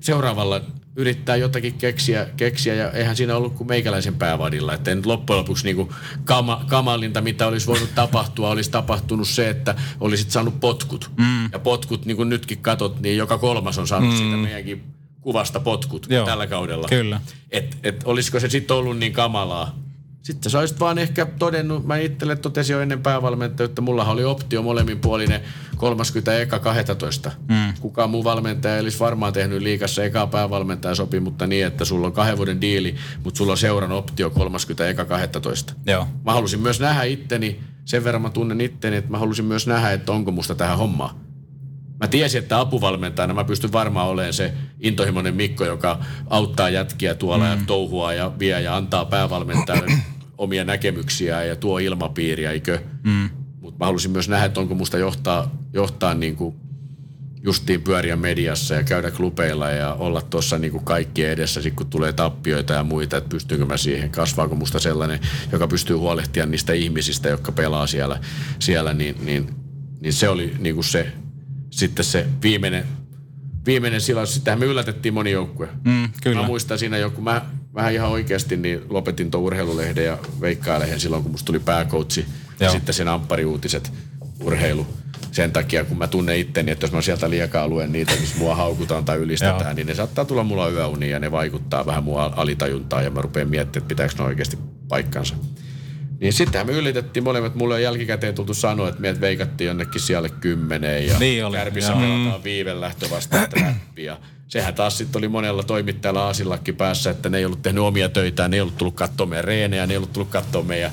seuraavalla 0.00 0.60
yrittää 0.96 1.36
jotakin 1.36 1.74
keksiä, 1.74 2.26
keksiä 2.36 2.74
ja 2.74 2.90
eihän 2.90 3.16
siinä 3.16 3.36
ollut 3.36 3.54
kuin 3.54 3.68
meikäläisen 3.68 4.14
päävadilla. 4.14 4.74
Että 4.74 4.94
nyt 4.94 5.06
loppujen 5.06 5.38
lopuksi 5.38 5.64
niin 5.64 5.88
kama, 6.24 6.64
kamalinta, 6.68 7.20
mitä 7.20 7.46
olisi 7.46 7.66
voinut 7.66 7.94
tapahtua, 7.94 8.50
olisi 8.50 8.70
tapahtunut 8.70 9.28
se, 9.28 9.48
että 9.48 9.74
olisit 10.00 10.30
saanut 10.30 10.60
potkut. 10.60 11.10
Mm. 11.18 11.44
Ja 11.52 11.58
potkut, 11.58 12.06
niin 12.06 12.16
kuin 12.16 12.28
nytkin 12.28 12.58
katot, 12.58 13.00
niin 13.00 13.16
joka 13.16 13.38
kolmas 13.38 13.78
on 13.78 13.86
saanut 13.86 14.10
mm. 14.10 14.16
siitä 14.16 14.36
meidänkin 14.36 14.84
kuvasta 15.20 15.60
potkut 15.60 16.06
Joo. 16.10 16.26
tällä 16.26 16.46
kaudella. 16.46 16.88
Kyllä. 16.88 17.20
Et, 17.50 17.76
et 17.82 18.02
olisiko 18.04 18.40
se 18.40 18.48
sitten 18.48 18.76
ollut 18.76 18.98
niin 18.98 19.12
kamalaa? 19.12 19.83
Sitten 20.24 20.50
sä 20.50 20.58
olisit 20.58 20.80
vaan 20.80 20.98
ehkä 20.98 21.26
todennut, 21.26 21.86
mä 21.86 21.96
itselle 21.96 22.36
totesin 22.36 22.74
jo 22.74 22.80
ennen 22.80 23.02
päävalmentaja, 23.02 23.64
että 23.64 23.80
mulla 23.80 24.04
oli 24.04 24.24
optio 24.24 24.62
molemminpuolinen 24.62 25.40
30 25.76 26.38
eka 26.38 26.58
12. 26.58 27.30
Mm. 27.48 27.74
Kukaan 27.80 28.10
muu 28.10 28.24
valmentaja 28.24 28.74
ei 28.74 28.80
olisi 28.80 28.98
varmaan 28.98 29.32
tehnyt 29.32 29.62
liikassa 29.62 30.04
ekaa 30.04 30.26
päävalmentaja 30.26 30.94
sopi, 30.94 31.20
mutta 31.20 31.46
niin, 31.46 31.66
että 31.66 31.84
sulla 31.84 32.06
on 32.06 32.12
kahden 32.12 32.36
vuoden 32.36 32.60
diili, 32.60 32.94
mutta 33.24 33.38
sulla 33.38 33.52
on 33.52 33.58
seuran 33.58 33.92
optio 33.92 34.30
30 34.30 34.88
eka 34.88 35.04
12. 35.04 35.74
Joo. 35.86 36.08
Mä 36.24 36.32
halusin 36.32 36.60
myös 36.60 36.80
nähdä 36.80 37.02
itteni, 37.02 37.60
sen 37.84 38.04
verran 38.04 38.22
mä 38.22 38.30
tunnen 38.30 38.60
itteni, 38.60 38.96
että 38.96 39.10
mä 39.10 39.18
halusin 39.18 39.44
myös 39.44 39.66
nähdä, 39.66 39.92
että 39.92 40.12
onko 40.12 40.30
musta 40.30 40.54
tähän 40.54 40.78
hommaa. 40.78 41.20
Mä 42.00 42.08
tiesin, 42.08 42.38
että 42.42 42.60
apuvalmentajana 42.60 43.34
mä 43.34 43.44
pystyn 43.44 43.72
varmaan 43.72 44.08
olemaan 44.08 44.32
se 44.32 44.52
intohimoinen 44.80 45.34
Mikko, 45.34 45.64
joka 45.64 45.98
auttaa 46.30 46.68
jätkiä 46.68 47.14
tuolla 47.14 47.44
mm. 47.44 47.50
ja 47.50 47.58
touhua 47.66 48.12
ja 48.12 48.32
vie 48.38 48.60
ja 48.60 48.76
antaa 48.76 49.04
päävalmentajalle 49.04 50.13
omia 50.38 50.64
näkemyksiä 50.64 51.44
ja 51.44 51.56
tuo 51.56 51.78
ilmapiiriä, 51.78 52.50
eikö? 52.50 52.78
Mm. 53.02 53.30
Mutta 53.60 53.78
mä 53.78 53.86
halusin 53.86 54.10
myös 54.10 54.28
nähdä, 54.28 54.46
että 54.46 54.60
onko 54.60 54.74
musta 54.74 54.98
johtaa, 54.98 55.56
johtaa 55.72 56.14
niin 56.14 56.36
kuin 56.36 56.54
justiin 57.44 57.82
pyöriä 57.82 58.16
mediassa 58.16 58.74
ja 58.74 58.82
käydä 58.82 59.10
klubeilla 59.10 59.70
ja 59.70 59.94
olla 59.94 60.22
tuossa 60.22 60.58
niin 60.58 60.72
kuin 60.72 60.84
kaikkien 60.84 61.30
edessä, 61.30 61.62
sit 61.62 61.74
kun 61.74 61.86
tulee 61.86 62.12
tappioita 62.12 62.72
ja 62.72 62.84
muita, 62.84 63.16
että 63.16 63.28
pystynkö 63.28 63.66
mä 63.66 63.76
siihen, 63.76 64.10
kasvaako 64.10 64.54
musta 64.54 64.78
sellainen, 64.78 65.20
joka 65.52 65.68
pystyy 65.68 65.96
huolehtimaan 65.96 66.50
niistä 66.50 66.72
ihmisistä, 66.72 67.28
jotka 67.28 67.52
pelaa 67.52 67.86
siellä, 67.86 68.20
siellä 68.58 68.94
niin, 68.94 69.16
niin, 69.24 69.54
niin 70.00 70.12
se 70.12 70.28
oli 70.28 70.54
niin 70.58 70.74
kuin 70.74 70.84
se, 70.84 71.12
sitten 71.70 72.04
se 72.04 72.26
viimeinen, 72.42 72.84
viimeinen 73.66 74.00
sillä, 74.00 74.26
sitähän 74.26 74.58
me 74.60 74.66
yllätettiin 74.66 75.14
moni 75.14 75.30
joukkue. 75.30 75.68
Mm, 75.84 76.08
kyllä. 76.22 76.40
Mä 76.40 76.46
muistan 76.46 76.78
siinä 76.78 76.98
joku, 76.98 77.20
mä 77.20 77.42
vähän 77.74 77.92
ihan 77.92 78.10
oikeasti 78.10 78.56
niin 78.56 78.80
lopetin 78.88 79.30
tuon 79.30 79.44
urheilulehden 79.44 80.04
ja 80.04 80.18
veikkailehen 80.40 81.00
silloin, 81.00 81.22
kun 81.22 81.32
musta 81.32 81.46
tuli 81.46 81.58
pääkoutsi. 81.58 82.26
Ja 82.60 82.70
sitten 82.70 82.94
sen 82.94 83.08
amppariuutiset, 83.08 83.92
urheilu. 84.40 84.86
Sen 85.32 85.52
takia, 85.52 85.84
kun 85.84 85.98
mä 85.98 86.06
tunnen 86.06 86.38
itteni, 86.38 86.72
että 86.72 86.84
jos 86.84 86.92
mä 86.92 87.02
sieltä 87.02 87.30
liekaa 87.30 87.68
luen 87.68 87.92
niitä, 87.92 88.12
missä 88.20 88.38
mua 88.38 88.54
haukutaan 88.54 89.04
tai 89.04 89.16
ylistetään, 89.16 89.60
Joo. 89.60 89.72
niin 89.72 89.86
ne 89.86 89.94
saattaa 89.94 90.24
tulla 90.24 90.44
mulla 90.44 90.68
yöuniin 90.68 91.12
ja 91.12 91.18
ne 91.18 91.30
vaikuttaa 91.32 91.86
vähän 91.86 92.04
mua 92.04 92.32
alitajuntaan 92.36 93.04
ja 93.04 93.10
mä 93.10 93.20
rupean 93.20 93.48
miettimään, 93.48 93.84
että 93.84 93.88
pitääkö 93.88 94.14
ne 94.18 94.24
oikeasti 94.24 94.58
paikkansa. 94.88 95.34
Niin 96.20 96.32
sittenhän 96.32 96.66
me 96.66 96.72
ylitettiin 96.72 97.24
molemmat. 97.24 97.54
Mulle 97.54 97.74
on 97.74 97.82
jälkikäteen 97.82 98.34
tultu 98.34 98.54
sanoa, 98.54 98.88
että 98.88 99.00
meidät 99.00 99.20
veikattiin 99.20 99.68
jonnekin 99.68 100.00
siellä 100.00 100.28
kymmeneen 100.28 101.06
ja 101.06 101.18
Niin 101.18 101.44
oli, 101.44 101.56
Kärpissä 101.56 101.92
pelataan 101.92 102.44
viiven 102.44 102.80
lähtö 102.80 103.10
vastaan 103.10 103.48
trappia. 103.50 104.16
Sehän 104.48 104.74
taas 104.74 104.98
sitten 104.98 105.20
oli 105.20 105.28
monella 105.28 105.62
toimittajalla 105.62 106.26
aasillakki 106.26 106.72
päässä, 106.72 107.10
että 107.10 107.28
ne 107.28 107.38
ei 107.38 107.44
ollut 107.44 107.62
tehnyt 107.62 107.82
omia 107.82 108.08
töitään, 108.08 108.50
ne 108.50 108.56
ei 108.56 108.60
ollut 108.60 108.78
tullut 108.78 108.94
katsoa 108.94 109.26
meidän 109.26 109.44
reenejä, 109.44 109.86
ne 109.86 109.92
ei 109.92 109.96
ollut 109.96 110.12
tullut 110.12 110.30
katsoa 110.30 110.62
meidän 110.62 110.92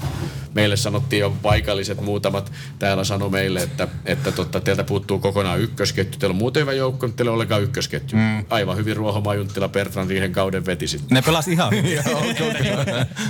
Meille 0.54 0.78
sanottiin 0.78 1.20
jo 1.20 1.34
paikalliset 1.42 2.02
muutamat 2.02 2.52
täällä 2.80 3.04
sanoi 3.04 3.30
meille, 3.30 3.64
että, 3.64 3.88
että 4.06 4.32
totta, 4.32 4.60
teiltä 4.60 4.84
puuttuu 4.84 5.20
kokonaan 5.20 5.60
ykkösketju. 5.60 6.20
Teillä 6.20 6.34
on 6.34 6.38
muuten 6.38 6.62
hyvä 6.62 6.74
joukko, 6.74 7.08
mutta 7.08 7.18
teillä 7.18 7.30
ei 7.30 7.32
ole 7.32 7.36
ollenkaan 7.36 7.64
ykkösketju. 7.64 8.18
Mm. 8.18 8.46
Aivan 8.50 8.78
hyvin 8.78 8.96
Ruohomaa 8.96 9.36
Junttila 9.36 9.70
Bertrand 9.70 10.30
kauden 10.32 10.66
veti 10.66 10.88
sitten. 10.88 11.16
Ne 11.16 11.22
pelas 11.22 11.48
ihan 11.48 11.72
hyvin. 11.76 12.00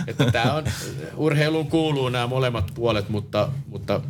että 0.07 0.31
tämä 0.31 0.53
on, 0.53 0.63
urheiluun 1.15 1.67
kuuluu 1.67 2.09
nämä 2.09 2.27
molemmat 2.27 2.71
puolet, 2.75 3.09
mutta, 3.09 3.49
mutta 3.67 4.01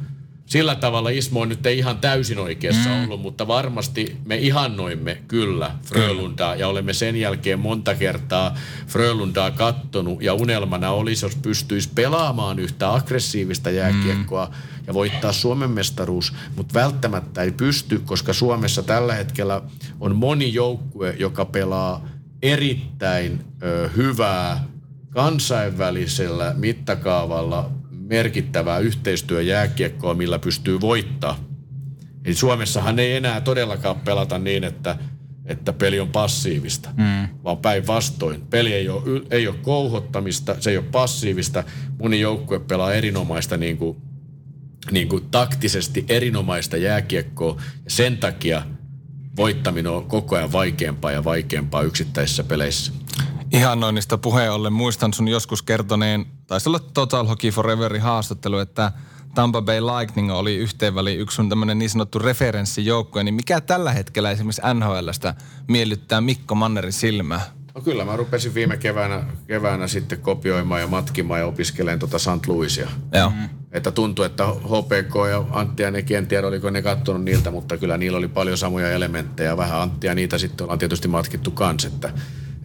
sillä 0.52 0.76
tavalla 0.76 1.10
Ismo 1.10 1.42
on 1.42 1.50
nyt 1.50 1.66
ei 1.66 1.78
ihan 1.78 1.98
täysin 1.98 2.40
oikeassa 2.40 2.90
mm. 2.90 3.04
ollut, 3.04 3.22
mutta 3.22 3.48
varmasti 3.48 4.18
me 4.26 4.38
ihannoimme 4.38 5.22
kyllä 5.28 5.72
Frölundaa 5.86 6.56
ja 6.56 6.68
olemme 6.68 6.94
sen 6.94 7.16
jälkeen 7.16 7.60
monta 7.60 7.96
kertaa 7.96 8.56
Frölundaa 8.88 9.52
kattonut 9.52 10.22
ja 10.22 10.34
unelmana 10.34 10.92
olisi, 10.92 11.26
jos 11.26 11.36
pystyisi 11.36 11.90
pelaamaan 11.96 12.60
yhtä 12.60 12.94
aggressiivista 12.94 13.70
jääkiekkoa 13.70 14.46
mm. 14.46 14.52
ja 14.88 14.94
voittaa 14.94 15.32
Suomen 15.32 15.70
mestaruus, 15.70 16.34
mutta 16.56 16.74
välttämättä 16.74 17.42
ei 17.42 17.52
pysty, 17.52 18.02
koska 18.06 18.34
Suomessa 18.34 18.84
tällä 18.84 19.14
hetkellä 19.14 19.62
on 20.00 20.16
moni 20.16 20.54
joukkue, 20.54 21.16
joka 21.20 21.46
pelaa 21.46 22.08
erittäin 22.42 23.46
ö, 23.64 23.90
hyvää 23.96 24.68
kansainvälisellä 25.10 26.54
mittakaavalla 26.58 27.81
merkittävää 28.12 28.80
yhteistyöjääkiekkoa, 28.80 30.14
millä 30.14 30.40
pystyy 30.40 30.82
voittaa. 30.82 31.40
Eli 32.26 32.36
Suomessahan 32.36 33.00
ei 33.00 33.16
enää 33.16 33.42
todellakaan 33.42 34.00
pelata 34.00 34.40
niin, 34.40 34.64
että, 34.64 34.98
että 35.46 35.74
peli 35.74 36.00
on 36.00 36.10
passiivista, 36.10 36.90
mm. 36.98 37.28
vaan 37.44 37.58
päinvastoin. 37.58 38.42
Peli 38.50 38.74
ei 38.74 38.90
ole, 38.90 39.22
ei 39.30 39.48
ole 39.48 39.56
kouhottamista, 39.62 40.56
se 40.60 40.70
ei 40.70 40.78
ole 40.78 40.86
passiivista. 40.92 41.64
Moni 42.00 42.20
joukkue 42.20 42.60
pelaa 42.60 42.94
erinomaista 42.94 43.58
niin 43.58 43.78
kuin, 43.78 43.98
niin 44.92 45.08
kuin 45.08 45.26
taktisesti 45.32 46.06
erinomaista 46.10 46.78
jääkiekkoa 46.78 47.62
ja 47.86 47.92
sen 47.92 48.18
takia 48.18 48.62
voittaminen 49.36 49.92
on 49.92 50.06
koko 50.06 50.36
ajan 50.36 50.52
vaikeampaa 50.52 51.12
ja 51.12 51.24
vaikeampaa 51.24 51.82
yksittäisissä 51.82 52.44
peleissä. 52.44 52.92
Ihannoinnista 53.52 54.18
puheen 54.18 54.52
ollen 54.52 54.74
muistan 54.74 55.14
sun 55.14 55.28
joskus 55.28 55.62
kertoneen, 55.62 56.26
taisi 56.52 56.70
olla 56.70 56.80
Total 56.80 57.28
Hockey 57.28 57.52
Foreverin 57.52 58.02
haastattelu, 58.02 58.58
että 58.58 58.92
Tampa 59.36 59.62
Bay 59.62 59.82
Lightning 59.82 60.32
oli 60.32 60.56
yhteenväli 60.56 61.16
yksi 61.16 61.36
sun 61.36 61.50
tämmöinen 61.50 61.80
niin 61.80 61.90
sanottu 61.90 62.20
referenssijoukkue, 62.20 63.24
niin 63.24 63.34
mikä 63.34 63.62
tällä 63.62 63.94
hetkellä 63.94 64.32
esimerkiksi 64.32 64.62
NHLstä 64.74 65.34
miellyttää 65.68 66.22
Mikko 66.22 66.56
Mannerin 66.56 66.94
silmää? 66.94 67.42
No 67.76 67.82
kyllä, 67.82 68.06
mä 68.06 68.16
rupesin 68.16 68.54
viime 68.54 68.78
keväänä, 68.78 69.24
keväänä 69.48 69.88
sitten 69.88 70.20
kopioimaan 70.20 70.82
ja 70.82 70.88
matkimaan 70.88 71.40
ja 71.40 71.46
opiskelemaan 71.46 72.00
tuota 72.00 72.20
St. 72.20 72.48
Louisia. 72.48 72.90
Joo. 73.14 73.30
Mm. 73.30 73.50
Että 73.72 73.92
tuntui, 73.92 74.26
että 74.26 74.46
HPK 74.48 75.16
ja 75.30 75.46
Antti 75.52 75.84
ja 75.84 75.92
nekin, 75.92 76.18
en 76.18 76.28
tiedä 76.28 76.48
oliko 76.48 76.70
ne 76.70 76.82
kattonut 76.82 77.24
niiltä, 77.24 77.52
mutta 77.52 77.78
kyllä 77.78 77.98
niillä 77.98 78.18
oli 78.18 78.28
paljon 78.28 78.58
samoja 78.58 78.92
elementtejä. 78.92 79.58
Vähän 79.58 79.82
Antti 79.82 80.08
ja 80.08 80.16
niitä 80.16 80.38
sitten 80.38 80.64
ollaan 80.64 80.80
tietysti 80.80 81.08
matkittu 81.08 81.52
kans, 81.52 81.86
että, 81.86 82.14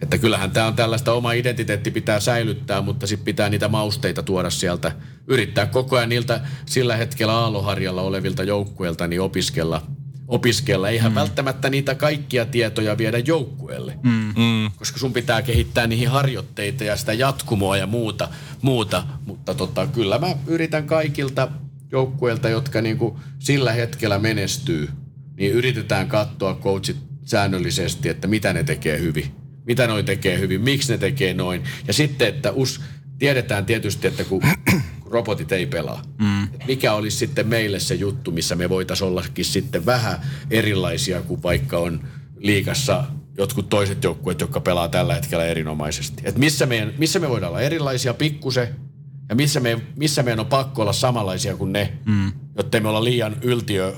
että 0.01 0.17
kyllähän 0.17 0.51
tämä 0.51 0.67
on 0.67 0.75
tällaista 0.75 1.13
oma 1.13 1.31
identiteetti 1.31 1.91
pitää 1.91 2.19
säilyttää, 2.19 2.81
mutta 2.81 3.07
sitten 3.07 3.25
pitää 3.25 3.49
niitä 3.49 3.67
mausteita 3.67 4.23
tuoda 4.23 4.49
sieltä. 4.49 4.91
Yrittää 5.27 5.65
koko 5.65 5.97
ajan 5.97 6.09
niiltä 6.09 6.41
sillä 6.65 6.95
hetkellä 6.95 7.33
aalloharjalla 7.33 8.01
olevilta 8.01 8.43
joukkueilta 8.43 9.07
niin 9.07 9.21
opiskella 9.21 9.81
opiskella. 10.27 10.89
Eihän 10.89 11.11
mm. 11.11 11.15
välttämättä 11.15 11.69
niitä 11.69 11.95
kaikkia 11.95 12.45
tietoja 12.45 12.97
viedä 12.97 13.17
joukkueelle, 13.17 13.99
mm. 14.03 14.33
Mm. 14.37 14.71
koska 14.75 14.99
sun 14.99 15.13
pitää 15.13 15.41
kehittää 15.41 15.87
niihin 15.87 16.09
harjoitteita 16.09 16.83
ja 16.83 16.95
sitä 16.97 17.13
jatkumoa 17.13 17.77
ja 17.77 17.87
muuta. 17.87 18.29
muuta. 18.61 19.03
Mutta 19.25 19.53
tota, 19.53 19.87
kyllä 19.87 20.19
mä 20.19 20.35
yritän 20.47 20.87
kaikilta 20.87 21.47
joukkueilta, 21.91 22.49
jotka 22.49 22.81
niinku 22.81 23.19
sillä 23.39 23.71
hetkellä 23.71 24.19
menestyy, 24.19 24.89
niin 25.37 25.51
yritetään 25.51 26.07
katsoa 26.07 26.55
coachit 26.55 26.97
säännöllisesti, 27.25 28.09
että 28.09 28.27
mitä 28.27 28.53
ne 28.53 28.63
tekee 28.63 28.99
hyvin. 28.99 29.46
Mitä 29.67 29.87
noi 29.87 30.03
tekee 30.03 30.39
hyvin, 30.39 30.61
miksi 30.61 30.91
ne 30.91 30.97
tekee 30.97 31.33
noin. 31.33 31.63
Ja 31.87 31.93
sitten, 31.93 32.27
että 32.27 32.51
us, 32.51 32.81
tiedetään 33.19 33.65
tietysti, 33.65 34.07
että 34.07 34.23
kun, 34.23 34.41
kun 35.01 35.11
robotit 35.11 35.51
ei 35.51 35.65
pelaa, 35.65 36.01
mm. 36.19 36.47
mikä 36.67 36.93
olisi 36.93 37.17
sitten 37.17 37.47
meille 37.47 37.79
se 37.79 37.95
juttu, 37.95 38.31
missä 38.31 38.55
me 38.55 38.69
voitaisiin 38.69 39.07
ollakin 39.07 39.45
sitten 39.45 39.85
vähän 39.85 40.21
erilaisia 40.51 41.21
kuin 41.21 41.43
vaikka 41.43 41.77
on 41.77 42.07
liikassa 42.37 43.03
jotkut 43.37 43.69
toiset 43.69 44.03
joukkueet, 44.03 44.41
jotka 44.41 44.59
pelaa 44.59 44.87
tällä 44.87 45.15
hetkellä 45.15 45.45
erinomaisesti. 45.45 46.23
Et 46.25 46.37
missä, 46.37 46.65
meidän, 46.65 46.93
missä 46.97 47.19
me 47.19 47.29
voidaan 47.29 47.51
olla 47.51 47.61
erilaisia 47.61 48.13
pikkusen 48.13 48.75
ja 49.29 49.35
missä, 49.35 49.59
me, 49.59 49.81
missä 49.95 50.23
meidän 50.23 50.39
on 50.39 50.45
pakko 50.45 50.81
olla 50.81 50.93
samanlaisia 50.93 51.57
kuin 51.57 51.73
ne, 51.73 51.93
mm. 52.05 52.31
jotta 52.57 52.79
me 52.79 52.89
olla 52.89 53.03
liian 53.03 53.35
yltiö 53.41 53.95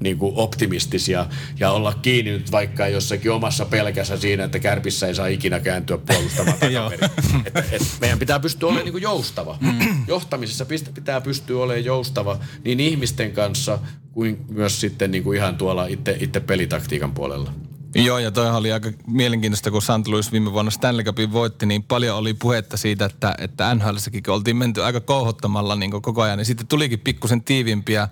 niin 0.00 0.18
kuin 0.18 0.32
optimistisia 0.36 1.26
ja 1.60 1.70
olla 1.70 1.94
kiinni 2.02 2.30
nyt 2.30 2.52
vaikka 2.52 2.88
jossakin 2.88 3.32
omassa 3.32 3.64
pelkässä 3.64 4.16
siinä, 4.16 4.44
että 4.44 4.58
kärpissä 4.58 5.06
ei 5.06 5.14
saa 5.14 5.26
ikinä 5.26 5.60
kääntyä 5.60 5.98
puolustamaan 5.98 6.58
takaperin. 6.58 7.10
että, 7.46 7.64
et 7.72 7.82
meidän 8.00 8.18
pitää 8.18 8.40
pystyä 8.40 8.66
olemaan 8.68 8.84
niin 8.84 8.92
kuin 8.92 9.02
joustava. 9.02 9.58
Mm. 9.60 10.04
Johtamisessa 10.08 10.66
pitää 10.94 11.20
pystyä 11.20 11.62
olemaan 11.62 11.84
joustava 11.84 12.38
niin 12.64 12.80
ihmisten 12.80 13.32
kanssa 13.32 13.78
kuin 14.12 14.44
myös 14.48 14.80
sitten 14.80 15.10
niin 15.10 15.24
kuin 15.24 15.38
ihan 15.38 15.56
tuolla 15.56 15.86
itse, 15.86 16.16
itse 16.20 16.40
pelitaktiikan 16.40 17.14
puolella. 17.14 17.52
Joo, 17.94 18.18
ja 18.18 18.30
toihan 18.30 18.56
oli 18.56 18.72
aika 18.72 18.92
mielenkiintoista, 19.06 19.70
kun 19.70 19.82
St. 19.82 20.06
Louis 20.06 20.32
viime 20.32 20.52
vuonna 20.52 20.70
Stanley 20.70 21.04
Cupin 21.04 21.32
voitti, 21.32 21.66
niin 21.66 21.82
paljon 21.82 22.16
oli 22.16 22.34
puhetta 22.34 22.76
siitä, 22.76 23.04
että, 23.04 23.34
että 23.38 23.74
NHLssäkin 23.74 24.30
oltiin 24.30 24.56
menty 24.56 24.82
aika 24.82 25.00
kouhottamalla 25.00 25.76
niin 25.76 25.90
koko 25.90 26.22
ajan, 26.22 26.38
niin 26.38 26.46
sitten 26.46 26.66
tulikin 26.66 26.98
pikkusen 26.98 27.44
tiivimpiä 27.44 28.08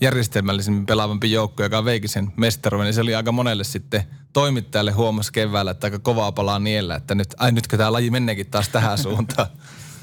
järjestelmällisemmin 0.00 0.86
pelaavampi 0.86 1.32
joukko, 1.32 1.62
joka 1.62 1.84
veikin 1.84 2.10
sen 2.10 2.32
mestaruuden, 2.36 2.84
niin 2.84 2.94
se 2.94 3.00
oli 3.00 3.14
aika 3.14 3.32
monelle 3.32 3.64
sitten 3.64 4.02
toimittajalle 4.32 4.92
huomasi 4.92 5.32
keväällä, 5.32 5.70
että 5.70 5.86
aika 5.86 5.98
kovaa 5.98 6.32
palaa 6.32 6.58
niellä, 6.58 6.94
että 6.94 7.14
nyt, 7.14 7.34
ai 7.38 7.52
nytkö 7.52 7.76
tämä 7.76 7.92
laji 7.92 8.10
meneekin 8.10 8.46
taas 8.46 8.68
tähän 8.68 8.98
suuntaan. 9.08 9.46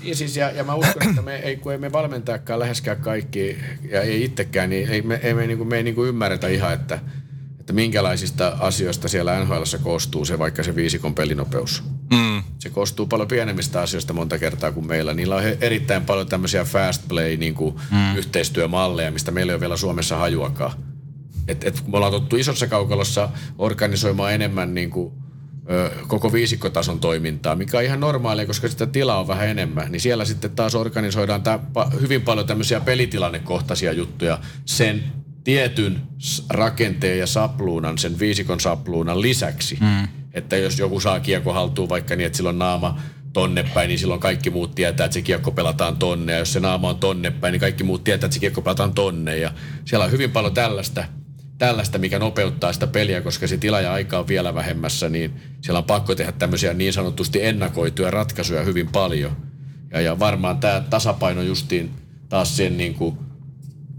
Ja, 0.03 0.15
siis, 0.15 0.37
ja, 0.37 0.51
ja 0.51 0.63
mä 0.63 0.75
uskon, 0.75 1.09
että 1.09 1.21
me 1.21 1.35
ei, 1.35 1.55
kun 1.55 1.71
ei 1.71 1.77
me 1.77 1.91
valmentajakaan 1.91 2.59
läheskään 2.59 2.97
kaikki, 2.97 3.57
ja 3.91 4.01
ei 4.01 4.23
itsekään, 4.23 4.69
niin 4.69 4.89
ei 4.89 5.01
me, 5.01 5.19
ei 5.23 5.33
me, 5.33 5.47
niin 5.47 5.57
kuin, 5.57 5.69
me 5.69 5.77
ei 5.77 5.83
niin 5.83 5.95
kuin 5.95 6.09
ymmärretä 6.09 6.47
ihan, 6.47 6.73
että, 6.73 6.99
että 7.67 7.73
minkälaisista 7.73 8.57
asioista 8.59 9.07
siellä 9.07 9.39
NHL 9.43 9.61
koostuu 9.83 10.25
se 10.25 10.39
vaikka 10.39 10.63
se 10.63 10.75
viisikon 10.75 11.15
pelinopeus. 11.15 11.83
Mm. 12.13 12.43
Se 12.59 12.69
koostuu 12.69 13.07
paljon 13.07 13.27
pienemmistä 13.27 13.81
asioista 13.81 14.13
monta 14.13 14.37
kertaa 14.37 14.71
kuin 14.71 14.87
meillä. 14.87 15.13
Niillä 15.13 15.35
on 15.35 15.43
erittäin 15.61 16.05
paljon 16.05 16.27
tämmöisiä 16.27 16.63
fast 16.63 17.07
play 17.07 17.37
niin 17.37 17.53
kuin 17.53 17.75
mm. 17.91 18.17
yhteistyömalleja, 18.17 19.11
mistä 19.11 19.31
meillä 19.31 19.51
ei 19.51 19.53
ole 19.53 19.59
vielä 19.59 19.77
Suomessa 19.77 20.17
hajuakaan. 20.17 20.73
Et, 21.47 21.63
et, 21.63 21.81
kun 21.81 21.91
me 21.91 21.97
ollaan 21.97 22.11
tottu 22.11 22.35
isossa 22.35 22.67
kaukalossa 22.67 23.29
organisoimaan 23.57 24.33
enemmän 24.33 24.73
niin 24.73 24.89
kuin, 24.89 25.13
ö, 25.69 25.91
koko 26.07 26.33
viisikkotason 26.33 26.99
toimintaa, 26.99 27.55
mikä 27.55 27.77
on 27.77 27.83
ihan 27.83 27.99
normaalia, 27.99 28.45
koska 28.45 28.67
sitä 28.67 28.85
tilaa 28.85 29.19
on 29.19 29.27
vähän 29.27 29.47
enemmän, 29.47 29.91
niin 29.91 30.01
siellä 30.01 30.25
sitten 30.25 30.51
taas 30.51 30.75
organisoidaan 30.75 31.43
tää, 31.43 31.59
hyvin 32.01 32.21
paljon 32.21 32.47
tämmöisiä 32.47 32.79
pelitilannekohtaisia 32.79 33.93
juttuja 33.93 34.39
sen 34.65 35.03
tietyn 35.47 36.01
rakenteen 36.49 37.19
ja 37.19 37.27
sapluunan, 37.27 37.97
sen 37.97 38.19
viisikon 38.19 38.59
sapluunan 38.59 39.21
lisäksi. 39.21 39.77
Mm. 39.81 40.07
Että 40.33 40.57
jos 40.57 40.79
joku 40.79 40.99
saa 40.99 41.19
kiekko 41.19 41.53
haltuun 41.53 41.89
vaikka 41.89 42.15
niin, 42.15 42.25
että 42.25 42.37
silloin 42.37 42.59
naama 42.59 42.99
tonne 43.33 43.63
päin, 43.63 43.87
niin 43.87 43.99
silloin 43.99 44.19
kaikki 44.19 44.49
muut 44.49 44.75
tietää, 44.75 45.05
että 45.05 45.13
se 45.13 45.21
kiekko 45.21 45.51
pelataan 45.51 45.95
tonne. 45.95 46.33
Ja 46.33 46.39
jos 46.39 46.53
se 46.53 46.59
naama 46.59 46.89
on 46.89 46.97
tonne 46.97 47.31
päin, 47.31 47.51
niin 47.51 47.59
kaikki 47.59 47.83
muut 47.83 48.03
tietää, 48.03 48.25
että 48.25 48.33
se 48.33 48.39
kiekko 48.39 48.61
pelataan 48.61 48.93
tonne. 48.93 49.37
Ja 49.37 49.51
siellä 49.85 50.05
on 50.05 50.11
hyvin 50.11 50.31
paljon 50.31 50.53
tällaista, 50.53 51.05
tällaista, 51.57 51.97
mikä 51.97 52.19
nopeuttaa 52.19 52.73
sitä 52.73 52.87
peliä, 52.87 53.21
koska 53.21 53.47
se 53.47 53.57
tila 53.57 53.81
ja 53.81 53.93
aika 53.93 54.19
on 54.19 54.27
vielä 54.27 54.55
vähemmässä, 54.55 55.09
niin 55.09 55.33
siellä 55.61 55.79
on 55.79 55.85
pakko 55.85 56.15
tehdä 56.15 56.31
tämmöisiä 56.31 56.73
niin 56.73 56.93
sanotusti 56.93 57.45
ennakoituja 57.45 58.11
ratkaisuja 58.11 58.63
hyvin 58.63 58.87
paljon. 58.87 59.37
Ja, 59.91 60.01
ja 60.01 60.19
varmaan 60.19 60.57
tämä 60.57 60.83
tasapaino 60.89 61.41
justiin 61.41 61.91
taas 62.29 62.57
sen 62.57 62.77
niin 62.77 62.93
kuin 62.93 63.26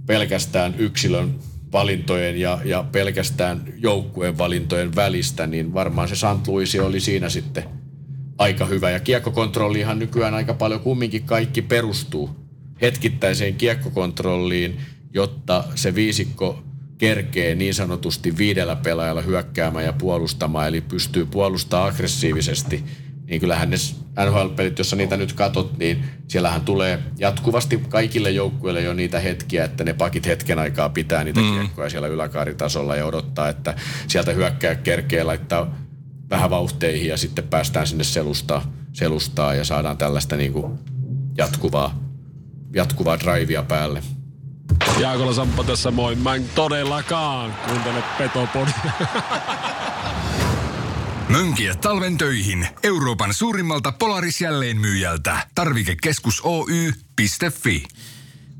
pelkästään 0.08 0.74
yksilön 0.78 1.34
valintojen 1.72 2.40
ja, 2.40 2.58
ja 2.64 2.84
pelkästään 2.92 3.72
joukkueen 3.76 4.38
valintojen 4.38 4.96
välistä, 4.96 5.46
niin 5.46 5.74
varmaan 5.74 6.08
se 6.08 6.16
St. 6.16 6.46
Louis 6.46 6.74
oli 6.74 7.00
siinä 7.00 7.28
sitten 7.28 7.64
aika 8.38 8.66
hyvä. 8.66 8.90
Ja 8.90 9.00
kiekkokontrolliinhan 9.00 9.98
nykyään 9.98 10.34
aika 10.34 10.54
paljon 10.54 10.80
kumminkin 10.80 11.22
kaikki 11.22 11.62
perustuu 11.62 12.30
hetkittäiseen 12.80 13.54
kiekkokontrolliin, 13.54 14.80
jotta 15.14 15.64
se 15.74 15.94
viisikko 15.94 16.62
kerkee 16.98 17.54
niin 17.54 17.74
sanotusti 17.74 18.36
viidellä 18.36 18.76
pelaajalla 18.76 19.22
hyökkäämään 19.22 19.84
ja 19.84 19.92
puolustamaan, 19.92 20.68
eli 20.68 20.80
pystyy 20.80 21.26
puolustamaan 21.26 21.92
aggressiivisesti– 21.92 22.84
niin 23.28 23.40
kyllähän 23.40 23.70
ne 23.70 23.76
NHL-pelit, 24.26 24.78
jossa 24.78 24.96
niitä 24.96 25.16
nyt 25.16 25.32
katot, 25.32 25.78
niin 25.78 26.04
siellähän 26.28 26.60
tulee 26.60 26.98
jatkuvasti 27.18 27.82
kaikille 27.88 28.30
joukkueille 28.30 28.80
jo 28.80 28.94
niitä 28.94 29.20
hetkiä, 29.20 29.64
että 29.64 29.84
ne 29.84 29.92
pakit 29.92 30.26
hetken 30.26 30.58
aikaa 30.58 30.88
pitää 30.88 31.24
niitä 31.24 31.40
mm. 31.40 31.52
kiekkoja 31.52 31.90
siellä 31.90 32.08
yläkaaritasolla 32.08 32.96
ja 32.96 33.06
odottaa, 33.06 33.48
että 33.48 33.74
sieltä 34.06 34.32
hyökkää 34.32 34.74
kerkee 34.74 35.24
laittaa 35.24 35.74
vähän 36.30 36.50
vauhteihin 36.50 37.08
ja 37.08 37.16
sitten 37.16 37.48
päästään 37.48 37.86
sinne 37.86 38.04
selustaa, 38.04 38.72
selustaa 38.92 39.54
ja 39.54 39.64
saadaan 39.64 39.98
tällaista 39.98 40.36
niin 40.36 40.52
kuin 40.52 40.78
jatkuvaa, 41.36 41.98
jatkuvaa 42.74 43.18
drivea 43.20 43.62
päälle. 43.62 44.02
Jaakola 44.98 45.32
Samppa 45.32 45.64
tässä 45.64 45.90
moi. 45.90 46.14
Mä 46.14 46.34
en 46.34 46.44
todellakaan 46.54 47.54
kuuntele 47.68 48.02
Petopodia. 48.18 48.74
Mönkiä 51.28 51.74
talven 51.74 52.18
töihin 52.18 52.68
Euroopan 52.82 53.34
suurimmalta 53.34 53.92
Polaris 53.92 54.40
jälleenmyyjältä. 54.40 55.46
Tarvikekeskus 55.54 56.40
Oy.fi. 56.44 57.84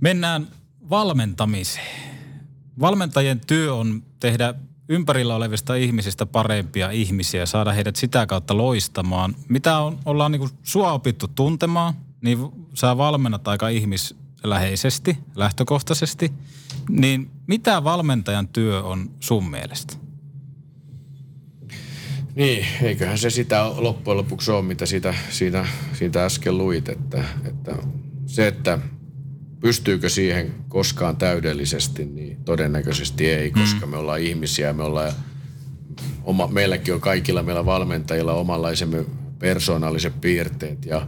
Mennään 0.00 0.48
valmentamiseen. 0.90 2.00
Valmentajien 2.80 3.40
työ 3.46 3.74
on 3.74 4.02
tehdä 4.20 4.54
ympärillä 4.88 5.34
olevista 5.34 5.74
ihmisistä 5.74 6.26
parempia 6.26 6.90
ihmisiä 6.90 7.46
saada 7.46 7.72
heidät 7.72 7.96
sitä 7.96 8.26
kautta 8.26 8.56
loistamaan. 8.56 9.34
Mitä 9.48 9.78
on, 9.78 9.98
ollaan 10.04 10.32
niin 10.32 10.50
sua 10.62 10.92
opittu 10.92 11.28
tuntemaan, 11.28 11.94
niin 12.20 12.38
sä 12.74 12.96
valmennat 12.96 13.48
aika 13.48 13.68
ihmisläheisesti, 13.68 15.18
lähtökohtaisesti. 15.36 16.32
Niin 16.88 17.30
mitä 17.46 17.84
valmentajan 17.84 18.48
työ 18.48 18.82
on 18.82 19.10
sun 19.20 19.50
mielestä? 19.50 20.07
Niin, 22.38 22.66
eiköhän 22.82 23.18
se 23.18 23.30
sitä 23.30 23.70
loppujen 23.76 24.16
lopuksi 24.16 24.50
ole, 24.50 24.62
mitä 24.62 24.86
siitä, 24.86 25.14
siitä, 25.30 25.66
siitä 25.92 26.24
äsken 26.24 26.58
luit. 26.58 26.88
Että, 26.88 27.24
että 27.44 27.76
se, 28.26 28.46
että 28.46 28.78
pystyykö 29.60 30.08
siihen 30.08 30.54
koskaan 30.68 31.16
täydellisesti, 31.16 32.04
niin 32.04 32.44
todennäköisesti 32.44 33.28
ei, 33.28 33.50
koska 33.50 33.86
mm. 33.86 33.90
me 33.90 33.96
ollaan 33.96 34.20
ihmisiä, 34.20 34.72
me 34.72 34.82
ollaan, 34.82 35.12
oma, 36.24 36.46
meilläkin 36.46 36.94
on 36.94 37.00
kaikilla 37.00 37.42
meillä 37.42 37.66
valmentajilla 37.66 38.32
omanlaisemme 38.32 39.04
persoonalliset 39.38 40.20
piirteet 40.20 40.84
ja 40.84 41.06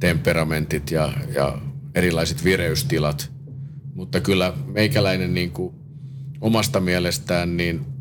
temperamentit 0.00 0.90
ja, 0.90 1.12
ja 1.34 1.58
erilaiset 1.94 2.44
vireystilat. 2.44 3.32
Mutta 3.94 4.20
kyllä 4.20 4.52
meikäläinen 4.66 5.34
niin 5.34 5.50
kuin 5.50 5.74
omasta 6.40 6.80
mielestään 6.80 7.56
niin 7.56 7.91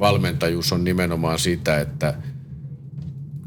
valmentajuus 0.00 0.72
on 0.72 0.84
nimenomaan 0.84 1.38
sitä, 1.38 1.80
että 1.80 2.14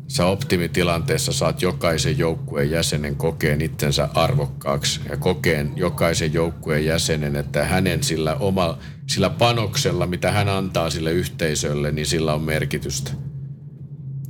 sä 0.07 0.25
optimitilanteessa 0.25 1.33
saat 1.33 1.61
jokaisen 1.61 2.17
joukkueen 2.17 2.71
jäsenen 2.71 3.15
kokeen 3.15 3.61
itsensä 3.61 4.09
arvokkaaksi 4.13 5.01
ja 5.09 5.17
kokeen 5.17 5.71
jokaisen 5.75 6.33
joukkueen 6.33 6.85
jäsenen, 6.85 7.35
että 7.35 7.65
hänen 7.65 8.03
sillä, 8.03 8.35
oma, 8.35 8.77
sillä 9.07 9.29
panoksella, 9.29 10.07
mitä 10.07 10.31
hän 10.31 10.49
antaa 10.49 10.89
sille 10.89 11.11
yhteisölle, 11.11 11.91
niin 11.91 12.05
sillä 12.05 12.33
on 12.33 12.41
merkitystä. 12.41 13.11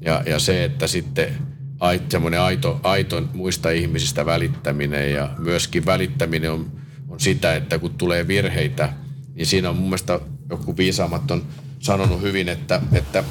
Ja, 0.02 0.24
ja 0.26 0.40
se, 0.40 0.64
että 0.64 0.88
sitten 0.88 1.28
semmoinen 2.10 2.42
aito, 2.42 2.80
aito 2.84 3.24
muista 3.34 3.70
ihmisistä 3.70 4.26
välittäminen 4.26 5.14
ja 5.14 5.30
myöskin 5.38 5.86
välittäminen 5.86 6.52
on, 6.52 6.72
on 7.10 7.20
sitä, 7.20 7.56
että 7.56 7.80
kun 7.80 7.94
tulee 7.94 8.28
virheitä, 8.28 8.94
niin 9.36 9.46
siinä 9.46 9.70
on 9.70 9.76
mun 9.76 9.86
mielestä 9.86 10.20
joku 10.50 10.78
viisaammat 10.78 11.32
on 11.32 11.46
sanonut 11.84 12.22
hyvin, 12.22 12.50
että, 12.50 12.82
että 12.94 13.24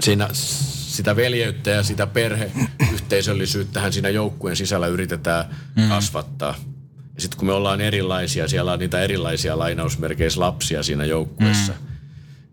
siinä 0.00 0.28
sitä 0.32 1.16
veljeyttä 1.16 1.70
ja 1.70 1.82
sitä 1.82 2.06
perheyhteisöllisyyttähän 2.06 3.92
siinä 3.92 4.08
joukkueen 4.08 4.56
sisällä 4.56 4.86
yritetään 4.86 5.44
mm. 5.76 5.88
kasvattaa. 5.88 6.54
Ja 7.14 7.20
sitten 7.20 7.38
kun 7.38 7.48
me 7.48 7.52
ollaan 7.52 7.80
erilaisia, 7.80 8.48
siellä 8.48 8.72
on 8.72 8.78
niitä 8.78 9.00
erilaisia 9.00 9.58
lainausmerkeissä 9.58 10.40
lapsia 10.40 10.82
siinä 10.82 11.04
joukkueessa, 11.04 11.72
mm. 11.72 11.86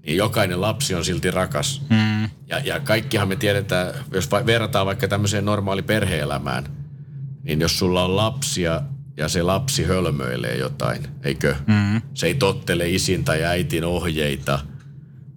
niin 0.05 0.17
jokainen 0.17 0.61
lapsi 0.61 0.95
on 0.95 1.05
silti 1.05 1.31
rakas. 1.31 1.81
Mm. 1.89 2.23
Ja, 2.23 2.59
ja 2.63 2.79
kaikkihan 2.79 3.27
me 3.27 3.35
tiedetään, 3.35 3.93
jos 4.13 4.31
va- 4.31 4.45
verrataan 4.45 4.85
vaikka 4.85 5.07
tämmöiseen 5.07 5.45
normaali 5.45 5.81
perheelämään, 5.81 6.63
niin 7.43 7.61
jos 7.61 7.79
sulla 7.79 8.03
on 8.03 8.15
lapsia 8.15 8.81
ja 9.17 9.29
se 9.29 9.41
lapsi 9.43 9.83
hölmöilee 9.83 10.57
jotain, 10.57 11.07
eikö? 11.23 11.55
Mm. 11.67 12.01
Se 12.13 12.27
ei 12.27 12.33
tottele 12.35 12.89
isin 12.89 13.23
tai 13.23 13.43
äitin 13.43 13.83
ohjeita. 13.83 14.59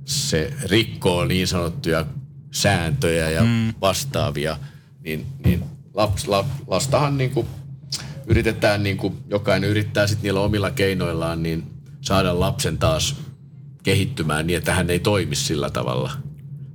Se 0.06 0.52
rikkoo 0.62 1.24
niin 1.24 1.48
sanottuja 1.48 2.06
sääntöjä 2.50 3.30
ja 3.30 3.42
mm. 3.44 3.74
vastaavia. 3.80 4.58
Niin, 5.04 5.26
niin 5.44 5.62
laps, 5.94 6.28
la, 6.28 6.44
lastahan 6.66 7.18
niin 7.18 7.30
kuin 7.30 7.46
yritetään, 8.26 8.82
niin 8.82 8.96
kuin, 8.96 9.16
jokainen 9.28 9.70
yrittää 9.70 10.06
sitten 10.06 10.22
niillä 10.22 10.40
omilla 10.40 10.70
keinoillaan 10.70 11.42
niin 11.42 11.62
saada 12.00 12.40
lapsen 12.40 12.78
taas 12.78 13.16
kehittymään 13.82 14.46
niin, 14.46 14.56
että 14.56 14.74
hän 14.74 14.90
ei 14.90 15.00
toimi 15.00 15.34
sillä 15.34 15.70
tavalla. 15.70 16.12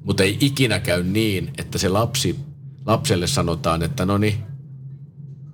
Mutta 0.03 0.23
ei 0.23 0.37
ikinä 0.39 0.79
käy 0.79 1.03
niin, 1.03 1.51
että 1.57 1.77
se 1.77 1.89
lapsi, 1.89 2.35
lapselle 2.85 3.27
sanotaan, 3.27 3.83
että 3.83 4.05
no 4.05 4.17
niin, 4.17 4.43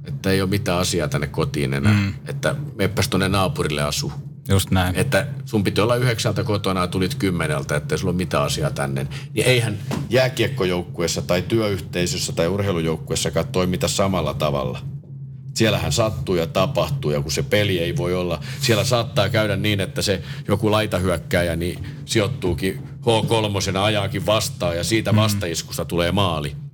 että 0.05 0.31
ei 0.31 0.41
ole 0.41 0.49
mitään 0.49 0.79
asiaa 0.79 1.07
tänne 1.07 1.27
kotiin 1.27 1.73
enää. 1.73 1.93
Mm. 1.93 2.13
Että 2.27 2.55
meppäs 2.75 3.07
tuonne 3.07 3.29
naapurille 3.29 3.83
asu. 3.83 4.11
Just 4.49 4.71
näin. 4.71 4.95
Että 4.95 5.27
sun 5.45 5.63
piti 5.63 5.81
olla 5.81 5.95
yhdeksältä 5.95 6.43
kotona 6.43 6.81
ja 6.81 6.87
tulit 6.87 7.15
kymmeneltä, 7.15 7.75
että 7.75 7.97
sulla 7.97 8.11
ole 8.11 8.17
mitään 8.17 8.43
asiaa 8.43 8.71
tänne. 8.71 9.07
Niin 9.33 9.45
eihän 9.45 9.77
jääkiekkojoukkuessa 10.09 11.21
tai 11.21 11.41
työyhteisössä 11.41 12.33
tai 12.33 12.47
urheilujoukkuessakaan 12.47 13.47
toimita 13.47 13.87
samalla 13.87 14.33
tavalla. 14.33 14.79
Siellähän 15.53 15.91
sattuu 15.91 16.35
ja 16.35 16.47
tapahtuu 16.47 17.11
ja 17.11 17.21
kun 17.21 17.31
se 17.31 17.43
peli 17.43 17.79
ei 17.79 17.97
voi 17.97 18.13
olla. 18.13 18.39
Siellä 18.61 18.83
saattaa 18.83 19.29
käydä 19.29 19.55
niin, 19.55 19.79
että 19.79 20.01
se 20.01 20.21
joku 20.47 20.71
laitahyökkäjä 20.71 21.55
niin 21.55 21.87
sijoittuukin 22.05 22.83
H3 23.01 23.77
ajaakin 23.77 24.25
vastaan 24.25 24.77
ja 24.77 24.83
siitä 24.83 25.15
vastaiskusta 25.15 25.85
tulee 25.85 26.11
maali 26.11 26.66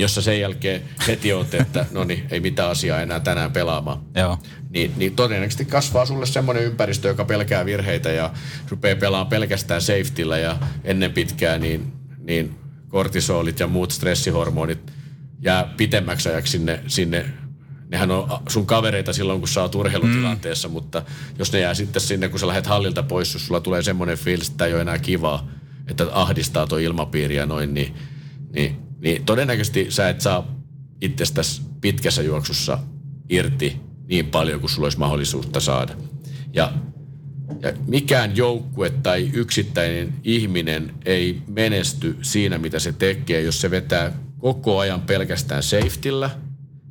jossa 0.00 0.22
sen 0.22 0.40
jälkeen 0.40 0.82
heti 1.06 1.32
oot, 1.32 1.54
että 1.54 1.86
no 1.90 2.04
niin, 2.04 2.26
ei 2.30 2.40
mitään 2.40 2.70
asiaa 2.70 3.00
enää 3.00 3.20
tänään 3.20 3.52
pelaamaan. 3.52 4.00
Joo. 4.14 4.38
Niin, 4.70 4.92
niin 4.96 5.16
todennäköisesti 5.16 5.64
kasvaa 5.64 6.06
sulle 6.06 6.26
semmoinen 6.26 6.64
ympäristö, 6.64 7.08
joka 7.08 7.24
pelkää 7.24 7.66
virheitä 7.66 8.10
ja 8.10 8.32
rupeaa 8.68 8.96
pelaamaan 8.96 9.30
pelkästään 9.30 9.82
safetyllä 9.82 10.38
ja 10.38 10.58
ennen 10.84 11.12
pitkää 11.12 11.58
niin, 11.58 11.92
niin 12.18 12.54
kortisolit 12.88 13.60
ja 13.60 13.66
muut 13.66 13.90
stressihormonit 13.90 14.92
jää 15.40 15.74
pitemmäksi 15.76 16.28
ajaksi 16.28 16.50
sinne, 16.50 16.80
sinne 16.86 17.26
nehän 17.88 18.10
on 18.10 18.28
sun 18.48 18.66
kavereita 18.66 19.12
silloin, 19.12 19.38
kun 19.38 19.48
sä 19.48 19.62
oot 19.62 19.74
urheilutilanteessa, 19.74 20.68
mm. 20.68 20.72
mutta 20.72 21.02
jos 21.38 21.52
ne 21.52 21.60
jää 21.60 21.74
sitten 21.74 22.02
sinne, 22.02 22.28
kun 22.28 22.40
sä 22.40 22.46
lähdet 22.46 22.66
hallilta 22.66 23.02
pois, 23.02 23.34
jos 23.34 23.46
sulla 23.46 23.60
tulee 23.60 23.82
semmoinen 23.82 24.18
fiilis, 24.18 24.48
että 24.48 24.66
ei 24.66 24.72
ole 24.72 24.82
enää 24.82 24.98
kivaa, 24.98 25.48
että 25.88 26.06
ahdistaa 26.12 26.66
tuo 26.66 26.78
ilmapiiri 26.78 27.36
ja 27.36 27.46
noin, 27.46 27.74
niin, 27.74 27.94
niin 28.52 28.87
niin 29.00 29.24
todennäköisesti 29.24 29.86
sä 29.90 30.08
et 30.08 30.20
saa 30.20 30.58
itsestäsi 31.00 31.62
pitkässä 31.80 32.22
juoksussa 32.22 32.78
irti 33.28 33.80
niin 34.08 34.26
paljon 34.26 34.60
kuin 34.60 34.70
sulla 34.70 34.86
olisi 34.86 34.98
mahdollisuutta 34.98 35.60
saada. 35.60 35.94
Ja, 36.52 36.72
ja 37.62 37.72
mikään 37.86 38.36
joukkue 38.36 38.90
tai 38.90 39.30
yksittäinen 39.32 40.14
ihminen 40.24 40.94
ei 41.04 41.42
menesty 41.46 42.16
siinä, 42.22 42.58
mitä 42.58 42.78
se 42.78 42.92
tekee, 42.92 43.42
jos 43.42 43.60
se 43.60 43.70
vetää 43.70 44.12
koko 44.38 44.78
ajan 44.78 45.00
pelkästään 45.00 45.62
safetyllä 45.62 46.30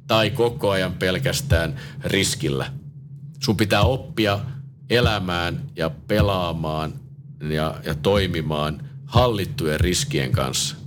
tai 0.07 0.29
koko 0.29 0.69
ajan 0.69 0.93
pelkästään 0.93 1.75
riskillä. 2.03 2.71
Sun 3.43 3.57
pitää 3.57 3.81
oppia 3.81 4.39
elämään 4.89 5.61
ja 5.75 5.89
pelaamaan 5.89 6.93
ja, 7.49 7.81
ja 7.85 7.95
toimimaan 7.95 8.89
hallittujen 9.05 9.79
riskien 9.79 10.31
kanssa– 10.31 10.75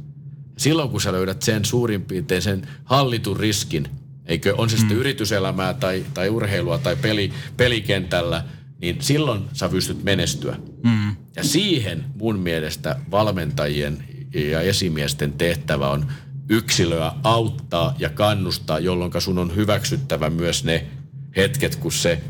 silloin 0.61 0.91
kun 0.91 1.01
sä 1.01 1.13
löydät 1.13 1.43
sen 1.43 1.65
suurin 1.65 2.03
piirtein 2.03 2.43
sen 2.43 2.69
hallitun 2.85 3.37
riskin, 3.37 3.89
eikö 4.27 4.55
on 4.59 4.71
se 4.71 4.77
sitten 4.77 4.97
mm. 4.97 5.01
yrityselämää 5.01 5.75
tai, 5.75 6.05
tai 6.15 6.29
urheilua 6.29 6.79
tai 6.79 6.97
peli, 6.97 7.33
pelikentällä, 7.57 8.45
niin 8.81 8.97
silloin 9.01 9.45
sä 9.53 9.69
pystyt 9.69 10.03
menestyä. 10.03 10.57
Mm. 10.85 11.17
Ja 11.37 11.45
siihen 11.45 12.05
mun 12.15 12.39
mielestä 12.39 12.97
valmentajien 13.11 14.05
ja 14.35 14.61
esimiesten 14.61 15.33
tehtävä 15.33 15.89
on 15.89 16.07
yksilöä 16.49 17.13
auttaa 17.23 17.95
ja 17.99 18.11
kannustaa, 18.11 18.79
jolloin 18.79 19.13
sun 19.19 19.39
on 19.39 19.57
hyväksyttävä 19.57 20.31
myös 20.31 20.65
ne 20.65 20.87
hetket, 21.37 21.77
kun 21.77 21.93
se 21.93 22.23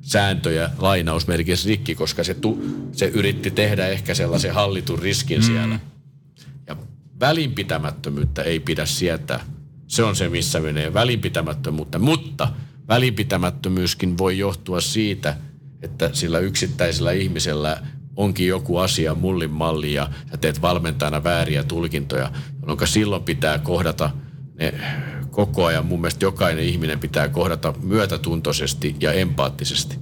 sääntöjä 0.00 0.70
lainausmerkissä 0.78 1.68
rikki, 1.68 1.94
koska 1.94 2.24
se, 2.24 2.34
tu, 2.34 2.62
se 2.92 3.06
yritti 3.06 3.50
tehdä 3.50 3.86
ehkä 3.86 4.14
sellaisen 4.14 4.54
hallitun 4.54 4.98
riskin 4.98 5.40
mm. 5.40 5.46
siellä 5.46 5.78
välinpitämättömyyttä 7.28 8.42
ei 8.42 8.60
pidä 8.60 8.86
sietää. 8.86 9.40
Se 9.86 10.02
on 10.02 10.16
se, 10.16 10.28
missä 10.28 10.60
menee 10.60 10.94
välinpitämättömyyttä. 10.94 11.98
Mutta 11.98 12.48
välinpitämättömyyskin 12.88 14.18
voi 14.18 14.38
johtua 14.38 14.80
siitä, 14.80 15.36
että 15.82 16.10
sillä 16.12 16.38
yksittäisellä 16.38 17.12
ihmisellä 17.12 17.82
onkin 18.16 18.46
joku 18.46 18.76
asia 18.76 19.14
mullin 19.14 19.50
malli 19.50 19.94
ja 19.94 20.10
sä 20.30 20.36
teet 20.36 20.62
valmentajana 20.62 21.24
vääriä 21.24 21.62
tulkintoja, 21.62 22.32
jolloin 22.60 22.88
silloin 22.88 23.22
pitää 23.22 23.58
kohdata 23.58 24.10
ne 24.54 24.74
koko 25.30 25.64
ajan. 25.64 25.86
Mun 25.86 26.00
mielestä 26.00 26.24
jokainen 26.24 26.64
ihminen 26.64 26.98
pitää 26.98 27.28
kohdata 27.28 27.74
myötätuntoisesti 27.82 28.96
ja 29.00 29.12
empaattisesti. 29.12 29.98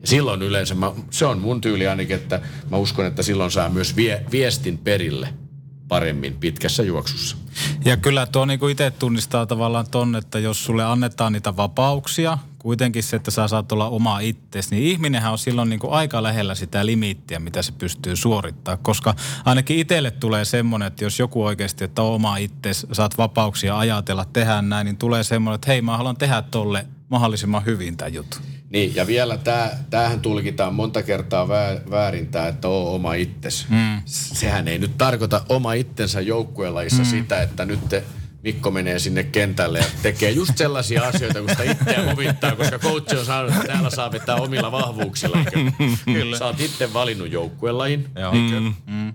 Ja 0.00 0.06
silloin 0.06 0.42
yleensä, 0.42 0.74
mä, 0.74 0.92
se 1.10 1.26
on 1.26 1.38
mun 1.38 1.60
tyyli 1.60 1.86
ainakin, 1.86 2.16
että 2.16 2.40
mä 2.70 2.76
uskon, 2.76 3.06
että 3.06 3.22
silloin 3.22 3.50
saa 3.50 3.68
myös 3.68 3.96
vie, 3.96 4.24
viestin 4.32 4.78
perille– 4.78 5.28
paremmin 5.88 6.34
pitkässä 6.34 6.82
juoksussa. 6.82 7.36
Ja 7.84 7.96
kyllä 7.96 8.26
tuo 8.26 8.44
niin 8.44 8.58
kuin 8.58 8.72
itse 8.72 8.90
tunnistaa 8.90 9.46
tavallaan 9.46 9.86
ton, 9.90 10.16
että 10.16 10.38
jos 10.38 10.64
sulle 10.64 10.84
annetaan 10.84 11.32
niitä 11.32 11.56
vapauksia, 11.56 12.38
kuitenkin 12.58 13.02
se, 13.02 13.16
että 13.16 13.30
sä 13.30 13.48
saat 13.48 13.72
olla 13.72 13.88
oma 13.88 14.20
itsesi, 14.20 14.74
niin 14.74 14.84
ihminenhän 14.84 15.32
on 15.32 15.38
silloin 15.38 15.70
niin 15.70 15.80
kuin 15.80 15.92
aika 15.92 16.22
lähellä 16.22 16.54
sitä 16.54 16.86
limittiä, 16.86 17.38
mitä 17.38 17.62
se 17.62 17.72
pystyy 17.72 18.16
suorittaa. 18.16 18.76
Koska 18.76 19.14
ainakin 19.44 19.78
itselle 19.78 20.10
tulee 20.10 20.44
semmoinen, 20.44 20.86
että 20.86 21.04
jos 21.04 21.18
joku 21.18 21.44
oikeasti, 21.44 21.84
että 21.84 22.02
oma 22.02 22.36
itsesi, 22.36 22.86
saat 22.92 23.18
vapauksia 23.18 23.78
ajatella, 23.78 24.24
tehdä 24.24 24.62
näin, 24.62 24.84
niin 24.84 24.96
tulee 24.96 25.22
semmoinen, 25.22 25.54
että 25.54 25.70
hei 25.70 25.82
mä 25.82 25.96
haluan 25.96 26.16
tehdä 26.16 26.42
tolle 26.42 26.86
mahdollisimman 27.08 27.64
hyvin 27.64 27.96
tämä 27.96 28.08
juttu. 28.08 28.38
Niin, 28.70 28.94
ja 28.94 29.06
vielä 29.06 29.36
tää, 29.38 29.84
tämähän 29.90 30.20
tulkitaan 30.20 30.74
monta 30.74 31.02
kertaa 31.02 31.48
väärin 31.90 32.28
tämä, 32.28 32.48
että 32.48 32.68
oo 32.68 32.94
oma 32.94 33.14
itsesi. 33.14 33.66
Mm. 33.68 34.02
Sehän 34.04 34.68
ei 34.68 34.78
nyt 34.78 34.98
tarkoita 34.98 35.44
oma 35.48 35.72
itsensä 35.72 36.20
joukkuelajissa 36.20 37.02
mm. 37.02 37.08
sitä, 37.08 37.42
että 37.42 37.64
nyt 37.64 37.88
te 37.88 38.04
Mikko 38.42 38.70
menee 38.70 38.98
sinne 38.98 39.24
kentälle 39.24 39.78
ja 39.78 39.84
tekee 40.02 40.30
just 40.30 40.56
sellaisia 40.56 41.02
asioita, 41.08 41.40
kun 41.40 41.50
sitä 41.50 41.62
itseä 41.62 42.10
huvittaa, 42.10 42.56
koska 42.56 42.78
coach 42.78 43.18
on 43.18 43.24
saanut, 43.24 43.52
että 43.52 43.66
täällä 43.66 43.90
saa 43.90 44.12
vetää 44.12 44.36
omilla 44.36 44.72
vahvuuksilla. 44.72 45.38
Kyllä. 46.04 46.38
Sä 46.38 46.46
oot 46.46 46.60
itse 46.60 46.92
valinnut 46.92 47.32
joukkuelajin. 47.32 48.08
Joo. 48.18 48.32
Mm. 48.32 48.74
Mm. 48.86 49.12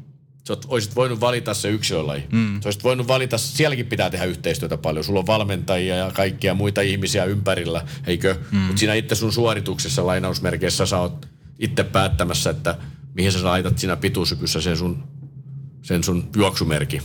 Sä 0.48 0.58
olisit 0.68 0.96
voinut 0.96 1.20
valita 1.20 1.54
se 1.54 1.70
yksilölaji. 1.70 2.24
Mm. 2.32 2.62
Sä 2.62 2.68
olisit 2.68 2.84
voinut 2.84 3.08
valita, 3.08 3.38
sielläkin 3.38 3.86
pitää 3.86 4.10
tehdä 4.10 4.26
yhteistyötä 4.26 4.78
paljon. 4.78 5.04
Sulla 5.04 5.20
on 5.20 5.28
valmentajia 5.28 5.96
ja 5.96 6.12
kaikkia 6.12 6.54
muita 6.54 6.82
ihmisiä 6.82 7.26
ympärillä, 7.26 7.86
eikö? 8.08 8.36
Mm. 8.52 8.58
Mutta 8.58 8.80
siinä 8.80 8.94
itse 8.94 9.16
sun 9.16 9.34
suorituksessa 9.34 10.06
lainausmerkeissä 10.06 10.86
sä 10.86 10.98
oot 11.00 11.28
itse 11.60 11.84
päättämässä, 11.84 12.50
että 12.50 12.78
mihin 13.14 13.32
sä 13.32 13.44
laitat 13.44 13.80
siinä 13.80 13.96
pituusykyssä 13.96 14.62
sen 14.62 14.78
sun, 14.78 15.04
sen 15.82 16.04
sun 16.04 16.30
juoksumerki. 16.36 17.02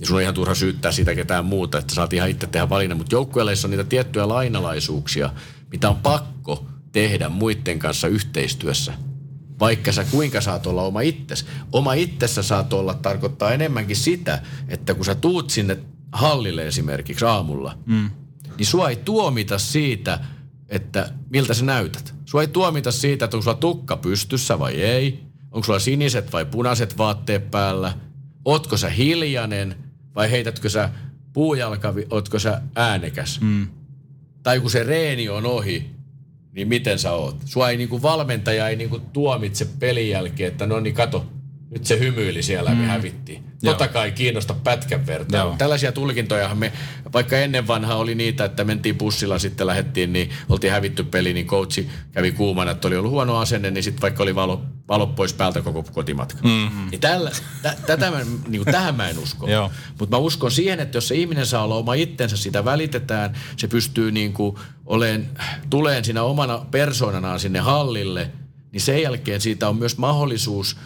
Ja 0.00 0.06
sun 0.06 0.16
on 0.16 0.22
ihan 0.22 0.34
turha 0.34 0.54
syyttää 0.54 0.92
sitä 0.92 1.14
ketään 1.14 1.44
muuta, 1.44 1.78
että 1.78 1.94
saat 1.94 2.12
ihan 2.12 2.30
itse 2.30 2.46
tehdä 2.46 2.68
valinnan. 2.68 2.98
Mutta 2.98 3.14
joukkueeleissa 3.14 3.66
on 3.66 3.70
niitä 3.70 3.84
tiettyjä 3.84 4.28
lainalaisuuksia, 4.28 5.32
mitä 5.72 5.90
on 5.90 5.96
pakko 5.96 6.66
tehdä 6.92 7.28
muiden 7.28 7.78
kanssa 7.78 8.08
yhteistyössä– 8.08 8.94
vaikka 9.60 9.92
sä 9.92 10.04
kuinka 10.04 10.40
saat 10.40 10.66
olla 10.66 10.82
oma 10.82 11.00
itsesi. 11.00 11.44
Oma 11.72 11.92
itsessä 11.92 12.42
saat 12.42 12.72
olla 12.72 12.94
tarkoittaa 12.94 13.52
enemmänkin 13.52 13.96
sitä, 13.96 14.42
että 14.68 14.94
kun 14.94 15.04
sä 15.04 15.14
tuut 15.14 15.50
sinne 15.50 15.78
hallille 16.12 16.66
esimerkiksi 16.66 17.24
aamulla, 17.24 17.78
mm. 17.86 18.10
niin 18.58 18.66
sua 18.66 18.90
ei 18.90 18.96
tuomita 18.96 19.58
siitä, 19.58 20.20
että 20.68 21.12
miltä 21.30 21.54
sä 21.54 21.64
näytät. 21.64 22.14
Sua 22.24 22.40
ei 22.40 22.48
tuomita 22.48 22.92
siitä, 22.92 23.24
että 23.24 23.36
onko 23.36 23.42
sulla 23.42 23.56
tukka 23.56 23.96
pystyssä 23.96 24.58
vai 24.58 24.74
ei. 24.74 25.20
Onko 25.50 25.64
sulla 25.64 25.78
siniset 25.78 26.32
vai 26.32 26.44
punaiset 26.44 26.98
vaatteet 26.98 27.50
päällä. 27.50 27.92
Ootko 28.44 28.76
sä 28.76 28.88
hiljainen 28.88 29.76
vai 30.14 30.30
heitätkö 30.30 30.68
sä 30.68 30.90
puujalkavi, 31.32 32.06
ootko 32.10 32.38
sä 32.38 32.62
äänekäs. 32.76 33.40
Mm. 33.40 33.66
Tai 34.42 34.60
kun 34.60 34.70
se 34.70 34.82
reeni 34.82 35.28
on 35.28 35.46
ohi, 35.46 35.90
niin 36.52 36.68
miten 36.68 36.98
sä 36.98 37.12
oot? 37.12 37.36
Sua 37.44 37.70
ei 37.70 37.76
niinku 37.76 38.02
valmentaja 38.02 38.68
ei 38.68 38.76
niinku 38.76 38.98
tuomitse 39.12 39.68
pelin 39.78 40.10
jälkeen, 40.10 40.52
että 40.52 40.66
no 40.66 40.80
niin 40.80 40.94
kato, 40.94 41.26
nyt 41.70 41.86
se 41.86 41.98
hymyili 41.98 42.42
siellä, 42.42 42.70
mm. 42.70 42.76
me 42.76 42.86
hävittiin. 42.86 43.44
Totta 43.64 43.88
kai 43.88 44.12
kiinnosta 44.12 44.54
pätkän 44.54 45.06
vertaa. 45.06 45.40
Joo. 45.40 45.54
Tällaisia 45.58 45.92
tulkintoja 45.92 46.54
me, 46.54 46.72
vaikka 47.12 47.38
ennen 47.38 47.66
vanha 47.66 47.94
oli 47.94 48.14
niitä, 48.14 48.44
että 48.44 48.64
mentiin 48.64 48.98
bussilla, 48.98 49.38
sitten 49.38 49.66
lähettiin, 49.66 50.12
niin 50.12 50.30
oltiin 50.48 50.72
hävitty 50.72 51.04
peli, 51.04 51.32
niin 51.32 51.46
coachi 51.46 51.88
kävi 52.12 52.32
kuumana, 52.32 52.70
että 52.70 52.88
oli 52.88 52.96
ollut 52.96 53.10
huono 53.10 53.36
asenne, 53.36 53.70
niin 53.70 53.84
sitten 53.84 54.02
vaikka 54.02 54.22
oli 54.22 54.34
valo, 54.34 54.62
valo 54.88 55.06
pois 55.06 55.32
päältä 55.32 55.60
koko 55.60 55.82
kotimatka. 55.82 56.38
Mm-hmm. 56.42 56.90
Niin 56.90 57.00
tällä, 57.00 57.30
tä, 57.62 57.76
tätä 57.86 58.10
mä, 58.10 58.18
niin 58.48 58.64
kuin, 58.64 58.72
tähän 58.72 58.94
mä 58.94 59.08
en 59.08 59.18
usko. 59.18 59.48
Joo. 59.48 59.70
Mutta 59.98 60.16
mä 60.16 60.20
uskon 60.20 60.50
siihen, 60.50 60.80
että 60.80 60.96
jos 60.96 61.08
se 61.08 61.14
ihminen 61.14 61.46
saa 61.46 61.64
olla 61.64 61.74
oma 61.74 61.94
itsensä, 61.94 62.36
sitä 62.36 62.64
välitetään, 62.64 63.36
se 63.56 63.68
pystyy 63.68 64.12
niin 64.12 64.32
kuin 64.32 64.56
oleen, 64.86 65.30
tuleen 65.70 66.04
siinä 66.04 66.22
omana 66.22 66.66
persoonanaan 66.70 67.40
sinne 67.40 67.58
hallille, 67.58 68.30
niin 68.72 68.80
sen 68.80 69.02
jälkeen 69.02 69.40
siitä 69.40 69.68
on 69.68 69.76
myös 69.76 69.98
mahdollisuus, 69.98 70.76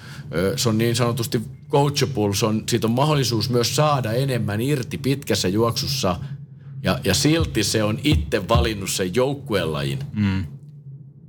se 0.57 0.69
on 0.69 0.79
niin 0.79 0.97
sanotusti 0.97 1.41
coachable, 1.71 2.35
se 2.35 2.47
on, 2.47 2.63
siitä 2.69 2.87
on 2.87 2.93
mahdollisuus 2.93 3.51
myös 3.51 3.77
saada 3.77 4.13
enemmän 4.13 4.61
irti 4.61 4.99
pitkässä 4.99 5.49
juoksussa 5.49 6.17
ja, 6.83 6.99
ja 7.05 7.15
silti 7.15 7.65
se 7.65 7.85
on 7.85 7.99
itse 8.05 8.49
valinnut 8.49 8.91
sen 8.91 9.15
joukkuelajin. 9.15 9.99
Mm. 10.13 10.45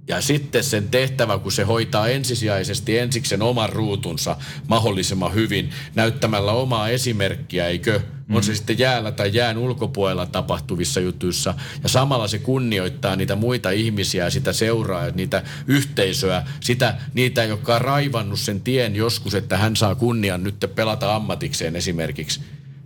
Ja 0.08 0.22
sitten 0.22 0.64
sen 0.64 0.90
tehtävä, 0.90 1.40
kun 1.40 1.52
se 1.52 1.64
hoitaa 1.64 2.08
ensisijaisesti 2.08 2.98
ensiksi 2.98 3.30
sen 3.30 3.42
oman 3.42 3.70
ruutunsa 3.70 4.38
mahdollisimman 4.68 5.34
hyvin, 5.34 5.70
näyttämällä 5.96 6.52
omaa 6.52 6.90
esimerkkiä, 6.90 7.68
eikö? 7.68 8.00
On 8.30 8.44
se 8.44 8.56
sitten 8.56 8.80
jäällä 8.80 9.12
tai 9.12 9.30
jään 9.34 9.58
ulkopuolella 9.58 10.26
tapahtuvissa 10.26 11.00
jutuissa. 11.00 11.54
Ja 11.84 11.90
samalla 11.90 12.28
se 12.28 12.40
kunnioittaa 12.40 13.16
niitä 13.16 13.36
muita 13.36 13.72
ihmisiä 13.72 14.24
ja 14.24 14.30
sitä 14.30 14.54
seuraa, 14.54 15.10
niitä 15.10 15.44
yhteisöä, 15.68 16.48
sitä, 16.60 16.98
niitä, 17.14 17.44
jotka 17.44 17.76
on 17.76 17.82
raivannut 17.82 18.40
sen 18.40 18.62
tien 18.62 18.96
joskus, 18.96 19.36
että 19.36 19.58
hän 19.58 19.76
saa 19.76 19.96
kunnian 19.96 20.44
nyt 20.44 20.66
pelata 20.76 21.16
ammatikseen 21.16 21.76
esimerkiksi. 21.76 22.42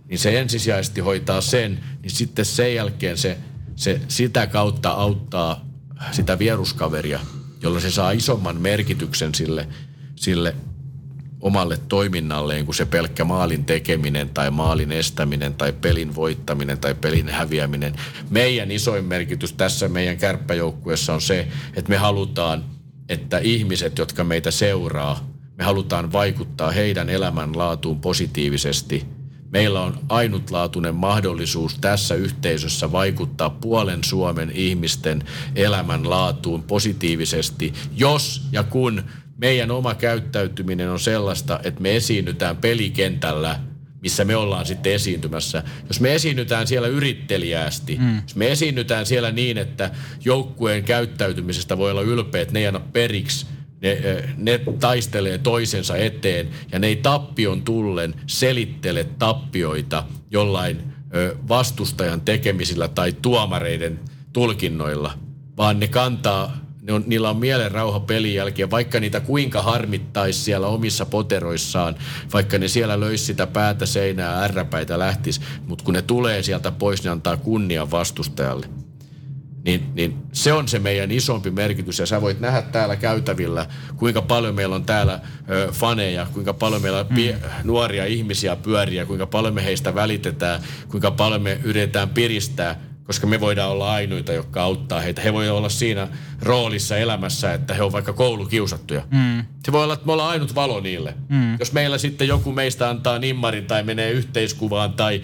Niin 0.08 0.18
se 0.18 0.40
ensisijaisesti 0.40 1.00
hoitaa 1.00 1.40
sen, 1.40 1.80
niin 2.02 2.10
sitten 2.10 2.44
sen 2.44 2.74
jälkeen 2.74 3.18
se, 3.18 3.36
se 3.76 4.00
sitä 4.08 4.46
kautta 4.46 4.90
auttaa 4.90 5.69
sitä 6.10 6.38
vieruskaveria, 6.38 7.20
jolla 7.62 7.80
se 7.80 7.90
saa 7.90 8.10
isomman 8.10 8.60
merkityksen 8.60 9.34
sille, 9.34 9.68
sille 10.16 10.54
omalle 11.40 11.78
toiminnalleen 11.88 12.64
kuin 12.64 12.74
se 12.74 12.84
pelkkä 12.84 13.24
maalin 13.24 13.64
tekeminen 13.64 14.28
tai 14.28 14.50
maalin 14.50 14.92
estäminen 14.92 15.54
tai 15.54 15.72
pelin 15.72 16.14
voittaminen 16.14 16.78
tai 16.78 16.94
pelin 16.94 17.28
häviäminen. 17.28 17.94
Meidän 18.30 18.70
isoin 18.70 19.04
merkitys 19.04 19.52
tässä 19.52 19.88
meidän 19.88 20.16
kärppäjoukkueessa 20.16 21.14
on 21.14 21.20
se, 21.20 21.48
että 21.76 21.90
me 21.90 21.96
halutaan, 21.96 22.64
että 23.08 23.38
ihmiset, 23.38 23.98
jotka 23.98 24.24
meitä 24.24 24.50
seuraa, 24.50 25.28
me 25.58 25.64
halutaan 25.64 26.12
vaikuttaa 26.12 26.70
heidän 26.70 27.08
elämänlaatuun 27.08 28.00
positiivisesti– 28.00 29.04
meillä 29.50 29.80
on 29.80 29.98
ainutlaatuinen 30.08 30.94
mahdollisuus 30.94 31.78
tässä 31.80 32.14
yhteisössä 32.14 32.92
vaikuttaa 32.92 33.50
puolen 33.50 34.04
Suomen 34.04 34.50
ihmisten 34.54 35.24
elämänlaatuun 35.54 36.62
positiivisesti, 36.62 37.72
jos 37.96 38.42
ja 38.52 38.62
kun 38.62 39.02
meidän 39.38 39.70
oma 39.70 39.94
käyttäytyminen 39.94 40.90
on 40.90 41.00
sellaista, 41.00 41.60
että 41.64 41.80
me 41.80 41.96
esiinnytään 41.96 42.56
pelikentällä, 42.56 43.60
missä 44.00 44.24
me 44.24 44.36
ollaan 44.36 44.66
sitten 44.66 44.92
esiintymässä. 44.92 45.62
Jos 45.88 46.00
me 46.00 46.14
esiinnytään 46.14 46.66
siellä 46.66 46.88
yrittelijäästi, 46.88 47.96
mm. 48.00 48.22
jos 48.22 48.36
me 48.36 48.52
esiinnytään 48.52 49.06
siellä 49.06 49.30
niin, 49.30 49.58
että 49.58 49.90
joukkueen 50.24 50.84
käyttäytymisestä 50.84 51.78
voi 51.78 51.90
olla 51.90 52.02
ylpeä, 52.02 52.42
että 52.42 52.54
ne 52.54 52.60
ei 52.60 52.66
anna 52.66 52.80
periksi– 52.80 53.46
ne, 53.82 54.24
ne 54.36 54.60
taistelee 54.80 55.38
toisensa 55.38 55.96
eteen 55.96 56.48
ja 56.72 56.78
ne 56.78 56.86
ei 56.86 56.96
tappion 56.96 57.62
tullen 57.62 58.14
selittele 58.26 59.04
tappioita 59.18 60.04
jollain 60.30 60.92
vastustajan 61.48 62.20
tekemisillä 62.20 62.88
tai 62.88 63.12
tuomareiden 63.12 64.00
tulkinnoilla, 64.32 65.12
vaan 65.56 65.80
ne 65.80 65.88
kantaa, 65.88 66.56
ne 66.82 66.92
on, 66.92 67.04
niillä 67.06 67.30
on 67.30 67.36
mielen 67.36 67.70
rauha 67.70 68.00
pelin 68.00 68.34
jälkeen, 68.34 68.70
vaikka 68.70 69.00
niitä 69.00 69.20
kuinka 69.20 69.62
harmittaisi 69.62 70.38
siellä 70.40 70.66
omissa 70.66 71.06
poteroissaan, 71.06 71.94
vaikka 72.32 72.58
ne 72.58 72.68
siellä 72.68 73.00
löisi 73.00 73.24
sitä 73.24 73.46
päätä 73.46 73.86
seinää, 73.86 74.42
ärräpäitä 74.42 74.98
lähtis, 74.98 75.40
mutta 75.66 75.84
kun 75.84 75.94
ne 75.94 76.02
tulee 76.02 76.42
sieltä 76.42 76.70
pois, 76.70 77.04
ne 77.04 77.10
antaa 77.10 77.36
kunnian 77.36 77.90
vastustajalle 77.90 78.66
niin, 79.64 79.84
niin 79.94 80.16
se 80.32 80.52
on 80.52 80.68
se 80.68 80.78
meidän 80.78 81.10
isompi 81.10 81.50
merkitys. 81.50 81.98
Ja 81.98 82.06
sä 82.06 82.20
voit 82.20 82.40
nähdä 82.40 82.62
täällä 82.62 82.96
käytävillä, 82.96 83.66
kuinka 83.96 84.22
paljon 84.22 84.54
meillä 84.54 84.74
on 84.74 84.84
täällä 84.84 85.20
ö, 85.50 85.72
faneja, 85.72 86.26
kuinka 86.32 86.54
paljon 86.54 86.82
meillä 86.82 86.98
on 86.98 87.06
pie- 87.06 87.36
nuoria 87.64 88.04
ihmisiä 88.04 88.56
pyöriä, 88.56 89.06
kuinka 89.06 89.26
paljon 89.26 89.54
me 89.54 89.64
heistä 89.64 89.94
välitetään, 89.94 90.60
kuinka 90.88 91.10
paljon 91.10 91.42
me 91.42 91.60
yritetään 91.64 92.08
piristää, 92.08 92.80
koska 93.04 93.26
me 93.26 93.40
voidaan 93.40 93.70
olla 93.70 93.92
ainoita, 93.92 94.32
jotka 94.32 94.62
auttaa 94.62 95.00
heitä. 95.00 95.22
He 95.22 95.32
voi 95.32 95.48
olla 95.48 95.68
siinä 95.68 96.08
roolissa 96.42 96.96
elämässä, 96.96 97.54
että 97.54 97.74
he 97.74 97.82
on 97.82 97.92
vaikka 97.92 98.12
koulukiusattuja. 98.12 99.02
Mm. 99.10 99.44
Se 99.64 99.72
voi 99.72 99.84
olla, 99.84 99.94
että 99.94 100.06
me 100.06 100.12
ollaan 100.12 100.30
ainut 100.30 100.54
valo 100.54 100.80
niille. 100.80 101.14
Mm. 101.28 101.56
Jos 101.58 101.72
meillä 101.72 101.98
sitten 101.98 102.28
joku 102.28 102.52
meistä 102.52 102.90
antaa 102.90 103.18
nimmarin 103.18 103.66
tai 103.66 103.82
menee 103.82 104.10
yhteiskuvaan 104.10 104.92
tai, 104.92 105.22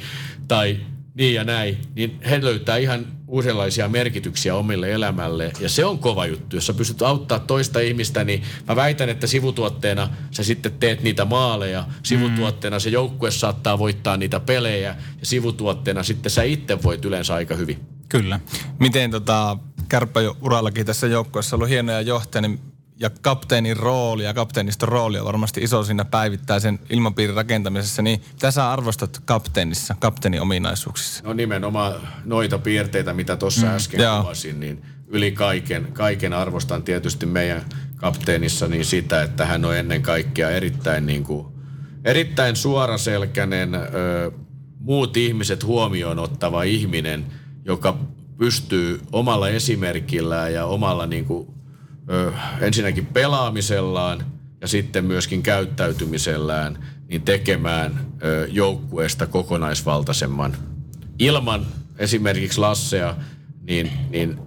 tai 0.48 0.76
niin 1.16 1.34
ja 1.34 1.44
näin, 1.44 1.78
niin 1.94 2.20
he 2.30 2.42
löytää 2.42 2.76
ihan 2.76 3.06
uudenlaisia 3.28 3.88
merkityksiä 3.88 4.54
omille 4.54 4.92
elämälle. 4.92 5.52
Ja 5.60 5.68
se 5.68 5.84
on 5.84 5.98
kova 5.98 6.26
juttu. 6.26 6.56
Jos 6.56 6.66
sä 6.66 6.74
pystyt 6.74 7.02
auttaa 7.02 7.38
toista 7.38 7.80
ihmistä, 7.80 8.24
niin 8.24 8.42
mä 8.68 8.76
väitän, 8.76 9.08
että 9.08 9.26
sivutuotteena 9.26 10.08
sä 10.30 10.44
sitten 10.44 10.72
teet 10.72 11.02
niitä 11.02 11.24
maaleja. 11.24 11.84
Sivutuotteena 12.02 12.78
se 12.78 12.90
joukkue 12.90 13.30
saattaa 13.30 13.78
voittaa 13.78 14.16
niitä 14.16 14.40
pelejä. 14.40 14.96
Ja 15.20 15.26
sivutuotteena 15.26 16.02
sitten 16.02 16.30
sä 16.30 16.42
itse 16.42 16.82
voit 16.82 17.04
yleensä 17.04 17.34
aika 17.34 17.54
hyvin. 17.54 17.80
Kyllä. 18.08 18.40
Miten 18.80 19.10
tota, 19.10 19.58
kärppäurallakin 19.88 20.86
tässä 20.86 21.06
joukkueessa 21.06 21.56
on 21.56 21.58
ollut 21.58 21.70
hienoja 21.70 22.00
johtajia, 22.00 22.48
niin 22.48 22.60
ja 23.00 23.10
kapteenin 23.22 23.76
rooli 23.76 24.24
ja 24.24 24.34
kapteeniston 24.34 24.88
rooli 24.88 25.18
on 25.18 25.24
varmasti 25.24 25.60
iso 25.60 25.84
siinä 25.84 26.04
päivittäisen 26.04 26.78
ilmapiirin 26.90 27.36
rakentamisessa, 27.36 28.02
niin 28.02 28.20
mitä 28.32 28.50
sä 28.50 28.70
arvostat 28.72 29.22
kapteenissa, 29.24 29.96
kapteenin 29.98 30.40
ominaisuuksissa? 30.40 31.24
No 31.24 31.32
nimenomaan 31.32 31.94
noita 32.24 32.58
piirteitä, 32.58 33.12
mitä 33.12 33.36
tuossa 33.36 33.66
mm, 33.66 33.72
äsken 33.72 34.00
joo. 34.00 34.20
kuvasin, 34.20 34.60
niin 34.60 34.82
yli 35.06 35.32
kaiken, 35.32 35.92
kaiken 35.92 36.32
arvostan 36.32 36.82
tietysti 36.82 37.26
meidän 37.26 37.62
kapteenissa 37.96 38.68
niin 38.68 38.84
sitä, 38.84 39.22
että 39.22 39.46
hän 39.46 39.64
on 39.64 39.76
ennen 39.76 40.02
kaikkea 40.02 40.50
erittäin, 40.50 41.06
niin 41.06 41.24
kuin, 41.24 41.46
erittäin 42.04 42.56
suoraselkäinen, 42.56 43.74
ö, 43.74 44.32
muut 44.80 45.16
ihmiset 45.16 45.64
huomioon 45.64 46.18
ottava 46.18 46.62
ihminen, 46.62 47.26
joka 47.64 47.98
pystyy 48.38 49.00
omalla 49.12 49.48
esimerkillään 49.48 50.52
ja 50.52 50.66
omalla 50.66 51.06
niin 51.06 51.24
kuin, 51.24 51.55
ö, 52.10 52.32
ensinnäkin 52.60 53.06
pelaamisellaan 53.06 54.24
ja 54.60 54.68
sitten 54.68 55.04
myöskin 55.04 55.42
käyttäytymisellään 55.42 56.84
niin 57.08 57.22
tekemään 57.22 58.06
ö, 58.22 58.48
joukkueesta 58.50 59.26
kokonaisvaltaisemman. 59.26 60.56
Ilman 61.18 61.66
esimerkiksi 61.98 62.60
Lassea, 62.60 63.16
niin, 63.62 63.90
niin 64.10 64.38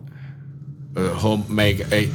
ö, 0.97 1.15
hom, 1.15 1.43
me 1.47 1.63
ei, 1.91 2.11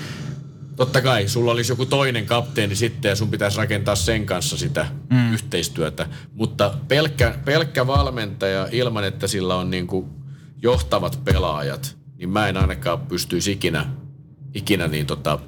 totta 0.76 1.02
kai 1.02 1.28
sulla 1.28 1.52
olisi 1.52 1.72
joku 1.72 1.86
toinen 1.86 2.26
kapteeni 2.26 2.76
sitten 2.76 3.08
ja 3.08 3.16
sun 3.16 3.30
pitäisi 3.30 3.58
rakentaa 3.58 3.96
sen 3.96 4.26
kanssa 4.26 4.56
sitä 4.56 4.86
mm. 5.10 5.32
yhteistyötä. 5.32 6.06
Mutta 6.32 6.74
pelkkä, 6.88 7.38
pelkkä 7.44 7.86
valmentaja 7.86 8.68
ilman, 8.72 9.04
että 9.04 9.26
sillä 9.26 9.54
on 9.54 9.70
niin 9.70 9.86
kuin 9.86 10.06
johtavat 10.62 11.20
pelaajat, 11.24 11.96
niin 12.16 12.28
mä 12.28 12.48
en 12.48 12.56
ainakaan 12.56 13.00
pystyisi 13.00 13.52
ikinä 13.52 13.86
ikinä 14.54 14.88
niin 14.88 15.06
tota, 15.06 15.38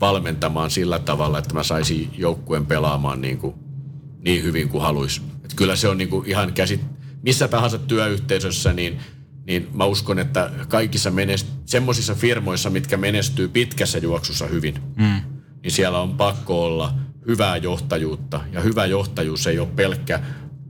valmentamaan 0.00 0.70
sillä 0.70 0.98
tavalla, 0.98 1.38
että 1.38 1.54
mä 1.54 1.62
saisin 1.62 2.10
joukkueen 2.18 2.66
pelaamaan 2.66 3.20
niin, 3.20 3.38
kuin, 3.38 3.54
niin 4.24 4.44
hyvin 4.44 4.68
kuin 4.68 4.82
haluaisi. 4.82 5.22
Et 5.44 5.54
kyllä 5.54 5.76
se 5.76 5.88
on 5.88 5.98
niin 5.98 6.08
kuin 6.08 6.28
ihan 6.28 6.52
käsit, 6.52 6.80
missä 7.22 7.48
tahansa 7.48 7.78
työyhteisössä, 7.78 8.72
niin, 8.72 8.98
niin 9.46 9.68
mä 9.74 9.84
uskon, 9.84 10.18
että 10.18 10.50
kaikissa 10.68 11.10
menest, 11.10 11.46
semmoisissa 11.66 12.14
firmoissa, 12.14 12.70
mitkä 12.70 12.96
menestyy 12.96 13.48
pitkässä 13.48 13.98
juoksussa 13.98 14.46
hyvin, 14.46 14.74
mm. 14.96 15.20
niin 15.62 15.70
siellä 15.70 16.00
on 16.00 16.16
pakko 16.16 16.64
olla 16.64 16.94
hyvää 17.26 17.56
johtajuutta. 17.56 18.40
Ja 18.52 18.60
hyvä 18.60 18.86
johtajuus 18.86 19.46
ei 19.46 19.58
ole 19.58 19.68
pelkkä 19.76 20.20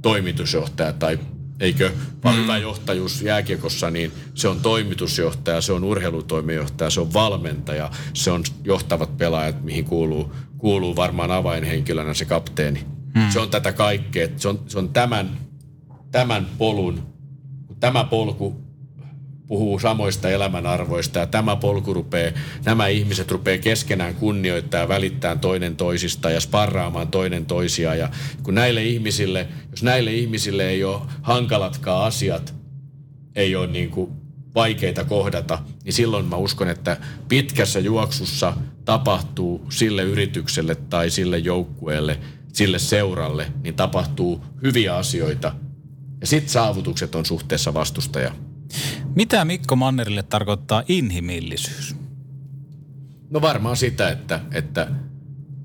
toimitusjohtaja 0.03 0.93
tai 0.93 1.19
eikö? 1.61 1.93
Vaan 2.25 2.37
mm. 2.37 2.43
hyvä 2.43 2.59
johtajuus 2.59 3.23
jääkiekossa, 3.23 3.91
niin 3.91 4.13
se 4.35 4.49
on 4.49 4.61
toimitusjohtaja, 4.61 5.61
se 5.61 5.73
on 5.73 5.85
urheilutoimijohtaja, 5.85 6.91
se 6.91 7.01
on 7.01 7.13
valmentaja, 7.13 7.91
se 8.15 8.31
on 8.31 8.43
johtavat 8.65 9.17
pelaajat, 9.17 9.65
mihin 9.65 9.85
kuuluu, 9.85 10.33
kuuluu 10.59 10.97
varmaan 10.97 11.31
avainhenkilönä 11.31 12.15
se 12.15 12.25
kapteeni. 12.25 12.85
Mm. 13.15 13.31
Se 13.31 13.41
on 13.41 13.51
tätä 13.51 13.73
kaikkea, 13.73 14.29
se 14.37 14.49
on, 14.49 14.61
se 14.67 14.79
on 14.79 14.89
tämän, 14.89 15.31
tämän 16.11 16.47
polun, 16.59 17.03
tämä 17.81 18.05
polku 18.05 18.70
puhuu 19.51 19.79
samoista 19.79 20.29
elämänarvoista 20.29 21.19
ja 21.19 21.27
tämä 21.27 21.57
polku 21.57 21.95
rupeaa, 21.95 22.33
nämä 22.65 22.87
ihmiset 22.87 23.31
rupeaa 23.31 23.59
keskenään 23.59 24.15
kunnioittaa 24.15 24.81
ja 24.81 24.89
välittää 24.89 25.37
toinen 25.37 25.77
toisista 25.77 26.31
ja 26.31 26.41
sparraamaan 26.41 27.09
toinen 27.09 27.47
toisiaan. 27.47 27.99
Ja 27.99 28.09
kun 28.43 28.55
näille 28.55 28.85
ihmisille, 28.85 29.49
jos 29.71 29.83
näille 29.83 30.13
ihmisille 30.13 30.69
ei 30.69 30.85
ole 30.85 31.01
hankalatkaan 31.23 32.07
asiat, 32.07 32.55
ei 33.35 33.57
ole 33.57 33.67
niin 33.67 33.91
kuin 33.91 34.11
vaikeita 34.55 35.05
kohdata, 35.05 35.59
niin 35.85 35.93
silloin 35.93 36.27
mä 36.27 36.37
uskon, 36.37 36.69
että 36.69 36.97
pitkässä 37.29 37.79
juoksussa 37.79 38.57
tapahtuu 38.85 39.67
sille 39.71 40.03
yritykselle 40.03 40.75
tai 40.75 41.11
sille 41.11 41.39
joukkueelle, 41.39 42.19
sille 42.53 42.79
seuralle, 42.79 43.53
niin 43.63 43.75
tapahtuu 43.75 44.45
hyviä 44.63 44.97
asioita. 44.97 45.53
Ja 46.21 46.27
sitten 46.27 46.51
saavutukset 46.53 47.15
on 47.15 47.27
suhteessa 47.27 47.75
vastustaja. 47.75 48.33
Mitä 49.15 49.45
Mikko 49.45 49.77
Mannerille 49.77 50.23
tarkoittaa 50.23 50.83
inhimillisyys? 50.89 51.97
No 53.31 53.41
varmaan 53.41 53.77
sitä, 53.77 54.09
että, 54.09 54.41
että 54.53 54.89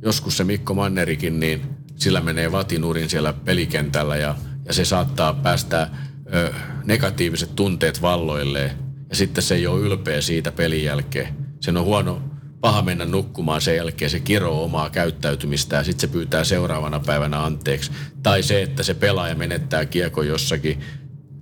joskus 0.02 0.38
se 0.38 0.44
Mikko 0.44 0.74
Mannerikin, 0.74 1.40
niin 1.40 1.62
sillä 1.96 2.22
menee 2.22 2.52
vatinurin 2.52 3.10
siellä 3.10 3.34
pelikentällä 3.34 4.18
ja, 4.18 4.36
ja 4.66 4.74
se 4.74 4.86
saattaa 4.86 5.34
päästä 5.34 5.90
ö, 6.34 6.54
negatiiviset 6.86 7.56
tunteet 7.56 8.02
valloilleen. 8.02 8.72
Ja 9.10 9.16
sitten 9.16 9.44
se 9.44 9.56
ei 9.56 9.68
ole 9.68 9.82
ylpeä 9.82 10.22
siitä 10.22 10.52
pelin 10.52 10.84
jälkeen. 10.84 11.36
Sen 11.60 11.78
on 11.78 11.86
huono, 11.86 12.22
paha 12.62 12.82
mennä 12.82 13.06
nukkumaan 13.06 13.62
sen 13.62 13.76
jälkeen, 13.76 14.12
se 14.12 14.20
kiroo 14.20 14.64
omaa 14.64 14.90
käyttäytymistä 14.90 15.76
ja 15.76 15.84
sitten 15.84 16.10
se 16.10 16.14
pyytää 16.14 16.44
seuraavana 16.44 17.00
päivänä 17.00 17.44
anteeksi. 17.44 17.92
Tai 18.24 18.44
se, 18.44 18.62
että 18.62 18.84
se 18.84 18.94
pelaaja 18.94 19.36
menettää 19.36 19.86
kiekko 19.86 20.24
jossakin, 20.24 20.80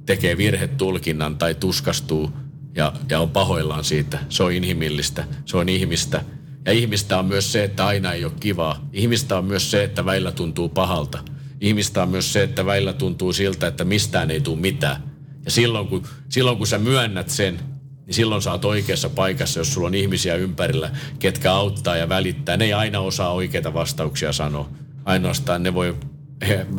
tekee 0.06 0.38
virhetulkinnan 0.38 1.38
tai 1.38 1.56
tuskastuu 1.56 2.32
ja, 2.76 2.94
ja 3.10 3.20
on 3.20 3.30
pahoillaan 3.30 3.84
siitä. 3.84 4.20
Se 4.30 4.44
on 4.44 4.52
inhimillistä, 4.52 5.24
se 5.46 5.58
on 5.58 5.70
ihmistä. 5.70 6.24
Ja 6.66 6.72
ihmistä 6.72 7.20
on 7.20 7.26
myös 7.26 7.52
se, 7.52 7.64
että 7.64 7.86
aina 7.86 8.14
ei 8.14 8.26
ole 8.26 8.34
kivaa. 8.40 8.88
Ihmistä 8.94 9.38
on 9.38 9.46
myös 9.46 9.72
se, 9.72 9.84
että 9.84 10.06
väillä 10.06 10.32
tuntuu 10.32 10.70
pahalta. 10.70 11.20
Ihmistä 11.62 12.04
on 12.04 12.10
myös 12.10 12.34
se, 12.34 12.44
että 12.44 12.66
väillä 12.66 12.94
tuntuu 12.94 13.34
siltä, 13.34 13.68
että 13.68 13.84
mistään 13.84 14.32
ei 14.32 14.42
tule 14.42 14.60
mitään. 14.60 15.04
Ja 15.46 15.52
silloin 15.52 15.88
kun, 15.88 16.04
silloin 16.30 16.58
kun 16.58 16.68
sä 16.68 16.78
myönnät 16.78 17.30
sen, 17.30 17.60
niin 18.06 18.14
silloin 18.14 18.42
sä 18.42 18.52
oot 18.52 18.66
oikeassa 18.66 19.10
paikassa, 19.10 19.60
jos 19.60 19.74
sulla 19.74 19.88
on 19.88 19.96
ihmisiä 19.96 20.36
ympärillä, 20.36 20.92
ketkä 21.20 21.54
auttaa 21.54 21.96
ja 21.96 22.10
välittää. 22.10 22.58
Ne 22.58 22.66
ei 22.66 22.74
aina 22.74 23.00
osaa 23.00 23.34
oikeita 23.34 23.74
vastauksia 23.74 24.34
sanoa. 24.34 24.70
Ainoastaan 25.06 25.64
ne 25.64 25.74
voi 25.74 25.96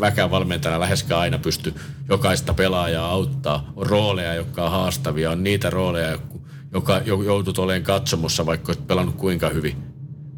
väkään 0.00 0.30
valmentajana 0.30 0.80
läheskään 0.80 1.20
aina 1.20 1.38
pysty 1.38 1.74
jokaista 2.08 2.54
pelaajaa 2.54 3.10
auttaa. 3.10 3.72
On 3.76 3.86
rooleja, 3.86 4.34
jotka 4.34 4.64
on 4.64 4.70
haastavia. 4.70 5.30
On 5.30 5.42
niitä 5.42 5.70
rooleja, 5.70 6.18
joka 6.72 7.00
joutut 7.24 7.58
olemaan 7.58 7.82
katsomossa, 7.82 8.46
vaikka 8.46 8.72
olet 8.72 8.86
pelannut 8.86 9.16
kuinka 9.16 9.48
hyvin. 9.48 9.76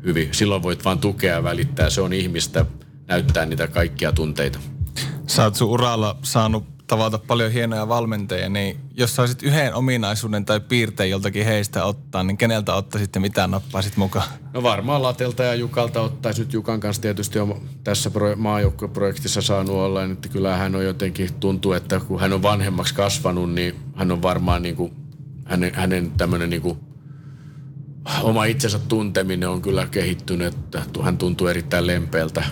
hyvin. 0.05 0.29
Silloin 0.33 0.63
voit 0.63 0.85
vain 0.85 0.99
tukea 0.99 1.35
ja 1.35 1.43
välittää. 1.43 1.91
Se 1.91 2.01
on 2.01 2.13
ihmistä 2.13 2.67
näyttää 3.09 3.47
niitä 3.47 3.69
kaikkia 3.69 4.13
tunteita. 4.13 4.59
Sä 5.27 5.45
oot 5.45 5.55
sun 5.55 5.69
uralla 5.69 6.17
saanut 6.23 6.76
tavata 6.87 7.19
paljon 7.19 7.53
hienoja 7.53 7.89
valmentajia, 7.89 8.49
niin 8.49 8.77
jos 8.95 9.17
saisit 9.17 9.43
yhden 9.43 9.75
ominaisuuden 9.75 10.45
tai 10.45 10.61
piirteen 10.61 11.11
joltakin 11.11 11.45
heistä 11.45 11.85
ottaa, 11.85 12.23
niin 12.23 12.37
keneltä 12.37 12.75
ottaisit 12.75 13.15
ja 13.15 13.21
mitä 13.21 13.47
nappaisit 13.47 13.97
mukaan? 13.97 14.29
No 14.53 14.63
varmaan 14.63 15.03
Latelta 15.03 15.43
ja 15.43 15.55
Jukalta 15.55 16.01
ottaisi 16.01 16.41
nyt 16.41 16.53
Jukan 16.53 16.81
kanssa 16.81 17.03
tietysti 17.03 17.39
on 17.39 17.61
tässä 17.85 18.11
pro- 18.11 18.37
maajoukkoprojektissa 18.37 19.43
saanut 19.43 19.77
olla, 19.77 20.03
niin 20.03 20.13
että 20.13 20.29
kyllä 20.29 20.57
hän 20.57 20.75
on 20.75 20.85
jotenkin, 20.85 21.35
tuntuu, 21.35 21.73
että 21.73 22.01
kun 22.01 22.21
hän 22.21 22.33
on 22.33 22.43
vanhemmaksi 22.43 22.95
kasvanut, 22.95 23.53
niin 23.53 23.75
hän 23.95 24.13
on 24.13 24.23
varmaan 24.23 24.63
niin 24.63 24.77
kuin, 24.77 24.93
hänen, 25.45 25.75
hänen 25.75 26.11
tämmöinen 26.11 26.51
niin 26.51 26.63
kuin 26.63 26.79
oma 28.23 28.45
itsensä 28.45 28.79
tunteminen 28.79 29.49
on 29.49 29.63
kyllä 29.63 29.87
kehittynyt, 29.87 30.55
että 30.55 30.83
hän 31.03 31.19
tuntuu 31.19 31.47
erittäin 31.47 31.87
lempeältä, 31.87 32.45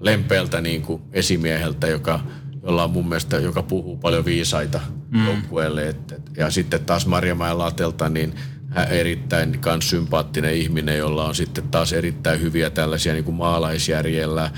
lempeältä 0.00 0.60
niin 0.60 0.82
kuin 0.82 1.02
esimieheltä, 1.12 1.86
joka– 1.86 2.20
jolla 2.62 2.84
on 2.84 2.90
mun 2.90 3.08
mielestä, 3.08 3.36
joka 3.36 3.62
puhuu 3.62 3.96
paljon 3.96 4.24
viisaita 4.24 4.80
mm. 5.10 5.26
joukkueelle. 5.26 5.94
Ja 6.36 6.50
sitten 6.50 6.84
taas 6.84 7.06
Marjamäen 7.06 7.58
Latelta, 7.58 8.08
niin 8.08 8.34
hän 8.68 8.88
erittäin 8.88 9.58
kans 9.60 9.90
sympaattinen 9.90 10.54
ihminen, 10.54 10.98
jolla 10.98 11.24
on 11.24 11.34
sitten 11.34 11.68
taas 11.68 11.92
erittäin 11.92 12.40
hyviä 12.40 12.70
tällaisia 12.70 13.12
niin 13.12 13.24
kuin 13.24 13.34
maalaisjärjellä 13.34 14.50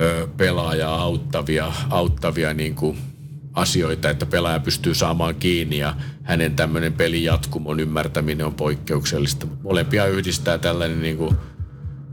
ö, 0.00 0.28
pelaajaa 0.36 1.02
auttavia, 1.02 1.72
auttavia 1.90 2.54
niin 2.54 2.74
kuin 2.74 2.98
asioita, 3.52 4.10
että 4.10 4.26
pelaaja 4.26 4.60
pystyy 4.60 4.94
saamaan 4.94 5.34
kiinni 5.34 5.78
ja 5.78 5.94
hänen 6.22 6.56
tämmöinen 6.56 6.92
pelin 6.92 7.24
jatkumon 7.24 7.80
ymmärtäminen 7.80 8.46
on 8.46 8.54
poikkeuksellista. 8.54 9.46
Molempia 9.62 10.06
yhdistää 10.06 10.58
tällainen 10.58 11.02
niin 11.02 11.16
kuin 11.16 11.36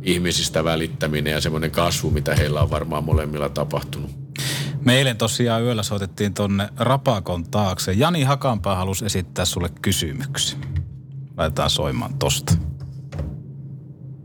ihmisistä 0.01 0.63
välittäminen 0.63 1.33
ja 1.33 1.41
semmoinen 1.41 1.71
kasvu, 1.71 2.11
mitä 2.11 2.35
heillä 2.35 2.61
on 2.61 2.69
varmaan 2.69 3.03
molemmilla 3.03 3.49
tapahtunut. 3.49 4.18
Me 4.85 4.97
eilen 4.97 5.17
tosiaan 5.17 5.63
yöllä 5.63 5.83
soitettiin 5.83 6.33
tonne 6.33 6.69
Rapakon 6.77 7.43
taakse. 7.51 7.93
Jani 7.93 8.23
Hakanpää 8.23 8.75
halusi 8.75 9.05
esittää 9.05 9.45
sulle 9.45 9.69
kysymyksen. 9.81 10.59
Laitetaan 11.37 11.69
soimaan 11.69 12.19
tosta. 12.19 12.53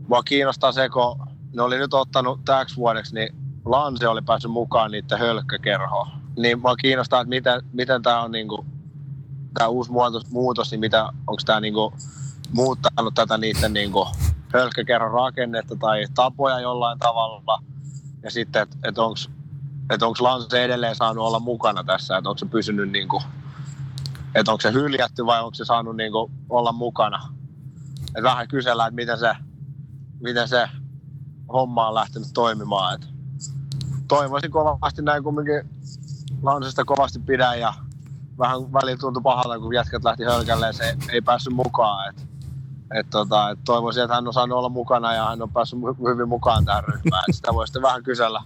Mua 0.07 0.23
kiinnostaa 0.23 0.71
se, 0.71 0.89
kun 0.89 1.27
ne 1.55 1.61
oli 1.61 1.77
nyt 1.77 1.93
ottanut 1.93 2.45
täksi 2.45 2.75
vuodeksi, 2.75 3.15
niin 3.15 3.29
Lanse 3.65 4.07
oli 4.07 4.21
päässyt 4.21 4.51
mukaan 4.51 4.91
niiden 4.91 5.19
hölkkäkerhoon. 5.19 6.07
Niin 6.37 6.59
mua 6.59 6.75
kiinnostaa, 6.75 7.21
että 7.21 7.29
miten, 7.29 7.61
miten 7.73 8.01
tämä 8.01 8.21
on 8.21 8.31
niinku, 8.31 8.65
tämä 9.53 9.67
uusi 9.67 9.91
muutos, 9.91 10.29
muutos 10.31 10.71
niin 10.71 10.79
mitä, 10.79 11.03
onko 11.03 11.41
tämä 11.45 11.59
niinku 11.59 11.93
muuttanut 12.53 13.13
tätä 13.15 13.37
niiden 13.37 13.73
niinku 13.73 14.07
hölkkäkerhon 14.53 15.11
rakennetta 15.11 15.75
tai 15.75 16.05
tapoja 16.13 16.59
jollain 16.59 16.99
tavalla. 16.99 17.63
Ja 18.23 18.31
sitten, 18.31 18.61
että 18.61 18.77
et, 18.83 18.97
onko 18.97 19.15
että 19.89 20.07
onko 20.07 20.17
Lance 20.23 20.63
edelleen 20.63 20.95
saanut 20.95 21.25
olla 21.25 21.39
mukana 21.39 21.83
tässä, 21.83 22.17
että 22.17 22.29
onko 22.29 22.37
se 22.37 22.45
pysynyt 22.45 22.91
niin 22.91 23.07
kuin, 23.07 23.23
että 24.35 24.51
onko 24.51 24.61
se 24.61 24.71
hyljätty 24.73 25.25
vai 25.25 25.39
onko 25.39 25.55
se 25.55 25.65
saanut 25.65 25.95
niin 25.95 26.11
kuin 26.11 26.31
olla 26.49 26.71
mukana. 26.71 27.29
Että 28.07 28.23
vähän 28.23 28.47
kysellään, 28.47 28.87
että 28.87 28.95
miten 28.95 29.19
se, 29.19 29.35
miten 30.19 30.47
se 30.47 30.69
homma 31.53 31.87
on 31.87 31.93
lähtenyt 31.93 32.29
toimimaan. 32.33 32.95
Et 32.95 33.07
toivoisin 34.07 34.51
kovasti 34.51 35.01
näin 35.01 35.23
kumminkin 35.23 35.69
Lansesta 36.41 36.85
kovasti 36.85 37.19
pidän 37.19 37.59
ja 37.59 37.73
vähän 38.37 38.73
välillä 38.73 38.97
tuntui 38.97 39.23
pahalta, 39.23 39.59
kun 39.59 39.75
jätkät 39.75 40.03
lähti 40.03 40.23
hölkälle 40.23 40.73
se 40.73 40.97
ei 41.09 41.21
päässyt 41.21 41.53
mukaan. 41.53 42.09
Et, 42.09 42.27
et 42.99 43.09
tota, 43.09 43.49
et 43.49 43.59
toivoisin, 43.65 44.03
että 44.03 44.15
hän 44.15 44.27
on 44.27 44.33
saanut 44.33 44.57
olla 44.57 44.69
mukana 44.69 45.13
ja 45.13 45.25
hän 45.25 45.41
on 45.41 45.49
päässyt 45.49 45.79
hyvin 46.09 46.29
mukaan 46.29 46.65
tähän 46.65 46.83
ryhmään. 46.83 47.23
Et 47.29 47.35
sitä 47.35 47.53
voi 47.53 47.67
sitten 47.67 47.81
vähän 47.81 48.03
kysellä, 48.03 48.41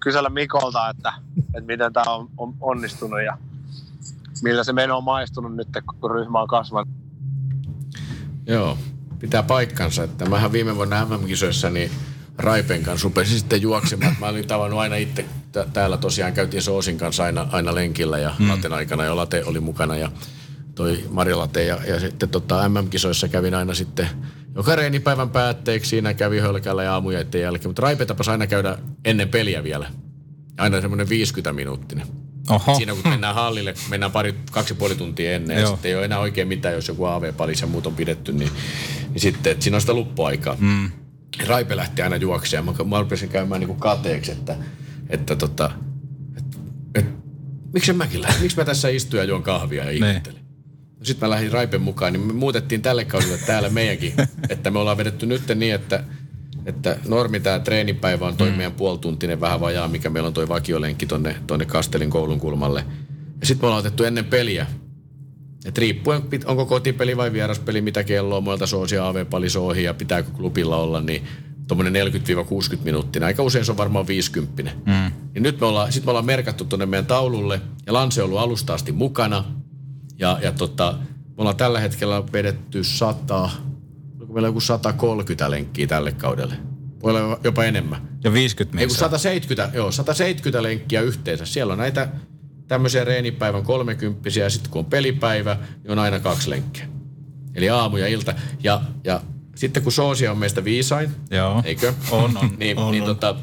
kysellä 0.00 0.28
Mikolta, 0.28 0.90
että, 0.90 1.12
että 1.38 1.66
miten 1.66 1.92
tämä 1.92 2.14
on, 2.14 2.28
on 2.36 2.54
onnistunut 2.60 3.22
ja 3.22 3.38
millä 4.42 4.64
se 4.64 4.72
meno 4.72 4.96
on 4.96 5.04
maistunut 5.04 5.56
nyt, 5.56 5.68
kun 6.00 6.10
ryhmä 6.10 6.40
on 6.40 6.48
kasvanut. 6.48 6.88
Joo, 8.46 8.78
pitää 9.18 9.42
paikkansa. 9.42 10.04
Että 10.04 10.28
mähän 10.28 10.52
viime 10.52 10.76
vuonna 10.76 11.04
MM-kisoissa 11.04 11.70
niin 11.70 11.90
Raipen 12.38 12.82
kanssa 12.82 13.04
rupesin 13.04 13.38
sitten 13.38 13.62
juoksemaan. 13.62 14.16
Mä 14.20 14.26
olin 14.26 14.46
tavannut 14.48 14.80
aina 14.80 14.96
itse 14.96 15.24
täällä 15.72 15.96
tosiaan 15.96 16.32
käytiin 16.32 16.62
Soosin 16.62 16.98
kanssa 16.98 17.24
aina, 17.24 17.48
aina 17.52 17.74
lenkillä 17.74 18.18
ja 18.18 18.34
mm. 18.38 18.48
Laten 18.48 18.72
aikana 18.72 19.04
ja 19.04 19.16
Late 19.16 19.44
oli 19.44 19.60
mukana 19.60 19.96
ja 19.96 20.10
toi 20.74 21.04
Marja 21.10 21.38
Late. 21.38 21.64
Ja, 21.64 21.78
ja 21.86 22.00
sitten 22.00 22.28
tota, 22.28 22.68
MM-kisoissa 22.68 23.28
kävin 23.28 23.54
aina 23.54 23.74
sitten 23.74 24.08
joka 24.58 24.76
reenipäivän 24.76 25.30
päätteeksi 25.30 25.88
siinä 25.88 26.14
kävi 26.14 26.38
hölkällä 26.38 26.82
ja 26.82 26.92
aamujaiden 26.92 27.40
jälkeen. 27.40 27.68
Mutta 27.68 27.82
Raipe 27.82 28.06
tapas 28.06 28.28
aina 28.28 28.46
käydä 28.46 28.78
ennen 29.04 29.28
peliä 29.28 29.64
vielä. 29.64 29.90
Aina 30.58 30.80
semmoinen 30.80 31.08
50 31.08 31.52
minuuttinen. 31.52 32.06
Oho. 32.50 32.74
Siinä 32.74 32.94
kun 32.94 33.10
mennään 33.10 33.34
hallille, 33.34 33.74
mennään 33.90 34.12
pari, 34.12 34.34
kaksi 34.50 34.74
puoli 34.74 34.94
tuntia 34.94 35.34
ennen 35.34 35.56
Joo. 35.56 35.62
ja 35.62 35.70
sitten 35.70 35.88
ei 35.88 35.96
ole 35.96 36.04
enää 36.04 36.18
oikein 36.18 36.48
mitään, 36.48 36.74
jos 36.74 36.88
joku 36.88 37.04
AV-palis 37.04 37.60
ja 37.60 37.66
muut 37.66 37.86
on 37.86 37.94
pidetty, 37.94 38.32
niin, 38.32 38.50
niin 39.10 39.20
sitten, 39.20 39.52
että 39.52 39.64
siinä 39.64 39.76
on 39.76 39.80
sitä 39.80 39.94
luppuaikaa. 39.94 40.56
Mm. 40.60 40.90
Raipe 41.46 41.76
lähti 41.76 42.02
aina 42.02 42.16
juoksemaan. 42.16 42.76
Mä, 42.76 42.84
mä 42.84 43.00
rupesin 43.00 43.28
käymään 43.28 43.60
niin 43.60 43.68
kuin 43.68 43.80
kateeksi, 43.80 44.32
että, 44.32 44.56
että 45.08 45.36
tota, 45.36 45.70
et, 46.36 46.44
et, 46.94 47.06
miksi 47.72 47.92
mäkin 47.92 48.22
lähdin? 48.22 48.42
Miksi 48.42 48.56
mä 48.56 48.64
tässä 48.64 48.88
istun 48.88 49.18
ja 49.18 49.24
juon 49.24 49.42
kahvia 49.42 49.92
ja 49.92 50.06
niin. 50.06 50.37
Sitten 51.02 51.28
mä 51.28 51.30
lähdin 51.30 51.52
Raipen 51.52 51.80
mukaan, 51.80 52.12
niin 52.12 52.26
me 52.26 52.32
muutettiin 52.32 52.82
tälle 52.82 53.04
kaudelle 53.04 53.38
täällä 53.46 53.68
meidänkin, 53.68 54.12
että 54.48 54.70
me 54.70 54.78
ollaan 54.78 54.96
vedetty 54.96 55.26
nyt 55.26 55.42
niin, 55.54 55.74
että, 55.74 56.04
että 56.66 56.98
normi 57.08 57.40
tämä 57.40 57.58
treenipäivä 57.58 58.26
on 58.26 58.36
toi 58.36 58.50
mm. 58.50 58.56
meidän 58.56 58.72
puolituntinen 58.72 59.40
vähän 59.40 59.60
vajaa, 59.60 59.88
mikä 59.88 60.10
meillä 60.10 60.26
on 60.26 60.34
toi 60.34 60.48
vakiolenkki 60.48 61.06
tonne, 61.06 61.36
tonne 61.46 61.66
Kastelin 61.66 62.10
koulun 62.10 62.40
kulmalle. 62.40 62.84
Ja 63.40 63.46
sitten 63.46 63.64
me 63.64 63.66
ollaan 63.66 63.80
otettu 63.80 64.04
ennen 64.04 64.24
peliä, 64.24 64.66
et 65.64 65.78
riippuen, 65.78 66.22
onko 66.44 66.66
kotipeli 66.66 67.16
vai 67.16 67.32
vieraspeli, 67.32 67.80
mitä 67.80 68.04
kelloa, 68.04 68.40
muilta 68.40 68.66
soosia 68.66 69.08
AV-pali 69.08 69.82
ja 69.82 69.94
pitääkö 69.94 70.30
klubilla 70.30 70.76
olla, 70.76 71.00
niin 71.00 71.24
tuommoinen 71.68 72.06
40-60 72.76 72.78
minuuttia. 72.84 73.26
Aika 73.26 73.42
usein 73.42 73.64
se 73.64 73.70
on 73.70 73.76
varmaan 73.76 74.06
50. 74.06 74.62
Mm. 74.86 75.12
Ja 75.34 75.40
nyt 75.40 75.60
me 75.60 75.66
ollaan, 75.66 75.92
sit 75.92 76.04
me 76.04 76.10
ollaan 76.10 76.26
merkattu 76.26 76.64
tuonne 76.64 76.86
meidän 76.86 77.06
taululle 77.06 77.60
ja 77.86 77.92
Lanse 77.92 78.22
on 78.22 78.26
ollut 78.26 78.40
alusta 78.40 78.74
asti 78.74 78.92
mukana– 78.92 79.44
ja, 80.18 80.38
ja 80.42 80.52
tota, 80.52 80.94
ollaan 81.36 81.56
tällä 81.56 81.80
hetkellä 81.80 82.22
vedetty 82.32 82.84
100, 82.84 83.50
onko 84.20 84.32
meillä 84.32 84.48
joku 84.48 84.60
130 84.60 85.50
lenkkiä 85.50 85.86
tälle 85.86 86.12
kaudelle? 86.12 86.54
Voi 87.02 87.22
olla 87.22 87.40
jopa 87.44 87.64
enemmän. 87.64 88.08
Ja 88.24 88.32
50 88.32 88.78
Ei 88.78 88.86
kun 88.86 88.90
miestä. 88.90 88.98
170, 88.98 89.76
joo, 89.76 89.92
170 89.92 90.62
lenkkiä 90.62 91.00
yhteensä. 91.00 91.46
Siellä 91.46 91.72
on 91.72 91.78
näitä 91.78 92.08
tämmöisiä 92.68 93.04
reenipäivän 93.04 93.62
30 93.62 94.28
ja 94.40 94.50
sitten 94.50 94.70
kun 94.70 94.78
on 94.78 94.84
pelipäivä, 94.84 95.56
niin 95.82 95.90
on 95.90 95.98
aina 95.98 96.20
kaksi 96.20 96.50
lenkkiä. 96.50 96.88
Eli 97.54 97.70
aamu 97.70 97.96
ja 97.96 98.06
ilta. 98.06 98.34
Ja, 98.62 98.80
ja 99.04 99.20
sitten 99.54 99.82
kun 99.82 99.92
Soosia 99.92 100.30
on 100.30 100.38
meistä 100.38 100.64
viisain, 100.64 101.10
Joo. 101.30 101.62
eikö? 101.64 101.92
On, 102.10 102.36
on. 102.36 102.50
niin, 102.58 102.78
On, 102.78 102.92
niin 102.92 103.02
on. 103.02 103.16
Tota, 103.16 103.36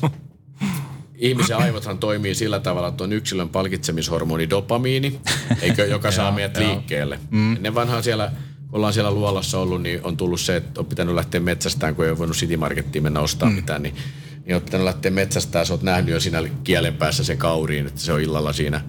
ihmisen 1.26 1.58
aivothan 1.58 1.98
toimii 1.98 2.36
sillä 2.36 2.60
tavalla, 2.60 2.88
että 2.88 3.04
on 3.04 3.14
yksilön 3.14 3.50
palkitsemishormoni 3.50 4.50
dopamiini, 4.50 5.20
eikö, 5.62 5.86
joka 5.86 6.12
saa 6.12 6.32
meidät 6.36 6.58
liikkeelle. 6.58 7.20
Mm. 7.32 7.56
Ennen 7.56 7.76
vanhaan 7.76 8.04
siellä, 8.04 8.32
kun 8.70 8.78
ollaan 8.78 8.94
siellä 8.94 9.12
luolassa 9.12 9.60
ollut, 9.60 9.82
niin 9.82 10.00
on 10.04 10.18
tullut 10.18 10.40
se, 10.40 10.56
että 10.56 10.80
on 10.80 10.86
pitänyt 10.86 11.16
lähteä 11.16 11.40
metsästään, 11.40 11.96
kun 11.96 12.06
ei 12.06 12.12
ole 12.12 12.18
voinut 12.18 12.38
City 12.38 12.58
Markettiin 12.58 13.04
mennä 13.04 13.20
ostamaan 13.20 13.54
mm. 13.54 13.56
mitään, 13.56 13.84
niin, 13.84 13.96
niin 14.46 14.56
on 14.56 14.62
pitänyt 14.62 14.86
lähteä 14.86 15.12
metsästään. 15.12 15.66
Sä 15.66 15.74
oot 15.74 15.82
nähnyt 15.82 16.14
jo 16.14 16.20
siinä 16.20 16.44
kielen 16.64 16.94
päässä 16.94 17.24
sen 17.24 17.38
kauriin, 17.38 17.88
että 17.88 18.02
se 18.02 18.14
on 18.14 18.22
illalla 18.22 18.54
siinä 18.54 18.82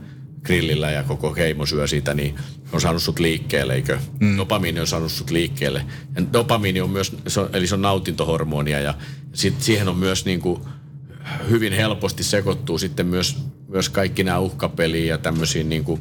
grillillä 0.43 0.91
ja 0.91 1.03
koko 1.03 1.35
heimo 1.35 1.67
syö 1.67 1.87
siitä, 1.87 2.15
niin 2.15 2.35
on 2.73 2.81
saanut 2.81 3.03
sut 3.03 3.19
liikkeelle, 3.19 3.75
eikö? 3.75 3.99
Mm. 4.21 4.37
Dopamiini 4.37 4.81
on 4.81 4.87
saanut 4.87 5.13
sut 5.13 5.31
liikkeelle. 5.31 5.87
Ja 6.17 6.23
dopamiini 6.33 6.81
on 6.81 6.91
myös, 6.91 7.17
se 7.27 7.41
on, 7.41 7.51
eli 7.53 7.67
se 7.67 7.75
on 7.75 7.83
nautintohormonia 7.83 8.81
ja 8.81 8.95
sit 9.33 9.63
siihen 9.63 9.89
on 9.89 9.97
myös 9.97 10.25
niin 10.25 10.41
kuin 10.41 10.61
hyvin 11.51 11.73
helposti 11.73 12.25
sekoittuu 12.25 12.79
sitten 12.79 13.07
myös, 13.07 13.37
myös 13.69 13.89
kaikki 13.89 14.25
nämä 14.25 14.39
uhkapeliin 14.39 15.09
ja 15.09 15.19
tämmöisiin 15.19 15.69
niin 15.69 15.85
kuin 15.85 16.01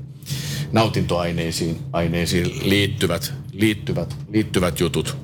nautintoaineisiin 0.71 1.79
aineisiin 1.93 2.69
liittyvät, 2.69 3.33
liittyvät, 3.51 4.15
liittyvät 4.29 4.79
jutut. 4.79 5.17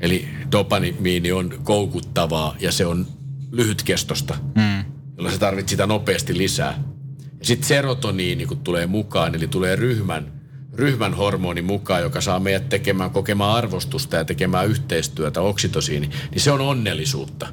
Eli 0.00 0.28
dopamiini 0.52 1.32
on 1.32 1.54
koukuttavaa 1.64 2.56
ja 2.60 2.72
se 2.72 2.86
on 2.86 3.06
lyhytkestosta, 3.52 4.38
mm. 4.54 4.84
jolloin 5.16 5.34
sä 5.34 5.40
tarvit 5.40 5.68
sitä 5.68 5.86
nopeasti 5.86 6.38
lisää. 6.38 6.82
Ja 7.38 7.44
sitten 7.44 7.68
serotoniini, 7.68 8.46
kun 8.46 8.58
tulee 8.58 8.86
mukaan, 8.86 9.34
eli 9.34 9.48
tulee 9.48 9.76
ryhmän, 9.76 10.32
ryhmän 10.74 11.14
hormoni 11.14 11.62
mukaan, 11.62 12.02
joka 12.02 12.20
saa 12.20 12.40
meidät 12.40 12.68
tekemään, 12.68 13.10
kokemaan 13.10 13.56
arvostusta 13.56 14.16
ja 14.16 14.24
tekemään 14.24 14.68
yhteistyötä, 14.68 15.40
oksitosiini, 15.40 16.10
niin 16.30 16.40
se 16.40 16.50
on 16.50 16.60
onnellisuutta. 16.60 17.48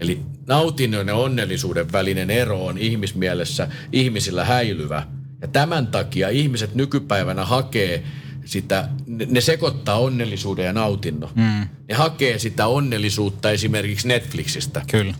Eli 0.00 0.20
nautinnon 0.46 1.08
ja 1.08 1.14
onnellisuuden 1.14 1.92
välinen 1.92 2.30
ero 2.30 2.66
on 2.66 2.78
ihmismielessä 2.78 3.68
ihmisillä 3.92 4.44
häilyvä. 4.44 5.06
Ja 5.42 5.48
tämän 5.48 5.86
takia 5.86 6.28
ihmiset 6.28 6.74
nykypäivänä 6.74 7.44
hakee 7.44 8.04
sitä, 8.44 8.88
ne 9.06 9.26
ne 9.30 9.40
sekoittaa 9.40 9.98
onnellisuuden 9.98 10.64
ja 10.64 10.72
nautinnon. 10.72 11.30
Mm. 11.34 11.68
Ne 11.88 11.94
hakee 11.94 12.38
sitä 12.38 12.66
onnellisuutta 12.66 13.50
esimerkiksi 13.50 14.08
Netflixistä. 14.08 14.82
Kyllä. 14.90 15.14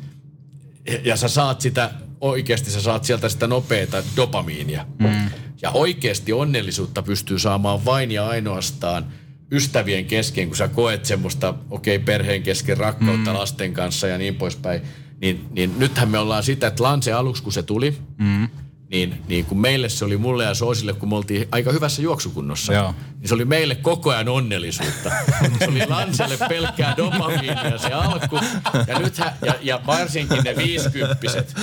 Ja, 0.86 0.98
ja 1.04 1.16
sä 1.16 1.28
saat 1.28 1.60
sitä, 1.60 1.90
oikeasti 2.20 2.70
sä 2.70 2.80
saat 2.80 3.04
sieltä 3.04 3.28
sitä 3.28 3.46
nopeata 3.46 4.02
dopamiinia. 4.16 4.86
Mm. 4.98 5.30
Ja 5.62 5.70
oikeasti 5.70 6.32
onnellisuutta 6.32 7.02
pystyy 7.02 7.38
saamaan 7.38 7.84
vain 7.84 8.10
ja 8.10 8.26
ainoastaan 8.28 9.06
ystävien 9.52 10.04
kesken, 10.04 10.48
kun 10.48 10.56
sä 10.56 10.68
koet 10.68 11.04
semmoista, 11.04 11.54
okei, 11.70 11.96
okay, 11.96 12.04
perheen 12.04 12.42
kesken 12.42 12.76
rakkautta 12.76 13.30
mm. 13.30 13.36
lasten 13.36 13.72
kanssa 13.72 14.06
ja 14.06 14.18
niin 14.18 14.34
poispäin. 14.34 14.82
Niin, 15.20 15.46
niin 15.50 15.78
nythän 15.78 16.08
me 16.08 16.18
ollaan 16.18 16.42
sitä, 16.42 16.66
että 16.66 16.82
Lanse 16.82 17.12
aluksi, 17.12 17.42
kun 17.42 17.52
se 17.52 17.62
tuli, 17.62 17.98
mm. 18.18 18.48
niin, 18.90 19.14
niin 19.28 19.44
kun 19.44 19.60
meille 19.60 19.88
se 19.88 20.04
oli 20.04 20.16
mulle 20.16 20.44
ja 20.44 20.54
Soosille, 20.54 20.92
kun 20.92 21.08
me 21.08 21.16
oltiin 21.16 21.48
aika 21.52 21.72
hyvässä 21.72 22.02
juoksukunnossa, 22.02 22.72
Joo. 22.72 22.94
niin 23.18 23.28
se 23.28 23.34
oli 23.34 23.44
meille 23.44 23.74
koko 23.74 24.10
ajan 24.10 24.28
onnellisuutta. 24.28 25.10
Se 25.58 25.68
oli 25.68 25.86
Lanselle 25.88 26.36
pelkkää 26.48 26.94
dopamiinia 26.96 27.78
se 27.78 27.92
alku. 27.92 28.38
Ja, 28.86 28.98
nythän, 28.98 29.32
ja, 29.46 29.54
ja 29.62 29.80
varsinkin 29.86 30.44
ne 30.44 30.56
viisikymppiset. 30.56 31.54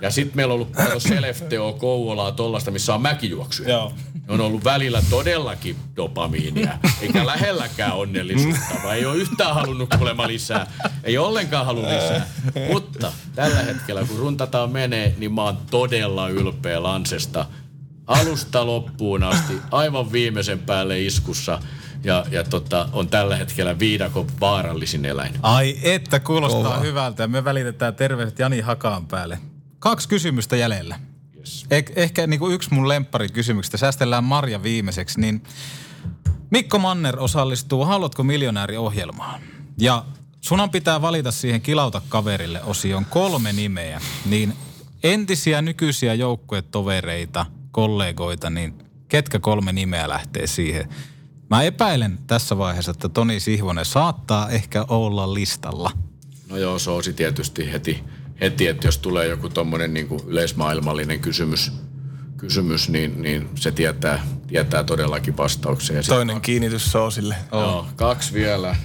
Ja 0.00 0.10
sitten 0.10 0.36
meillä 0.36 0.54
on 0.54 0.60
ollut 0.60 0.76
Selefteo, 0.98 1.72
Kouvolaa, 1.72 2.32
tollasta, 2.32 2.70
missä 2.70 2.94
on 2.94 3.02
mäkijuoksuja. 3.02 3.68
Joo. 3.68 3.92
Ne 4.28 4.34
on 4.34 4.40
ollut 4.40 4.64
välillä 4.64 5.02
todellakin 5.10 5.76
dopamiinia, 5.96 6.78
eikä 7.00 7.26
lähelläkään 7.26 7.92
onnellisuutta, 7.92 8.74
vai 8.84 8.98
ei 8.98 9.06
ole 9.06 9.16
yhtään 9.16 9.54
halunnut 9.54 9.94
kuulemma 9.96 10.26
lisää. 10.26 10.66
Ei 11.04 11.18
ollenkaan 11.18 11.66
halua 11.66 11.82
lisää. 11.82 12.26
Mutta 12.72 13.12
tällä 13.34 13.62
hetkellä, 13.62 14.04
kun 14.04 14.18
runtataan 14.18 14.70
menee, 14.70 15.14
niin 15.18 15.32
mä 15.32 15.42
oon 15.42 15.56
todella 15.70 16.28
ylpeä 16.28 16.82
Lansesta. 16.82 17.46
Alusta 18.06 18.66
loppuun 18.66 19.22
asti, 19.22 19.54
aivan 19.70 20.12
viimeisen 20.12 20.58
päälle 20.58 21.00
iskussa. 21.00 21.58
Ja, 22.04 22.24
ja 22.30 22.44
tota, 22.44 22.88
on 22.92 23.08
tällä 23.08 23.36
hetkellä 23.36 23.78
viidakon 23.78 24.26
vaarallisin 24.40 25.04
eläin. 25.04 25.34
Ai 25.42 25.76
että, 25.82 26.20
kuulostaa 26.20 26.62
Kova. 26.62 26.80
hyvältä. 26.80 27.26
Me 27.26 27.44
välitetään 27.44 27.94
terveiset 27.94 28.38
Jani 28.38 28.60
Hakaan 28.60 29.06
päälle. 29.06 29.38
Kaksi 29.78 30.08
kysymystä 30.08 30.56
jäljellä. 30.56 30.98
Eh- 31.44 31.92
ehkä 31.96 32.26
niin 32.26 32.40
kuin 32.40 32.54
yksi 32.54 32.74
mun 32.74 32.88
lempparikysymyksistä. 32.88 33.76
Säästellään 33.76 34.24
Marja 34.24 34.62
viimeiseksi. 34.62 35.20
Niin 35.20 35.42
Mikko 36.50 36.78
Manner 36.78 37.20
osallistuu 37.20 37.84
Haluatko 37.84 38.22
miljonääri-ohjelmaan. 38.22 39.40
Ja 39.78 40.04
sunhan 40.40 40.70
pitää 40.70 41.02
valita 41.02 41.30
siihen 41.30 41.60
kilauta 41.60 42.02
kaverille 42.08 42.62
osioon 42.62 43.04
kolme 43.04 43.52
nimeä. 43.52 44.00
Niin 44.26 44.54
entisiä 45.02 45.62
nykyisiä 45.62 46.14
joukkuetovereita, 46.14 47.46
kollegoita, 47.70 48.50
niin 48.50 48.74
ketkä 49.08 49.38
kolme 49.38 49.72
nimeä 49.72 50.08
lähtee 50.08 50.46
siihen? 50.46 50.88
Mä 51.50 51.62
epäilen 51.62 52.18
tässä 52.26 52.58
vaiheessa, 52.58 52.90
että 52.90 53.08
Toni 53.08 53.40
Sihvonen 53.40 53.84
saattaa 53.84 54.50
ehkä 54.50 54.84
olla 54.88 55.34
listalla. 55.34 55.90
No 56.48 56.56
joo, 56.56 56.78
Soosi 56.78 57.12
tietysti 57.12 57.72
heti, 57.72 58.04
heti 58.40 58.66
että 58.66 58.86
jos 58.86 58.98
tulee 58.98 59.26
joku 59.26 59.48
tommonen 59.48 59.94
niin 59.94 60.08
yleismaailmallinen 60.26 61.20
kysymys, 61.20 61.72
kysymys 62.36 62.88
niin, 62.88 63.22
niin 63.22 63.48
se 63.54 63.72
tietää, 63.72 64.26
tietää 64.46 64.84
todellakin 64.84 65.36
vastauksen. 65.36 65.96
Ja 65.96 66.02
sit 66.02 66.08
Toinen 66.08 66.40
kiinnitys 66.40 66.92
Soosille. 66.92 67.36
Joo, 67.52 67.86
kaksi 67.96 68.32
vielä. 68.32 68.76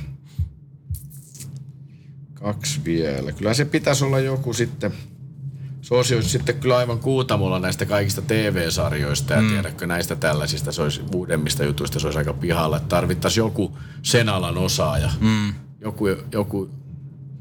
Kaksi 2.34 2.82
vielä. 2.86 3.32
Kyllä 3.32 3.54
se 3.54 3.66
pitäisi 3.66 4.06
olla 4.06 4.20
joku 4.20 4.54
sitten. 4.54 4.94
Soosi 5.82 6.16
olisi 6.16 6.30
sitten 6.30 6.60
kyllä 6.60 6.78
aivan 6.78 7.00
kuutamolla 7.00 7.60
näistä 7.60 7.86
kaikista 7.86 8.22
TV-sarjoista 8.22 9.34
ja 9.34 9.42
mm. 9.42 9.50
tiedätkö 9.50 9.88
näistä 9.88 10.16
tällaisista, 10.16 10.72
se 10.72 10.82
olisi 10.82 11.02
uudemmista 11.14 11.64
jutuista, 11.64 12.00
se 12.00 12.08
olisi 12.08 12.20
aika 12.20 12.34
pihalla. 12.34 12.78
Että 12.78 12.90
tarvittaisiin 12.90 13.44
joku 13.44 13.78
sen 14.02 14.30
alan 14.30 14.58
osaaja. 14.58 15.10
Mm. 15.20 15.54
Joku, 15.82 16.06
joku, 16.32 16.70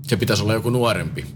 se 0.02 0.16
pitäisi 0.16 0.42
olla 0.42 0.52
joku 0.52 0.70
nuorempi. 0.70 1.26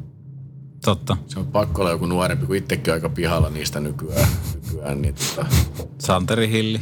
Totta. 0.85 1.17
Se 1.29 1.39
on 1.39 1.47
pakko 1.47 1.81
olla 1.83 1.91
joku 1.91 2.07
nuorempi, 2.07 2.47
kun 2.47 2.57
itsekin 2.57 2.93
aika 2.95 3.09
pihalla 3.09 3.51
niistä 3.51 3.81
nykyään. 3.81 4.29
nykyään 4.55 5.03
niin 5.03 5.15
tota, 5.15 5.47
Santeri 5.99 6.51
Hilli. 6.51 6.81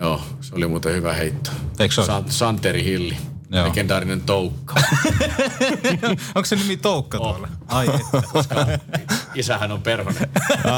joo, 0.00 0.20
se 0.40 0.54
oli 0.54 0.66
muuten 0.66 0.94
hyvä 0.94 1.12
heitto. 1.12 1.50
Eikö 1.78 1.94
se? 1.94 2.04
San, 2.04 2.24
Santeri 2.30 2.84
Hilli. 2.84 3.16
Joo. 3.50 3.64
Legendaarinen 3.68 4.20
toukka. 4.20 4.74
Onko 6.34 6.44
se 6.44 6.56
nimi 6.56 6.76
Toukka 6.76 7.18
Oh. 7.18 7.30
tuolla? 7.32 7.48
Ai 7.68 7.86
että. 7.86 8.28
koska 8.32 8.66
isähän 9.34 9.72
on 9.72 9.82
perhonen. 9.82 10.28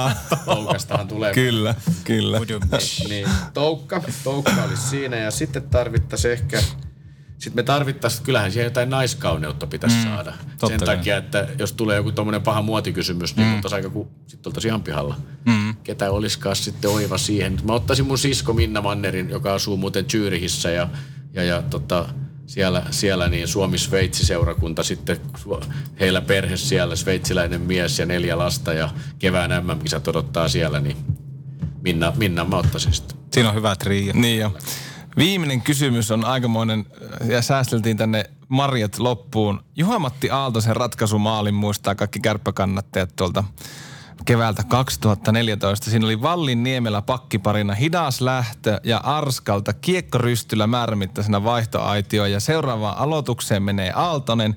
Toukastahan 0.44 1.08
tulee. 1.08 1.34
Kyllä, 1.34 1.74
kyllä. 2.04 2.40
Niin, 3.08 3.28
toukka. 3.54 4.02
Toukka 4.24 4.64
olisi 4.68 4.82
siinä 4.82 5.16
ja 5.16 5.30
sitten 5.30 5.62
tarvittaisiin 5.62 6.32
ehkä... 6.32 6.62
Sitten 7.44 7.58
me 7.58 7.62
tarvittaisiin, 7.62 8.24
kyllähän 8.24 8.52
siihen 8.52 8.64
jotain 8.64 8.90
naiskauneutta 8.90 9.66
pitäisi 9.66 9.96
mm, 9.96 10.02
saada. 10.02 10.32
totta 10.58 10.68
Sen 10.68 10.78
kai. 10.78 10.96
takia, 10.96 11.16
että 11.16 11.48
jos 11.58 11.72
tulee 11.72 11.96
joku 11.96 12.12
tommonen 12.12 12.42
paha 12.42 12.62
muotikysymys, 12.62 13.36
niin 13.36 13.48
mm. 13.48 13.54
oltaisiin 13.54 13.76
aika 13.76 13.90
ku, 13.90 14.08
sitten 14.26 14.50
oltaisiin 14.50 14.70
ihan 14.70 14.82
pihalla. 14.82 15.16
Mm. 15.44 15.76
Ketä 15.76 16.10
olisikaan 16.10 16.56
sitten 16.56 16.90
oiva 16.90 17.18
siihen. 17.18 17.60
Mä 17.64 17.72
ottaisin 17.72 18.06
mun 18.06 18.18
sisko 18.18 18.52
Minna 18.52 18.80
Mannerin, 18.80 19.30
joka 19.30 19.54
asuu 19.54 19.76
muuten 19.76 20.04
Zyrihissä 20.04 20.70
ja, 20.70 20.88
ja, 21.32 21.44
ja 21.44 21.62
tota, 21.62 22.08
siellä, 22.46 22.82
siellä 22.90 23.28
niin 23.28 23.48
Suomi-Sveitsi-seurakunta 23.48 24.82
sitten, 24.82 25.16
heillä 26.00 26.20
perhe 26.20 26.56
siellä, 26.56 26.96
sveitsiläinen 26.96 27.60
mies 27.60 27.98
ja 27.98 28.06
neljä 28.06 28.38
lasta 28.38 28.72
ja 28.72 28.90
kevään 29.18 29.64
MM-kisat 29.64 30.08
odottaa 30.08 30.48
siellä, 30.48 30.80
niin 30.80 30.96
Minna, 31.82 32.12
Minna 32.16 32.44
mä 32.44 32.56
ottaisin 32.56 32.92
sitten. 32.92 33.16
Siinä 33.32 33.48
on 33.48 33.54
hyvä 33.54 33.76
trio. 33.76 34.12
Niin 34.14 34.40
jo. 34.40 34.52
Viimeinen 35.16 35.62
kysymys 35.62 36.10
on 36.10 36.24
aikamoinen, 36.24 36.86
ja 37.26 37.42
säästeltiin 37.42 37.96
tänne 37.96 38.24
Marjat 38.48 38.98
loppuun. 38.98 39.64
Juha-Matti 39.76 40.30
Aaltosen 40.30 40.76
ratkaisumaalin 40.76 41.54
muistaa 41.54 41.94
kaikki 41.94 42.20
kärppäkannattajat 42.20 43.16
tuolta 43.16 43.44
keväältä 44.24 44.62
2014. 44.68 45.90
Siinä 45.90 46.06
oli 46.06 46.22
Vallin 46.22 46.62
Niemelä 46.62 47.02
pakkiparina 47.02 47.74
hidas 47.74 48.20
lähtö 48.20 48.80
ja 48.84 48.98
Arskalta 48.98 49.72
kiekkorystyllä 49.72 50.66
määrämittaisena 50.66 51.44
vaihtoaitio. 51.44 52.26
Ja 52.26 52.40
seuraavaan 52.40 52.98
aloitukseen 52.98 53.62
menee 53.62 53.92
Aaltonen, 53.94 54.56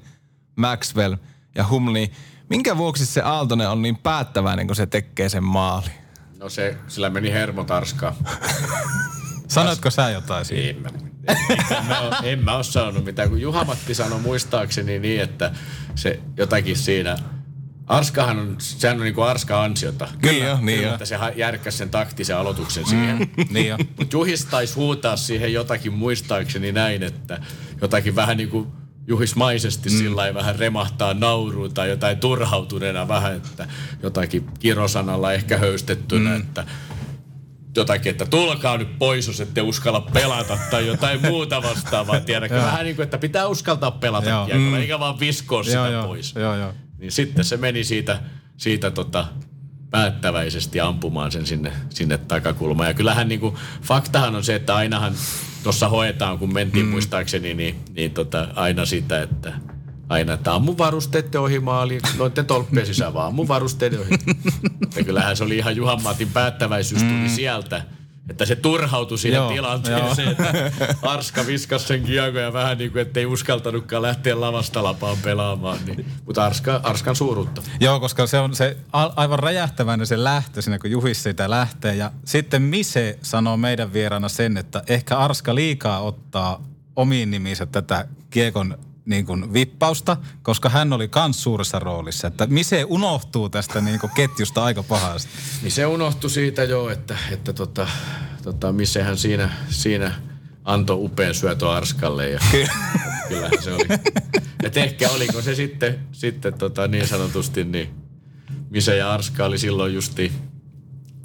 Maxwell 0.55 1.15
ja 1.55 1.67
Humli. 1.67 2.11
Minkä 2.49 2.77
vuoksi 2.77 3.05
se 3.05 3.21
Aaltonen 3.21 3.69
on 3.69 3.81
niin 3.81 3.97
päättäväinen, 3.97 4.67
kun 4.67 4.75
se 4.75 4.85
tekee 4.85 5.29
sen 5.29 5.43
maali? 5.43 5.89
No 6.39 6.49
se, 6.49 6.77
sillä 6.87 7.09
meni 7.09 7.31
hermo 7.31 7.63
tarskaan. 7.63 8.15
Sanoitko 9.47 9.89
sä 9.89 10.09
jotain 10.09 10.45
siitä? 10.45 10.69
En 10.69 10.81
mä, 10.81 10.89
en, 11.77 11.85
mä, 11.85 12.19
en 12.23 12.43
mä 12.43 12.55
ole 12.55 12.63
sanonut 12.63 13.05
mitään, 13.05 13.29
kun 13.29 13.41
Juha-Matti 13.41 13.93
sanoi 13.93 14.19
muistaakseni 14.19 14.99
niin, 14.99 15.21
että 15.21 15.51
se 15.95 16.19
jotakin 16.37 16.77
siinä 16.77 17.17
Arskahan 17.87 18.39
on, 18.39 18.55
sehän 18.59 18.97
on 18.97 19.03
niin 19.03 19.13
kuin 19.13 19.27
Arska 19.27 19.63
ansiota. 19.63 20.07
Niin 20.21 20.45
jo, 20.45 20.57
niin 20.61 20.83
jo. 20.83 20.91
Että 20.91 21.05
se 21.05 21.17
järkkäsi 21.35 21.77
sen 21.77 21.89
taktisen 21.89 22.37
aloituksen 22.37 22.85
siihen. 22.85 23.17
Mm, 23.17 23.45
niin 23.49 23.67
jo. 23.67 23.77
Mutta 23.77 24.15
Juhis 24.15 24.45
taisi 24.45 24.75
huutaa 24.75 25.17
siihen 25.17 25.53
jotakin 25.53 25.93
muistaakseni 25.93 26.71
näin, 26.71 27.03
että 27.03 27.41
jotakin 27.81 28.15
vähän 28.15 28.37
niin 28.37 28.49
kuin 28.49 28.67
juhismaisesti 29.07 29.89
mm. 29.89 29.97
sillä 29.97 30.33
vähän 30.33 30.59
remahtaa 30.59 31.13
nauruun 31.13 31.73
tai 31.73 31.89
jotain 31.89 32.17
turhautuneena 32.17 33.07
vähän, 33.07 33.35
että 33.35 33.67
jotakin 34.03 34.45
kirosanalla 34.59 35.33
ehkä 35.33 35.57
höystettynä, 35.57 36.29
mm. 36.29 36.41
että 36.41 36.65
jotakin, 37.77 38.09
että 38.09 38.25
tulkaa 38.25 38.77
nyt 38.77 38.99
pois, 38.99 39.27
jos 39.27 39.41
ette 39.41 39.61
uskalla 39.61 40.01
pelata 40.01 40.57
tai 40.71 40.87
jotain 40.87 41.21
muuta 41.21 41.63
vastaavaa. 41.63 42.19
Tiedätkö? 42.19 42.55
Vähän 42.55 42.85
niin 42.85 42.95
kuin, 42.95 43.03
että 43.03 43.17
pitää 43.17 43.47
uskaltaa 43.47 43.91
pelata 43.91 44.29
Joo. 44.29 44.45
kiekolla, 44.45 44.69
mm. 44.69 44.75
eikä 44.75 44.99
vaan 44.99 45.19
viskoa 45.19 45.63
sitä 45.63 45.75
Joo, 45.75 45.91
joo, 45.91 46.07
pois. 46.07 46.35
joo, 46.35 46.55
joo. 46.55 46.73
Niin 46.97 47.11
sitten 47.11 47.45
se 47.45 47.57
meni 47.57 47.83
siitä, 47.83 48.19
siitä 48.57 48.91
tota, 48.91 49.27
päättäväisesti 49.89 50.79
ampumaan 50.79 51.31
sen 51.31 51.45
sinne, 51.45 51.71
sinne 51.89 52.17
takakulmaan. 52.17 52.89
Ja 52.89 52.93
kyllähän 52.93 53.27
niin 53.27 53.39
kuin, 53.39 53.55
faktahan 53.81 54.35
on 54.35 54.43
se, 54.43 54.55
että 54.55 54.75
ainahan 54.75 55.13
tuossa 55.63 55.89
hoetaan, 55.89 56.39
kun 56.39 56.53
mentiin 56.53 56.85
mm. 56.85 56.91
muistaakseni, 56.91 57.53
niin, 57.53 57.75
niin 57.95 58.11
tota, 58.11 58.47
aina 58.55 58.85
sitä, 58.85 59.21
että 59.21 59.53
aina, 60.09 60.33
että 60.33 60.53
ammu 60.53 60.77
varusteiden 60.77 61.41
ohi 61.41 61.59
maali, 61.59 61.99
noiden 62.17 62.45
tolppien 62.45 62.85
sisään 62.85 63.13
vaan 63.13 63.27
ammu 63.27 63.47
varusteiden 63.47 63.99
ohi. 63.99 64.11
Mutta 64.79 65.03
kyllähän 65.03 65.37
se 65.37 65.43
oli 65.43 65.57
ihan 65.57 65.75
Juhan 65.75 66.03
Matin 66.03 66.29
päättäväisyys 66.33 67.03
tuli 67.03 67.29
sieltä, 67.29 67.81
että 68.29 68.45
se 68.45 68.55
turhautui 68.55 69.17
siihen 69.17 69.37
Joo, 69.37 69.51
tilanteeseen, 69.51 70.27
että 70.27 70.71
Arska 71.01 71.45
viskasi 71.45 71.87
sen 71.87 72.03
kiekon 72.03 72.41
ja 72.41 72.53
vähän 72.53 72.77
niin 72.77 72.91
kuin, 72.91 73.01
ettei 73.01 73.25
uskaltanutkaan 73.25 74.01
lähteä 74.01 74.41
lavasta 74.41 74.83
lapaan 74.83 75.17
pelaamaan. 75.23 75.77
Niin. 75.85 76.05
Mutta 76.25 76.45
Arska, 76.45 76.79
Arskan 76.83 77.15
suuruutta. 77.15 77.61
Joo, 77.79 77.99
koska 77.99 78.27
se 78.27 78.39
on 78.39 78.55
se 78.55 78.77
a- 78.93 79.11
aivan 79.15 79.39
räjähtäväinen 79.39 80.07
se 80.07 80.23
lähtö 80.23 80.61
siinä, 80.61 80.79
kun 80.79 80.91
Juhis 80.91 81.23
siitä 81.23 81.49
lähtee. 81.49 81.95
Ja 81.95 82.11
sitten 82.25 82.61
Mise 82.61 83.19
sanoo 83.21 83.57
meidän 83.57 83.93
vieraana 83.93 84.29
sen, 84.29 84.57
että 84.57 84.83
ehkä 84.87 85.17
Arska 85.17 85.55
liikaa 85.55 85.99
ottaa 85.99 86.63
omiin 86.95 87.31
nimiinsä 87.31 87.65
tätä 87.65 88.07
kiekon 88.29 88.77
niin 89.07 89.25
kuin 89.25 89.53
vippausta, 89.53 90.17
koska 90.43 90.69
hän 90.69 90.93
oli 90.93 91.07
kans 91.07 91.43
suuressa 91.43 91.79
roolissa. 91.79 92.27
Että 92.27 92.47
Mise 92.47 92.83
unohtuu 92.83 93.49
tästä 93.49 93.81
niin 93.81 93.99
kuin 93.99 94.11
ketjusta 94.15 94.63
aika 94.63 94.83
pahasti. 94.83 95.31
Niin 95.61 95.71
se 95.71 95.85
unohtui 95.85 96.29
siitä 96.29 96.63
jo, 96.63 96.89
että, 96.89 97.17
että 97.31 97.53
tota, 97.53 97.87
tota, 98.43 98.71
missähän 98.71 99.17
siinä, 99.17 99.49
siinä 99.69 100.11
antoi 100.65 100.97
upean 100.99 101.35
syötön 101.35 101.69
Arskalle. 101.69 102.29
Ja 102.29 102.39
kyllähän 103.29 103.63
se 103.63 103.73
oli. 103.73 103.85
Et 104.63 104.77
ehkä 104.77 105.09
oliko 105.09 105.41
se 105.41 105.55
sitten, 105.55 105.99
sitten 106.11 106.53
tota, 106.53 106.87
niin 106.87 107.07
sanotusti, 107.07 107.63
niin 107.63 107.89
Mise 108.69 108.97
ja 108.97 109.13
Arska 109.13 109.45
oli 109.45 109.57
silloin 109.57 109.93
justi, 109.93 110.31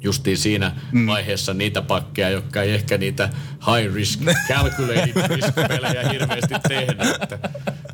justiin 0.03 0.37
siinä 0.37 0.71
mm. 0.91 1.07
vaiheessa 1.07 1.53
niitä 1.53 1.81
pakkeja, 1.81 2.29
jotka 2.29 2.61
ei 2.61 2.71
ehkä 2.71 2.97
niitä 2.97 3.29
high 3.65 3.93
risk, 3.93 4.19
calculated 4.49 5.27
risk 5.35 5.55
pelejä 5.55 6.09
hirveästi 6.09 6.55
tehnyt. 6.67 7.21
Että, 7.21 7.39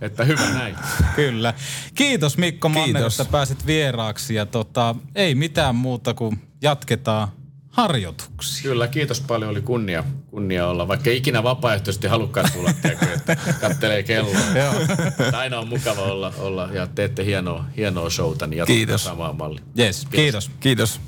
että 0.01 0.23
hyvä 0.23 0.49
näin. 0.49 0.75
Kyllä. 1.15 1.53
Kiitos 1.95 2.37
Mikko 2.37 2.69
Manner, 2.69 2.93
Kiitos. 2.93 3.19
että 3.19 3.31
pääsit 3.31 3.65
vieraaksi. 3.65 4.35
Ja 4.35 4.45
tota, 4.45 4.95
ei 5.15 5.35
mitään 5.35 5.75
muuta 5.75 6.13
kuin 6.13 6.41
jatketaan 6.61 7.27
harjoituksia. 7.69 8.63
Kyllä, 8.63 8.87
kiitos 8.87 9.21
paljon. 9.21 9.51
Oli 9.51 9.61
kunnia, 9.61 10.03
kunnia 10.31 10.67
olla. 10.67 10.87
Vaikka 10.87 11.09
ikinä 11.09 11.43
vapaaehtoisesti 11.43 12.07
halukkaan 12.07 12.51
tulla, 12.53 12.73
tiedätkö, 12.73 13.13
että 13.13 13.37
kattelee 13.61 14.03
kelloa. 14.03 14.33
Mutta 15.17 15.37
aina 15.37 15.59
on 15.59 15.67
mukava 15.67 16.01
olla, 16.01 16.33
olla 16.37 16.69
ja 16.73 16.87
teette 16.87 17.25
hienoa, 17.25 17.65
hienoa 17.77 18.09
showta, 18.09 18.47
niin 18.47 18.57
jatketaan 18.57 18.77
Kiitos. 18.77 19.03
samaa 19.03 19.33
mallia. 19.33 19.63
Yes, 19.79 20.07
kiitos. 20.11 20.51
Kiitos. 20.59 20.99